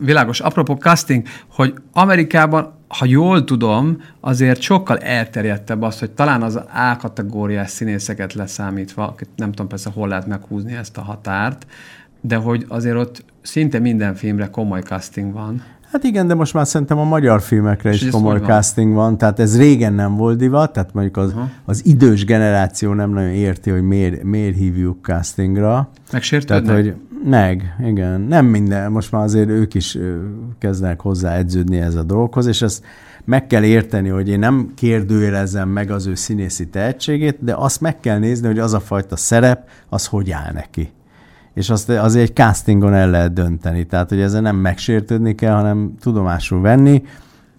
Világos. 0.00 0.40
Apropó 0.40 0.74
casting, 0.74 1.26
hogy 1.48 1.74
Amerikában 1.92 2.79
ha 2.98 3.04
jól 3.04 3.44
tudom, 3.44 4.02
azért 4.20 4.60
sokkal 4.60 4.98
elterjedtebb 4.98 5.82
az, 5.82 5.98
hogy 5.98 6.10
talán 6.10 6.42
az 6.42 6.56
A 6.56 6.96
kategóriás 6.98 7.70
színészeket 7.70 8.34
leszámítva, 8.34 9.14
nem 9.36 9.50
tudom 9.50 9.68
persze 9.68 9.90
hol 9.90 10.08
lehet 10.08 10.26
meghúzni 10.26 10.74
ezt 10.74 10.96
a 10.96 11.02
határt, 11.02 11.66
de 12.20 12.36
hogy 12.36 12.64
azért 12.68 12.96
ott 12.96 13.24
szinte 13.42 13.78
minden 13.78 14.14
filmre 14.14 14.46
komoly 14.46 14.80
casting 14.80 15.32
van. 15.32 15.62
Hát 15.92 16.04
igen, 16.04 16.26
de 16.26 16.34
most 16.34 16.54
már 16.54 16.66
szerintem 16.66 16.98
a 16.98 17.04
magyar 17.04 17.40
filmekre 17.40 17.90
És 17.90 18.02
is 18.02 18.10
komoly 18.10 18.38
van? 18.38 18.48
casting 18.48 18.94
van, 18.94 19.18
tehát 19.18 19.38
ez 19.40 19.58
régen 19.58 19.92
nem 19.92 20.16
volt 20.16 20.38
divat, 20.38 20.72
tehát 20.72 20.92
mondjuk 20.92 21.16
az, 21.16 21.34
az 21.64 21.86
idős 21.86 22.24
generáció 22.24 22.92
nem 22.92 23.10
nagyon 23.10 23.30
érti, 23.30 23.70
hogy 23.70 23.82
miért, 23.82 24.22
miért 24.22 24.56
hívjuk 24.56 24.98
castingra. 25.02 25.90
Megsértődnek? 26.12 26.66
Tehát, 26.66 26.82
hogy 26.82 26.94
meg, 27.24 27.76
igen. 27.86 28.20
Nem 28.20 28.46
minden, 28.46 28.92
most 28.92 29.12
már 29.12 29.22
azért 29.22 29.48
ők 29.48 29.74
is 29.74 29.98
kezdenek 30.58 31.00
hozzá 31.00 31.34
edződni 31.34 31.78
ez 31.78 31.94
a 31.94 32.02
dolgokhoz, 32.02 32.46
és 32.46 32.62
ezt 32.62 32.84
meg 33.24 33.46
kell 33.46 33.62
érteni, 33.62 34.08
hogy 34.08 34.28
én 34.28 34.38
nem 34.38 34.72
kérdőjelezem 34.74 35.68
meg 35.68 35.90
az 35.90 36.06
ő 36.06 36.14
színészi 36.14 36.68
tehetségét, 36.68 37.44
de 37.44 37.54
azt 37.54 37.80
meg 37.80 38.00
kell 38.00 38.18
nézni, 38.18 38.46
hogy 38.46 38.58
az 38.58 38.74
a 38.74 38.80
fajta 38.80 39.16
szerep, 39.16 39.68
az 39.88 40.06
hogy 40.06 40.30
áll 40.30 40.52
neki 40.52 40.92
és 41.54 41.70
azt 41.70 41.88
azért 41.88 42.28
egy 42.28 42.34
castingon 42.34 42.94
el 42.94 43.10
lehet 43.10 43.32
dönteni. 43.32 43.86
Tehát, 43.86 44.08
hogy 44.08 44.20
ezzel 44.20 44.40
nem 44.40 44.56
megsértődni 44.56 45.34
kell, 45.34 45.54
hanem 45.54 45.94
tudomásul 46.00 46.60
venni. 46.60 47.02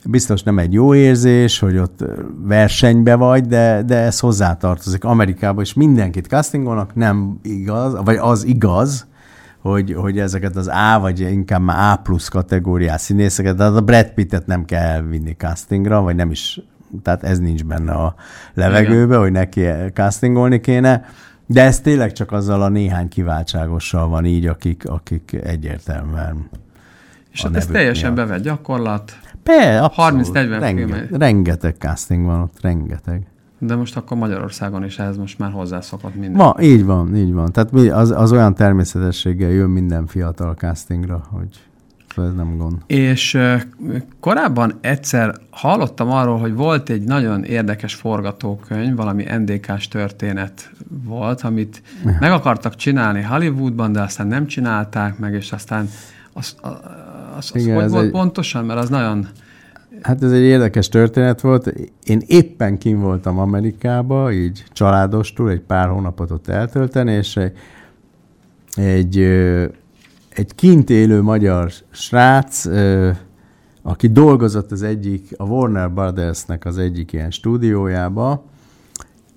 Biztos 0.06 0.44
nem 0.44 0.60
egy 0.60 0.74
jó 0.74 0.96
érzés, 0.96 1.60
hogy 1.60 1.78
ott 1.78 2.04
versenybe 2.44 3.16
vagy, 3.16 3.46
de, 3.46 3.84
de 3.86 3.98
ez 3.98 4.20
hozzátartozik. 4.20 5.04
Amerikában 5.04 5.64
is 5.64 5.74
mindenkit 5.74 6.28
castingolnak, 6.28 6.96
nem 6.96 7.40
igaz, 7.42 7.98
vagy 8.04 8.18
az 8.20 8.46
igaz, 8.46 9.08
hogy, 9.62 9.94
hogy 9.94 10.20
ezeket 10.20 10.56
az 10.56 10.68
A, 10.68 11.00
vagy 11.00 11.20
inkább 11.20 11.62
már 11.62 11.94
A 11.94 12.02
plusz 12.02 12.28
kategóriás 12.28 13.02
színészeket, 13.02 13.58
tehát 13.58 13.76
a 13.76 13.82
Brad 13.82 14.12
Pittet 14.14 14.46
nem 14.46 14.66
kell 14.66 14.82
elvinni 14.82 15.32
castingra, 15.32 16.02
vagy 16.02 16.16
nem 16.16 16.32
is, 16.32 16.62
tehát 17.04 17.24
ez 17.24 17.40
nincs 17.40 17.64
benne 17.64 17.92
a 17.92 18.16
levegőbe, 18.54 19.04
Igen. 19.04 19.20
hogy 19.20 19.32
neki 19.32 19.66
castingolni 19.94 20.60
kéne 20.60 21.06
de 21.52 21.64
ez 21.64 21.80
tényleg 21.80 22.12
csak 22.12 22.32
azzal 22.32 22.62
a 22.62 22.70
néhány 22.70 23.08
kiváltságossal 23.08 24.08
van 24.08 24.26
így, 24.26 24.46
akik, 24.46 24.90
akik 24.90 25.38
egyértelműen 25.44 26.50
És 27.32 27.42
hát 27.42 27.56
ez 27.56 27.66
teljesen 27.66 28.14
miatt. 28.14 28.28
bevett 28.28 28.44
gyakorlat. 28.44 29.12
Be, 29.44 29.92
30-40 29.98 30.58
Renge, 30.60 31.08
Rengeteg 31.12 31.76
casting 31.78 32.26
van 32.26 32.42
ott, 32.42 32.62
rengeteg. 32.62 33.26
De 33.60 33.76
most 33.76 33.98
akkor 33.98 34.18
Magyarországon 34.18 34.84
is 34.84 35.00
ehhez 35.00 35.18
most 35.18 35.40
már 35.40 35.52
hozzászokott 35.52 36.16
minden. 36.16 36.32
Ma, 36.32 36.56
így 36.62 36.86
van, 36.86 37.16
így 37.16 37.34
van. 37.34 37.52
Tehát 37.52 37.74
az, 37.92 38.12
az 38.12 38.32
olyan 38.32 38.56
természetességgel 38.56 39.50
jön 39.50 39.70
minden 39.70 40.08
fiatal 40.08 40.54
castingra, 40.54 41.24
hogy 41.30 41.50
ez 42.18 42.34
nem 42.34 42.58
gond. 42.58 42.78
És 42.88 43.38
korábban 44.20 44.78
egyszer 44.82 45.36
hallottam 45.50 46.12
arról, 46.12 46.38
hogy 46.38 46.54
volt 46.54 46.90
egy 46.90 47.04
nagyon 47.04 47.44
érdekes 47.44 47.94
forgatókönyv, 47.94 48.96
valami 48.96 49.24
NDK-s 49.24 49.88
történet 49.88 50.72
volt, 51.04 51.42
amit 51.42 51.82
ja. 52.06 52.18
meg 52.20 52.32
akartak 52.32 52.76
csinálni 52.76 53.22
Hollywoodban, 53.22 53.92
de 53.92 54.02
aztán 54.02 54.28
nem 54.28 54.48
csinálták 54.48 55.18
meg, 55.18 55.34
és 55.34 55.52
aztán 55.52 55.90
az, 56.34 56.56
az, 56.62 56.72
az, 57.38 57.52
az 57.54 57.62
Igen, 57.62 57.76
hogy 57.76 57.90
volt 57.90 58.06
egy... 58.06 58.12
pontosan, 58.12 58.66
mert 58.66 58.80
az 58.80 58.90
nagyon... 58.90 59.28
Hát 60.02 60.24
ez 60.24 60.32
egy 60.32 60.42
érdekes 60.42 60.90
történet 60.90 61.42
volt. 61.42 61.74
Én 62.04 62.22
éppen 62.26 62.78
kim 62.78 63.00
voltam 63.00 63.40
Amerikába, 63.40 64.32
így 64.32 64.64
családostul, 64.72 65.50
egy 65.50 65.62
pár 65.62 65.88
hónapot 65.88 66.32
ott 66.32 66.48
eltölteni, 66.48 67.12
és 67.12 67.38
egy, 67.38 67.54
egy 68.76 69.18
egy 70.36 70.56
kint 70.56 70.90
élő 70.90 71.22
magyar 71.22 71.72
srác, 71.90 72.66
aki 73.82 74.08
dolgozott 74.08 74.72
az 74.72 74.82
egyik, 74.84 75.28
a 75.38 75.44
Warner 75.44 75.92
Brothersnek 75.92 76.66
az 76.66 76.78
egyik 76.78 77.14
ilyen 77.14 77.32
stúdiójába, 77.32 78.46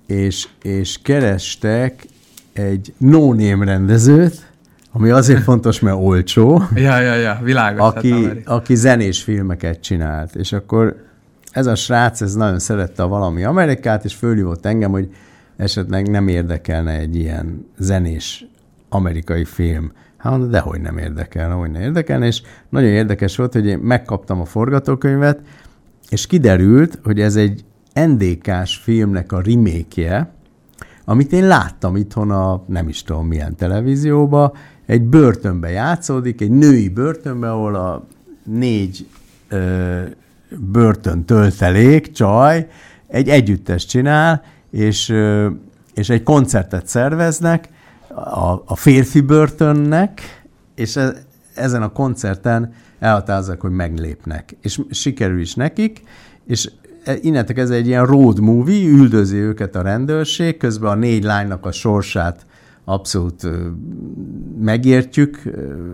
és, 0.05 0.47
és 0.61 0.99
kerestek 1.01 2.07
egy 2.53 2.93
no-name 2.97 3.65
rendezőt, 3.65 4.53
ami 4.91 5.09
azért 5.09 5.43
fontos, 5.51 5.79
mert 5.79 5.97
olcsó. 5.99 6.63
Ja, 6.75 6.99
ja, 6.99 7.15
ja, 7.15 7.39
világos. 7.43 7.83
Hát 7.83 7.97
aki, 7.97 8.25
hát 8.25 8.37
aki 8.45 8.75
zenés 8.75 9.23
filmeket 9.23 9.81
csinált. 9.81 10.35
És 10.35 10.51
akkor 10.51 11.03
ez 11.51 11.65
a 11.65 11.75
srác, 11.75 12.21
ez 12.21 12.35
nagyon 12.35 12.59
szerette 12.59 13.03
a 13.03 13.07
valami 13.07 13.43
Amerikát, 13.43 14.05
és 14.05 14.13
fölhívott 14.13 14.65
engem, 14.65 14.91
hogy 14.91 15.09
esetleg 15.57 16.09
nem 16.09 16.27
érdekelne 16.27 16.91
egy 16.91 17.15
ilyen 17.15 17.65
zenés 17.77 18.45
amerikai 18.89 19.45
film. 19.45 19.91
Hát, 20.25 20.49
de 20.49 20.59
hogy 20.59 20.81
nem 20.81 20.97
érdekel, 20.97 21.51
hogy 21.51 21.71
nem 21.71 21.81
érdekel, 21.81 22.23
és 22.23 22.41
nagyon 22.69 22.89
érdekes 22.89 23.35
volt, 23.35 23.53
hogy 23.53 23.65
én 23.65 23.77
megkaptam 23.77 24.41
a 24.41 24.45
forgatókönyvet, 24.45 25.39
és 26.09 26.27
kiderült, 26.27 26.99
hogy 27.03 27.19
ez 27.19 27.35
egy 27.35 27.65
NDK-s 27.93 28.77
filmnek 28.77 29.31
a 29.31 29.41
remake 29.41 30.33
amit 31.05 31.31
én 31.31 31.47
láttam 31.47 31.95
itthon 31.95 32.31
a 32.31 32.63
nem 32.67 32.87
is 32.87 33.03
tudom 33.03 33.27
milyen 33.27 33.55
televízióba, 33.55 34.53
egy 34.85 35.01
börtönbe 35.01 35.69
játszódik, 35.69 36.41
egy 36.41 36.51
női 36.51 36.89
börtönbe, 36.89 37.51
ahol 37.51 37.75
a 37.75 38.07
négy 38.43 39.07
ö, 39.49 40.01
börtön 40.71 41.25
töltelék, 41.25 42.11
csaj, 42.11 42.67
egy 43.07 43.29
együttes 43.29 43.85
csinál, 43.85 44.43
és, 44.71 45.09
ö, 45.09 45.49
és 45.93 46.09
egy 46.09 46.23
koncertet 46.23 46.87
szerveznek, 46.87 47.69
a, 48.15 48.63
a 48.65 48.75
férfi 48.75 49.21
börtönnek, 49.21 50.21
és 50.75 50.95
e, 50.95 51.13
ezen 51.53 51.81
a 51.81 51.91
koncerten 51.91 52.73
elhatározzák, 52.99 53.61
hogy 53.61 53.71
meglépnek. 53.71 54.55
És 54.61 54.81
sikerül 54.89 55.39
is 55.39 55.55
nekik, 55.55 56.01
és 56.47 56.71
e, 57.03 57.15
innentek 57.21 57.57
ez 57.57 57.69
egy 57.69 57.87
ilyen 57.87 58.05
road 58.05 58.39
movie, 58.39 58.89
üldözi 58.89 59.37
őket 59.37 59.75
a 59.75 59.81
rendőrség, 59.81 60.57
közben 60.57 60.91
a 60.91 60.95
négy 60.95 61.23
lánynak 61.23 61.65
a 61.65 61.71
sorsát 61.71 62.45
abszolút 62.85 63.47
megértjük, 64.59 65.41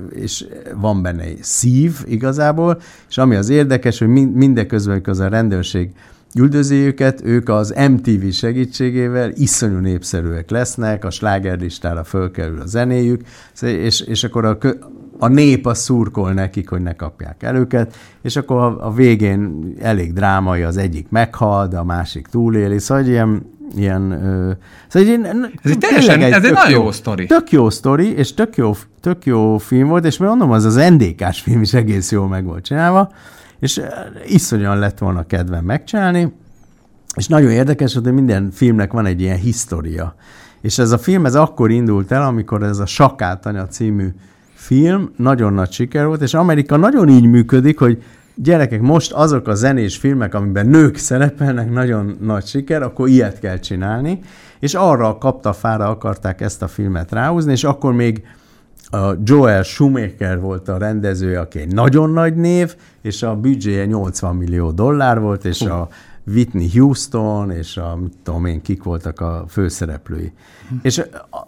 és 0.10 0.46
van 0.76 1.02
benne 1.02 1.22
egy 1.22 1.44
szív 1.44 2.04
igazából, 2.08 2.82
és 3.10 3.18
ami 3.18 3.36
az 3.36 3.50
érdekes, 3.50 4.00
hogy 4.00 4.08
mindeközben, 4.34 5.02
az 5.06 5.20
a 5.20 5.28
rendőrség 5.28 5.92
üldözi 6.36 6.76
őket, 6.76 7.22
ők 7.24 7.50
az 7.50 7.74
MTV 7.90 8.30
segítségével 8.30 9.32
iszonyú 9.34 9.78
népszerűek 9.78 10.50
lesznek, 10.50 11.06
a 11.06 11.10
slágerlistára 11.10 12.04
fölkerül 12.04 12.62
a 12.62 12.66
zenéjük, 12.66 13.22
és, 13.62 14.02
és 14.02 14.24
akkor 14.24 14.46
a, 14.46 14.58
a 15.20 15.28
nép 15.28 15.66
a 15.66 15.74
szurkol 15.74 16.32
nekik, 16.34 16.70
hogy 16.70 16.82
ne 16.82 16.96
kapják 16.96 17.44
el 17.44 17.56
őket, 17.56 17.96
és 18.22 18.36
akkor 18.36 18.58
a, 18.58 18.88
a 18.88 18.92
végén 18.92 19.74
elég 19.82 20.14
drámai, 20.14 20.62
az 20.62 20.78
egyik 20.78 21.10
meghal, 21.10 21.68
de 21.68 21.78
a 21.78 21.84
másik 21.84 22.28
túléli, 22.28 22.80
szóval 22.80 23.06
ilyen, 23.06 23.46
ilyen 23.76 24.12
ö, 24.12 24.52
szóval 24.88 25.10
egy, 25.14 25.26
ez 25.64 25.72
egy 25.72 25.78
teljesen, 25.78 26.22
egy 26.22 26.32
ez 26.32 26.44
egy 26.44 26.54
nagyon 26.54 26.72
jó, 26.72 26.84
jó 26.84 26.92
sztori. 26.92 27.26
Tök 27.26 27.52
jó 27.52 27.70
sztori, 27.70 28.16
és 28.16 28.34
tök 28.34 28.56
jó, 28.56 28.76
tök 29.00 29.26
jó 29.26 29.58
film 29.58 29.88
volt, 29.88 30.06
és 30.06 30.18
mondom, 30.18 30.52
az 30.52 30.66
az 30.66 30.76
NDK-s 30.76 31.42
film 31.42 31.62
is 31.62 31.74
egész 31.74 32.12
jól 32.12 32.28
meg 32.28 32.46
volt 32.46 32.64
csinálva, 32.64 33.12
és 33.62 33.78
eh, 33.78 33.90
iszonyan 34.26 34.80
lett 34.80 34.98
volna 34.98 35.26
kedvem 35.26 35.66
megcsinálni, 35.66 36.34
és 37.16 37.28
nagyon 37.28 37.52
érdekes, 37.52 37.94
hogy 37.94 38.14
minden 38.14 38.52
filmnek 38.52 38.92
van 38.92 39.06
egy 39.06 39.22
ilyen 39.22 39.38
historia. 39.38 40.16
És 40.62 40.78
ez 40.78 40.92
a 40.92 40.98
film, 40.98 41.26
ez 41.26 41.36
akkor 41.36 41.72
indult 41.72 42.12
el, 42.12 42.22
amikor 42.22 42.64
ez 42.64 42.80
a 42.80 42.86
Sakátanya 42.86 43.68
című 43.68 44.08
film 44.54 45.12
nagyon 45.16 45.54
nagy 45.54 45.72
siker 45.72 46.06
volt, 46.06 46.22
és 46.22 46.34
Amerika 46.34 46.78
nagyon 46.78 47.10
így 47.10 47.26
működik, 47.26 47.80
hogy 47.80 48.04
gyerekek, 48.36 48.82
most 48.82 49.12
azok 49.12 49.48
a 49.48 49.54
zenés 49.54 49.98
filmek, 49.98 50.34
amiben 50.34 50.68
nők 50.68 50.98
szerepelnek, 51.08 51.72
nagyon 51.72 52.18
nagy 52.22 52.46
siker, 52.46 52.82
akkor 52.82 53.08
ilyet 53.08 53.40
kell 53.40 53.60
csinálni, 53.60 54.20
és 54.60 54.74
arra 54.74 55.08
a 55.08 55.18
kaptafára 55.18 55.90
akarták 55.90 56.42
ezt 56.42 56.62
a 56.62 56.68
filmet 56.68 57.12
ráhúzni, 57.12 57.52
és 57.52 57.64
akkor 57.64 57.94
még 57.94 58.24
a 58.92 59.16
Joel 59.24 59.64
Schumacher 59.64 60.40
volt 60.40 60.68
a 60.68 60.78
rendező, 60.78 61.38
aki 61.38 61.60
egy 61.60 61.74
nagyon 61.74 62.10
nagy 62.10 62.36
név, 62.36 62.76
és 63.02 63.24
a 63.24 63.36
büdzséje 63.36 63.86
80 63.86 64.36
millió 64.36 64.72
dollár 64.72 65.20
volt, 65.20 65.46
és 65.46 65.62
a 65.62 65.88
Whitney 66.28 66.70
Houston, 66.74 67.52
és 67.52 67.78
a, 67.78 67.98
mit 68.02 68.14
tudom 68.24 68.46
én, 68.46 68.62
kik 68.62 68.84
voltak 68.84 69.20
a 69.20 69.46
főszereplői. 69.48 70.32
És 70.82 71.02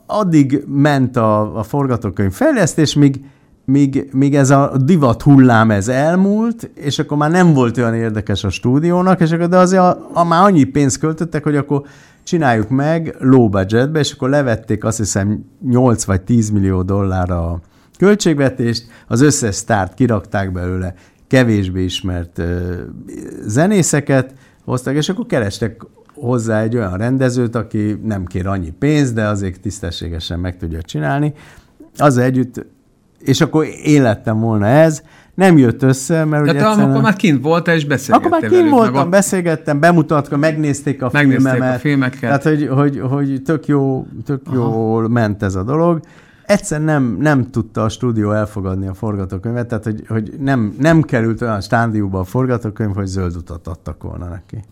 addig 0.06 0.64
ment 0.68 1.18
a, 1.18 1.58
a 1.58 1.64
forgatókönyv 1.64 2.32
fejlesztés, 2.32 2.94
míg, 2.94 3.26
míg, 3.66 4.10
míg 4.12 4.36
ez 4.36 4.50
a 4.50 4.78
divat 4.78 5.22
hullám 5.22 5.72
ez 5.72 5.88
elmúlt, 5.88 6.70
és 6.76 7.00
akkor 7.00 7.18
már 7.18 7.32
nem 7.32 7.54
volt 7.54 7.78
olyan 7.78 7.96
érdekes 7.96 8.44
a 8.44 8.50
stúdiónak, 8.50 9.20
és 9.20 9.32
akkor 9.32 9.48
de 9.48 9.58
azért 9.58 9.82
a, 9.82 10.10
a, 10.14 10.24
már 10.24 10.44
annyi 10.44 10.64
pénzt 10.64 11.00
költöttek, 11.00 11.44
hogy 11.44 11.56
akkor 11.56 11.84
csináljuk 12.24 12.70
meg 12.70 13.16
low 13.20 13.50
budgetbe, 13.50 14.00
és 14.00 14.12
akkor 14.12 14.30
levették 14.30 14.84
azt 14.84 14.98
hiszem 14.98 15.46
8 15.70 16.04
vagy 16.04 16.22
10 16.22 16.50
millió 16.50 16.82
dollárra 16.82 17.52
a 17.52 17.60
költségvetést, 17.98 18.88
az 19.08 19.22
összes 19.22 19.56
sztárt 19.56 19.94
kirakták 19.94 20.52
belőle, 20.52 20.94
kevésbé 21.28 21.84
ismert 21.84 22.42
zenészeket 23.46 24.34
hoztak, 24.64 24.96
és 24.96 25.10
akkor 25.10 25.26
kerestek 25.26 25.82
hozzá 26.14 26.62
egy 26.62 26.76
olyan 26.76 26.98
rendezőt, 26.98 27.56
aki 27.56 28.00
nem 28.04 28.26
kér 28.26 28.48
annyi 28.48 28.72
pénzt, 28.80 29.14
de 29.14 29.28
azért 29.28 29.62
tisztességesen 29.62 30.40
meg 30.40 30.58
tudja 30.58 30.82
csinálni. 30.82 31.34
Az 31.98 32.18
együtt, 32.18 32.66
és 33.20 33.42
akkor 33.42 33.66
élettem 33.84 34.40
volna 34.40 34.66
ez, 34.66 35.04
nem 35.36 35.58
jött 35.58 35.84
össze, 35.84 36.26
mert 36.26 36.44
ugye 36.44 36.52
egyszerűen... 36.52 36.90
akkor 36.90 37.02
már 37.02 37.16
kint 37.16 37.44
volt 37.44 37.68
és 37.68 37.86
beszélgettél 37.86 38.32
Akkor 38.32 38.42
már 38.42 38.60
kint 38.60 38.70
voltam, 38.70 39.08
a... 39.08 39.10
beszélgettem, 39.10 39.80
bemutatva, 39.80 40.38
megnézték 40.38 41.02
a 41.02 41.10
megnézték 41.14 41.52
filmemet. 41.52 41.76
a 41.76 41.80
filmeket. 41.80 42.20
Tehát, 42.20 42.44
hogy, 42.44 42.68
hogy, 42.68 43.00
hogy 43.00 43.42
tök, 43.46 43.68
jó, 43.68 44.08
tök 44.26 44.42
jól 44.54 45.10
ment 45.10 45.44
ez 45.44 45.56
a 45.56 45.64
dolog. 45.64 46.00
Egyszer 46.46 46.84
nem, 46.84 47.18
nem 47.20 47.50
tudta 47.50 47.84
a 47.84 47.90
stúdió 47.90 48.32
elfogadni 48.32 48.88
a 48.88 48.94
forgatókönyvet, 48.94 49.68
tehát 49.68 49.84
hogy, 49.84 50.04
hogy 50.08 50.34
nem, 50.40 50.76
nem 50.80 51.02
került 51.02 51.42
olyan 51.42 51.62
stádiumba 51.62 52.20
a 52.20 52.24
forgatókönyv, 52.24 52.96
hogy 52.96 53.06
zöld 53.06 53.36
utat 53.36 53.68
adtak 53.68 54.04
volna 54.04 54.28
neki. 54.28 54.64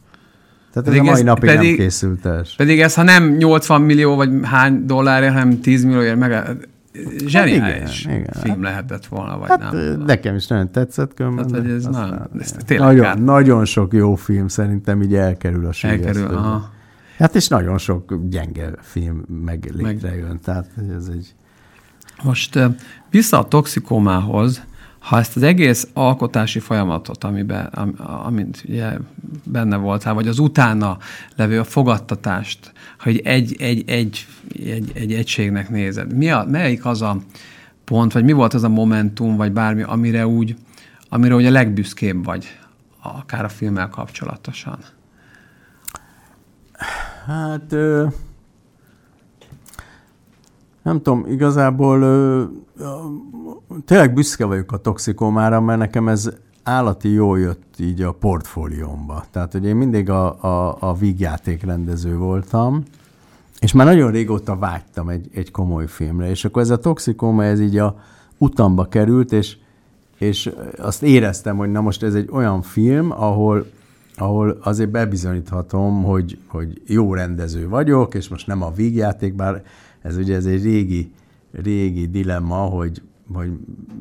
Tehát 0.73 0.89
pedig 0.89 0.99
ez 0.99 1.07
a 1.07 1.11
mai 1.11 1.23
napig 1.23 1.49
pedig, 1.49 1.67
nem 1.67 1.77
készült 1.77 2.25
el. 2.25 2.45
Pedig 2.57 2.79
ez, 2.79 2.93
ha 2.93 3.03
nem 3.03 3.35
80 3.37 3.81
millió, 3.81 4.15
vagy 4.15 4.29
hány 4.41 4.85
dollárért, 4.85 5.33
hanem 5.33 5.61
10 5.61 5.83
millióért 5.83 6.17
meg 6.17 6.57
zseniális 7.25 8.05
hát 8.05 8.13
igen, 8.15 8.19
igen. 8.19 8.41
film 8.41 8.63
lehetett 8.63 9.05
volna, 9.05 9.37
vagy 9.37 9.49
hát, 9.49 9.71
nem. 9.71 10.01
Nekem 10.05 10.35
is 10.35 10.47
nagyon 10.47 10.71
tetszett 10.71 11.13
különben. 11.13 11.47
Tehát, 11.47 11.65
hogy 11.65 11.73
ez 11.73 11.85
nagyon, 11.85 12.29
ez 12.39 12.55
nagyon, 12.67 13.21
nagyon 13.21 13.65
sok 13.65 13.93
jó 13.93 14.15
film 14.15 14.47
szerintem 14.47 15.01
így 15.01 15.15
elkerül 15.15 15.65
a 15.65 15.71
Elkerül, 15.81 16.35
aha. 16.35 16.69
Hát 17.17 17.35
és 17.35 17.47
nagyon 17.47 17.77
sok 17.77 18.19
gyenge 18.23 18.69
film 18.81 19.23
meg 19.43 19.71
létrejön, 19.73 20.27
meg... 20.27 20.39
tehát 20.39 20.69
ez 20.95 21.07
egy... 21.13 21.35
Most 22.23 22.59
vissza 23.09 23.39
a 23.39 23.47
toxikomához, 23.47 24.61
ha 25.01 25.17
ezt 25.17 25.35
az 25.35 25.43
egész 25.43 25.87
alkotási 25.93 26.59
folyamatot, 26.59 27.23
amiben, 27.23 27.65
am, 27.65 27.93
amint 28.23 28.63
ugye 28.67 28.91
benne 29.43 29.77
voltál, 29.77 30.13
vagy 30.13 30.27
az 30.27 30.39
utána 30.39 30.97
levő 31.35 31.59
a 31.59 31.63
fogadtatást, 31.63 32.73
hogy 32.99 33.19
egy, 33.19 33.55
egy, 33.59 33.83
egy, 33.89 34.25
egy, 34.65 34.91
egy 34.93 35.13
egységnek 35.13 35.69
nézed, 35.69 36.13
mi 36.13 36.29
a, 36.29 36.45
melyik 36.49 36.85
az 36.85 37.01
a 37.01 37.17
pont, 37.83 38.13
vagy 38.13 38.23
mi 38.23 38.31
volt 38.31 38.53
az 38.53 38.63
a 38.63 38.69
momentum, 38.69 39.35
vagy 39.35 39.51
bármi, 39.51 39.81
amire 39.81 40.27
úgy, 40.27 40.55
amire 41.09 41.35
úgy 41.35 41.45
a 41.45 41.51
legbüszkébb 41.51 42.25
vagy, 42.25 42.57
akár 43.01 43.43
a 43.43 43.49
filmmel 43.49 43.89
kapcsolatosan? 43.89 44.79
Hát... 47.25 47.71
Ö- 47.71 48.13
nem 50.81 51.01
tudom, 51.01 51.25
igazából 51.27 52.01
ö, 52.01 52.43
tényleg 53.85 54.13
büszke 54.13 54.45
vagyok 54.45 54.71
a 54.71 54.77
toxikomára, 54.77 55.61
mert 55.61 55.79
nekem 55.79 56.07
ez 56.07 56.29
állati 56.63 57.09
jó 57.09 57.35
jött 57.35 57.73
így 57.79 58.01
a 58.01 58.11
portfóliómba. 58.11 59.23
Tehát, 59.31 59.51
hogy 59.51 59.65
én 59.65 59.75
mindig 59.75 60.09
a, 60.09 60.43
a, 60.43 60.77
a 60.79 60.93
vígjáték 60.93 61.63
rendező 61.63 62.17
voltam, 62.17 62.83
és 63.59 63.71
már 63.71 63.85
nagyon 63.85 64.11
régóta 64.11 64.55
vágytam 64.55 65.09
egy, 65.09 65.29
egy 65.33 65.51
komoly 65.51 65.87
filmre, 65.87 66.29
és 66.29 66.45
akkor 66.45 66.61
ez 66.61 66.69
a 66.69 66.77
toxikóma, 66.77 67.43
ez 67.43 67.59
így 67.59 67.77
a 67.77 67.99
utamba 68.37 68.85
került, 68.85 69.31
és, 69.31 69.57
és 70.17 70.51
azt 70.77 71.03
éreztem, 71.03 71.57
hogy 71.57 71.71
na 71.71 71.81
most 71.81 72.03
ez 72.03 72.13
egy 72.13 72.29
olyan 72.31 72.61
film, 72.61 73.11
ahol, 73.11 73.65
ahol 74.15 74.57
azért 74.63 74.89
bebizonyíthatom, 74.89 76.03
hogy, 76.03 76.37
hogy 76.47 76.81
jó 76.85 77.13
rendező 77.13 77.69
vagyok, 77.69 78.13
és 78.13 78.27
most 78.27 78.47
nem 78.47 78.61
a 78.61 78.71
vígjáték, 78.71 79.35
bár 79.35 79.63
ez 80.01 80.17
ugye 80.17 80.35
ez 80.35 80.45
egy 80.45 80.63
régi, 80.63 81.11
régi 81.51 82.05
dilemma, 82.05 82.55
hogy, 82.55 83.01
hogy 83.33 83.51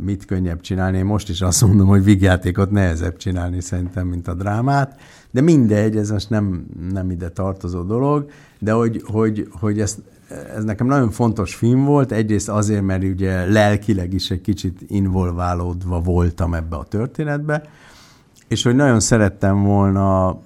mit 0.04 0.24
könnyebb 0.24 0.60
csinálni. 0.60 0.98
Én 0.98 1.04
most 1.04 1.28
is 1.28 1.40
azt 1.40 1.64
mondom, 1.64 1.86
hogy 1.86 2.04
vígjátékot 2.04 2.70
nehezebb 2.70 3.16
csinálni 3.16 3.60
szerintem, 3.60 4.06
mint 4.06 4.28
a 4.28 4.34
drámát, 4.34 5.00
de 5.30 5.40
mindegy, 5.40 5.96
ez 5.96 6.10
most 6.10 6.30
nem, 6.30 6.66
nem 6.92 7.10
ide 7.10 7.28
tartozó 7.28 7.82
dolog, 7.82 8.30
de 8.58 8.72
hogy, 8.72 9.02
hogy, 9.06 9.48
hogy 9.50 9.80
ez, 9.80 9.96
ez 10.56 10.64
nekem 10.64 10.86
nagyon 10.86 11.10
fontos 11.10 11.54
film 11.54 11.84
volt, 11.84 12.12
egyrészt 12.12 12.48
azért, 12.48 12.82
mert 12.82 13.04
ugye 13.04 13.44
lelkileg 13.44 14.12
is 14.12 14.30
egy 14.30 14.40
kicsit 14.40 14.80
involválódva 14.88 16.00
voltam 16.00 16.54
ebbe 16.54 16.76
a 16.76 16.84
történetbe, 16.84 17.62
és 18.48 18.62
hogy 18.62 18.74
nagyon 18.74 19.00
szerettem 19.00 19.62
volna 19.62 20.38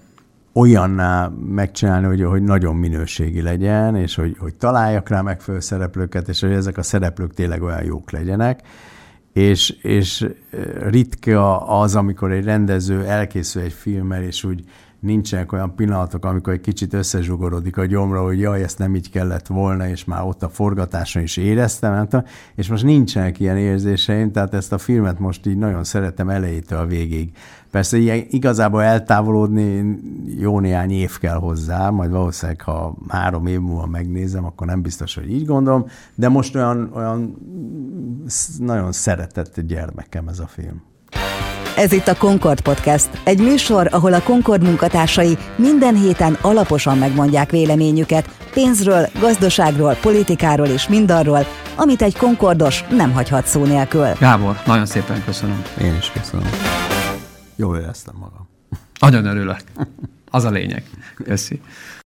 olyanná 0.54 1.32
megcsinálni, 1.48 2.06
hogy, 2.06 2.22
hogy 2.22 2.42
nagyon 2.42 2.76
minőségi 2.76 3.42
legyen, 3.42 3.96
és 3.96 4.14
hogy, 4.14 4.36
hogy 4.38 4.54
találjak 4.54 5.08
rá 5.08 5.20
megfelelő 5.20 5.62
szereplőket, 5.62 6.28
és 6.28 6.40
hogy 6.40 6.52
ezek 6.52 6.76
a 6.76 6.82
szereplők 6.82 7.34
tényleg 7.34 7.62
olyan 7.62 7.84
jók 7.84 8.10
legyenek. 8.10 8.60
És, 9.32 9.70
és 9.70 10.28
ritka 10.88 11.66
az, 11.66 11.94
amikor 11.94 12.32
egy 12.32 12.44
rendező 12.44 13.04
elkészül 13.04 13.62
egy 13.62 13.72
filmmel, 13.72 14.22
és 14.22 14.44
úgy 14.44 14.64
nincsenek 15.04 15.52
olyan 15.52 15.74
pillanatok, 15.74 16.24
amikor 16.24 16.52
egy 16.52 16.60
kicsit 16.60 16.92
összezsugorodik 16.92 17.76
a 17.76 17.84
gyomra, 17.84 18.22
hogy 18.22 18.40
jaj, 18.40 18.62
ezt 18.62 18.78
nem 18.78 18.94
így 18.94 19.10
kellett 19.10 19.46
volna, 19.46 19.88
és 19.88 20.04
már 20.04 20.22
ott 20.22 20.42
a 20.42 20.48
forgatáson 20.48 21.22
is 21.22 21.36
éreztem, 21.36 21.92
nem 21.92 22.08
tudom, 22.08 22.26
és 22.54 22.68
most 22.68 22.84
nincsenek 22.84 23.40
ilyen 23.40 23.56
érzéseim, 23.56 24.32
tehát 24.32 24.54
ezt 24.54 24.72
a 24.72 24.78
filmet 24.78 25.18
most 25.18 25.46
így 25.46 25.56
nagyon 25.56 25.84
szeretem 25.84 26.28
elejétől 26.28 26.78
a 26.78 26.86
végig. 26.86 27.32
Persze 27.70 27.96
ilyen, 27.96 28.24
igazából 28.28 28.82
eltávolodni 28.82 29.98
jó 30.38 30.60
néhány 30.60 30.90
év 30.90 31.18
kell 31.18 31.36
hozzá, 31.36 31.90
majd 31.90 32.10
valószínűleg, 32.10 32.60
ha 32.60 32.96
három 33.08 33.46
év 33.46 33.60
múlva 33.60 33.86
megnézem, 33.86 34.44
akkor 34.44 34.66
nem 34.66 34.82
biztos, 34.82 35.14
hogy 35.14 35.30
így 35.30 35.46
gondolom, 35.46 35.86
de 36.14 36.28
most 36.28 36.54
olyan, 36.54 36.90
olyan 36.94 37.36
nagyon 38.58 38.92
szeretett 38.92 39.60
gyermekem 39.60 40.28
ez 40.28 40.38
a 40.38 40.46
film. 40.46 40.93
Ez 41.76 41.92
itt 41.92 42.08
a 42.08 42.16
Concord 42.16 42.60
Podcast, 42.60 43.08
egy 43.24 43.40
műsor, 43.40 43.88
ahol 43.90 44.12
a 44.12 44.22
Concord 44.22 44.62
munkatársai 44.62 45.38
minden 45.56 45.94
héten 45.94 46.38
alaposan 46.40 46.98
megmondják 46.98 47.50
véleményüket 47.50 48.28
pénzről, 48.52 49.08
gazdaságról, 49.20 49.94
politikáról 49.94 50.66
és 50.66 50.88
mindarról, 50.88 51.46
amit 51.76 52.02
egy 52.02 52.16
Concordos 52.16 52.84
nem 52.90 53.12
hagyhat 53.12 53.46
szó 53.46 53.64
nélkül. 53.64 54.12
Gábor, 54.18 54.60
nagyon 54.66 54.86
szépen 54.86 55.24
köszönöm. 55.24 55.62
Én 55.80 55.96
is 55.96 56.10
köszönöm. 56.10 56.46
Jól 57.56 57.78
éreztem 57.78 58.14
magam. 58.18 58.48
Nagyon 59.00 59.26
örülök. 59.26 59.58
Az 60.30 60.44
a 60.44 60.50
lényeg. 60.50 60.82
Köszi. 61.24 61.60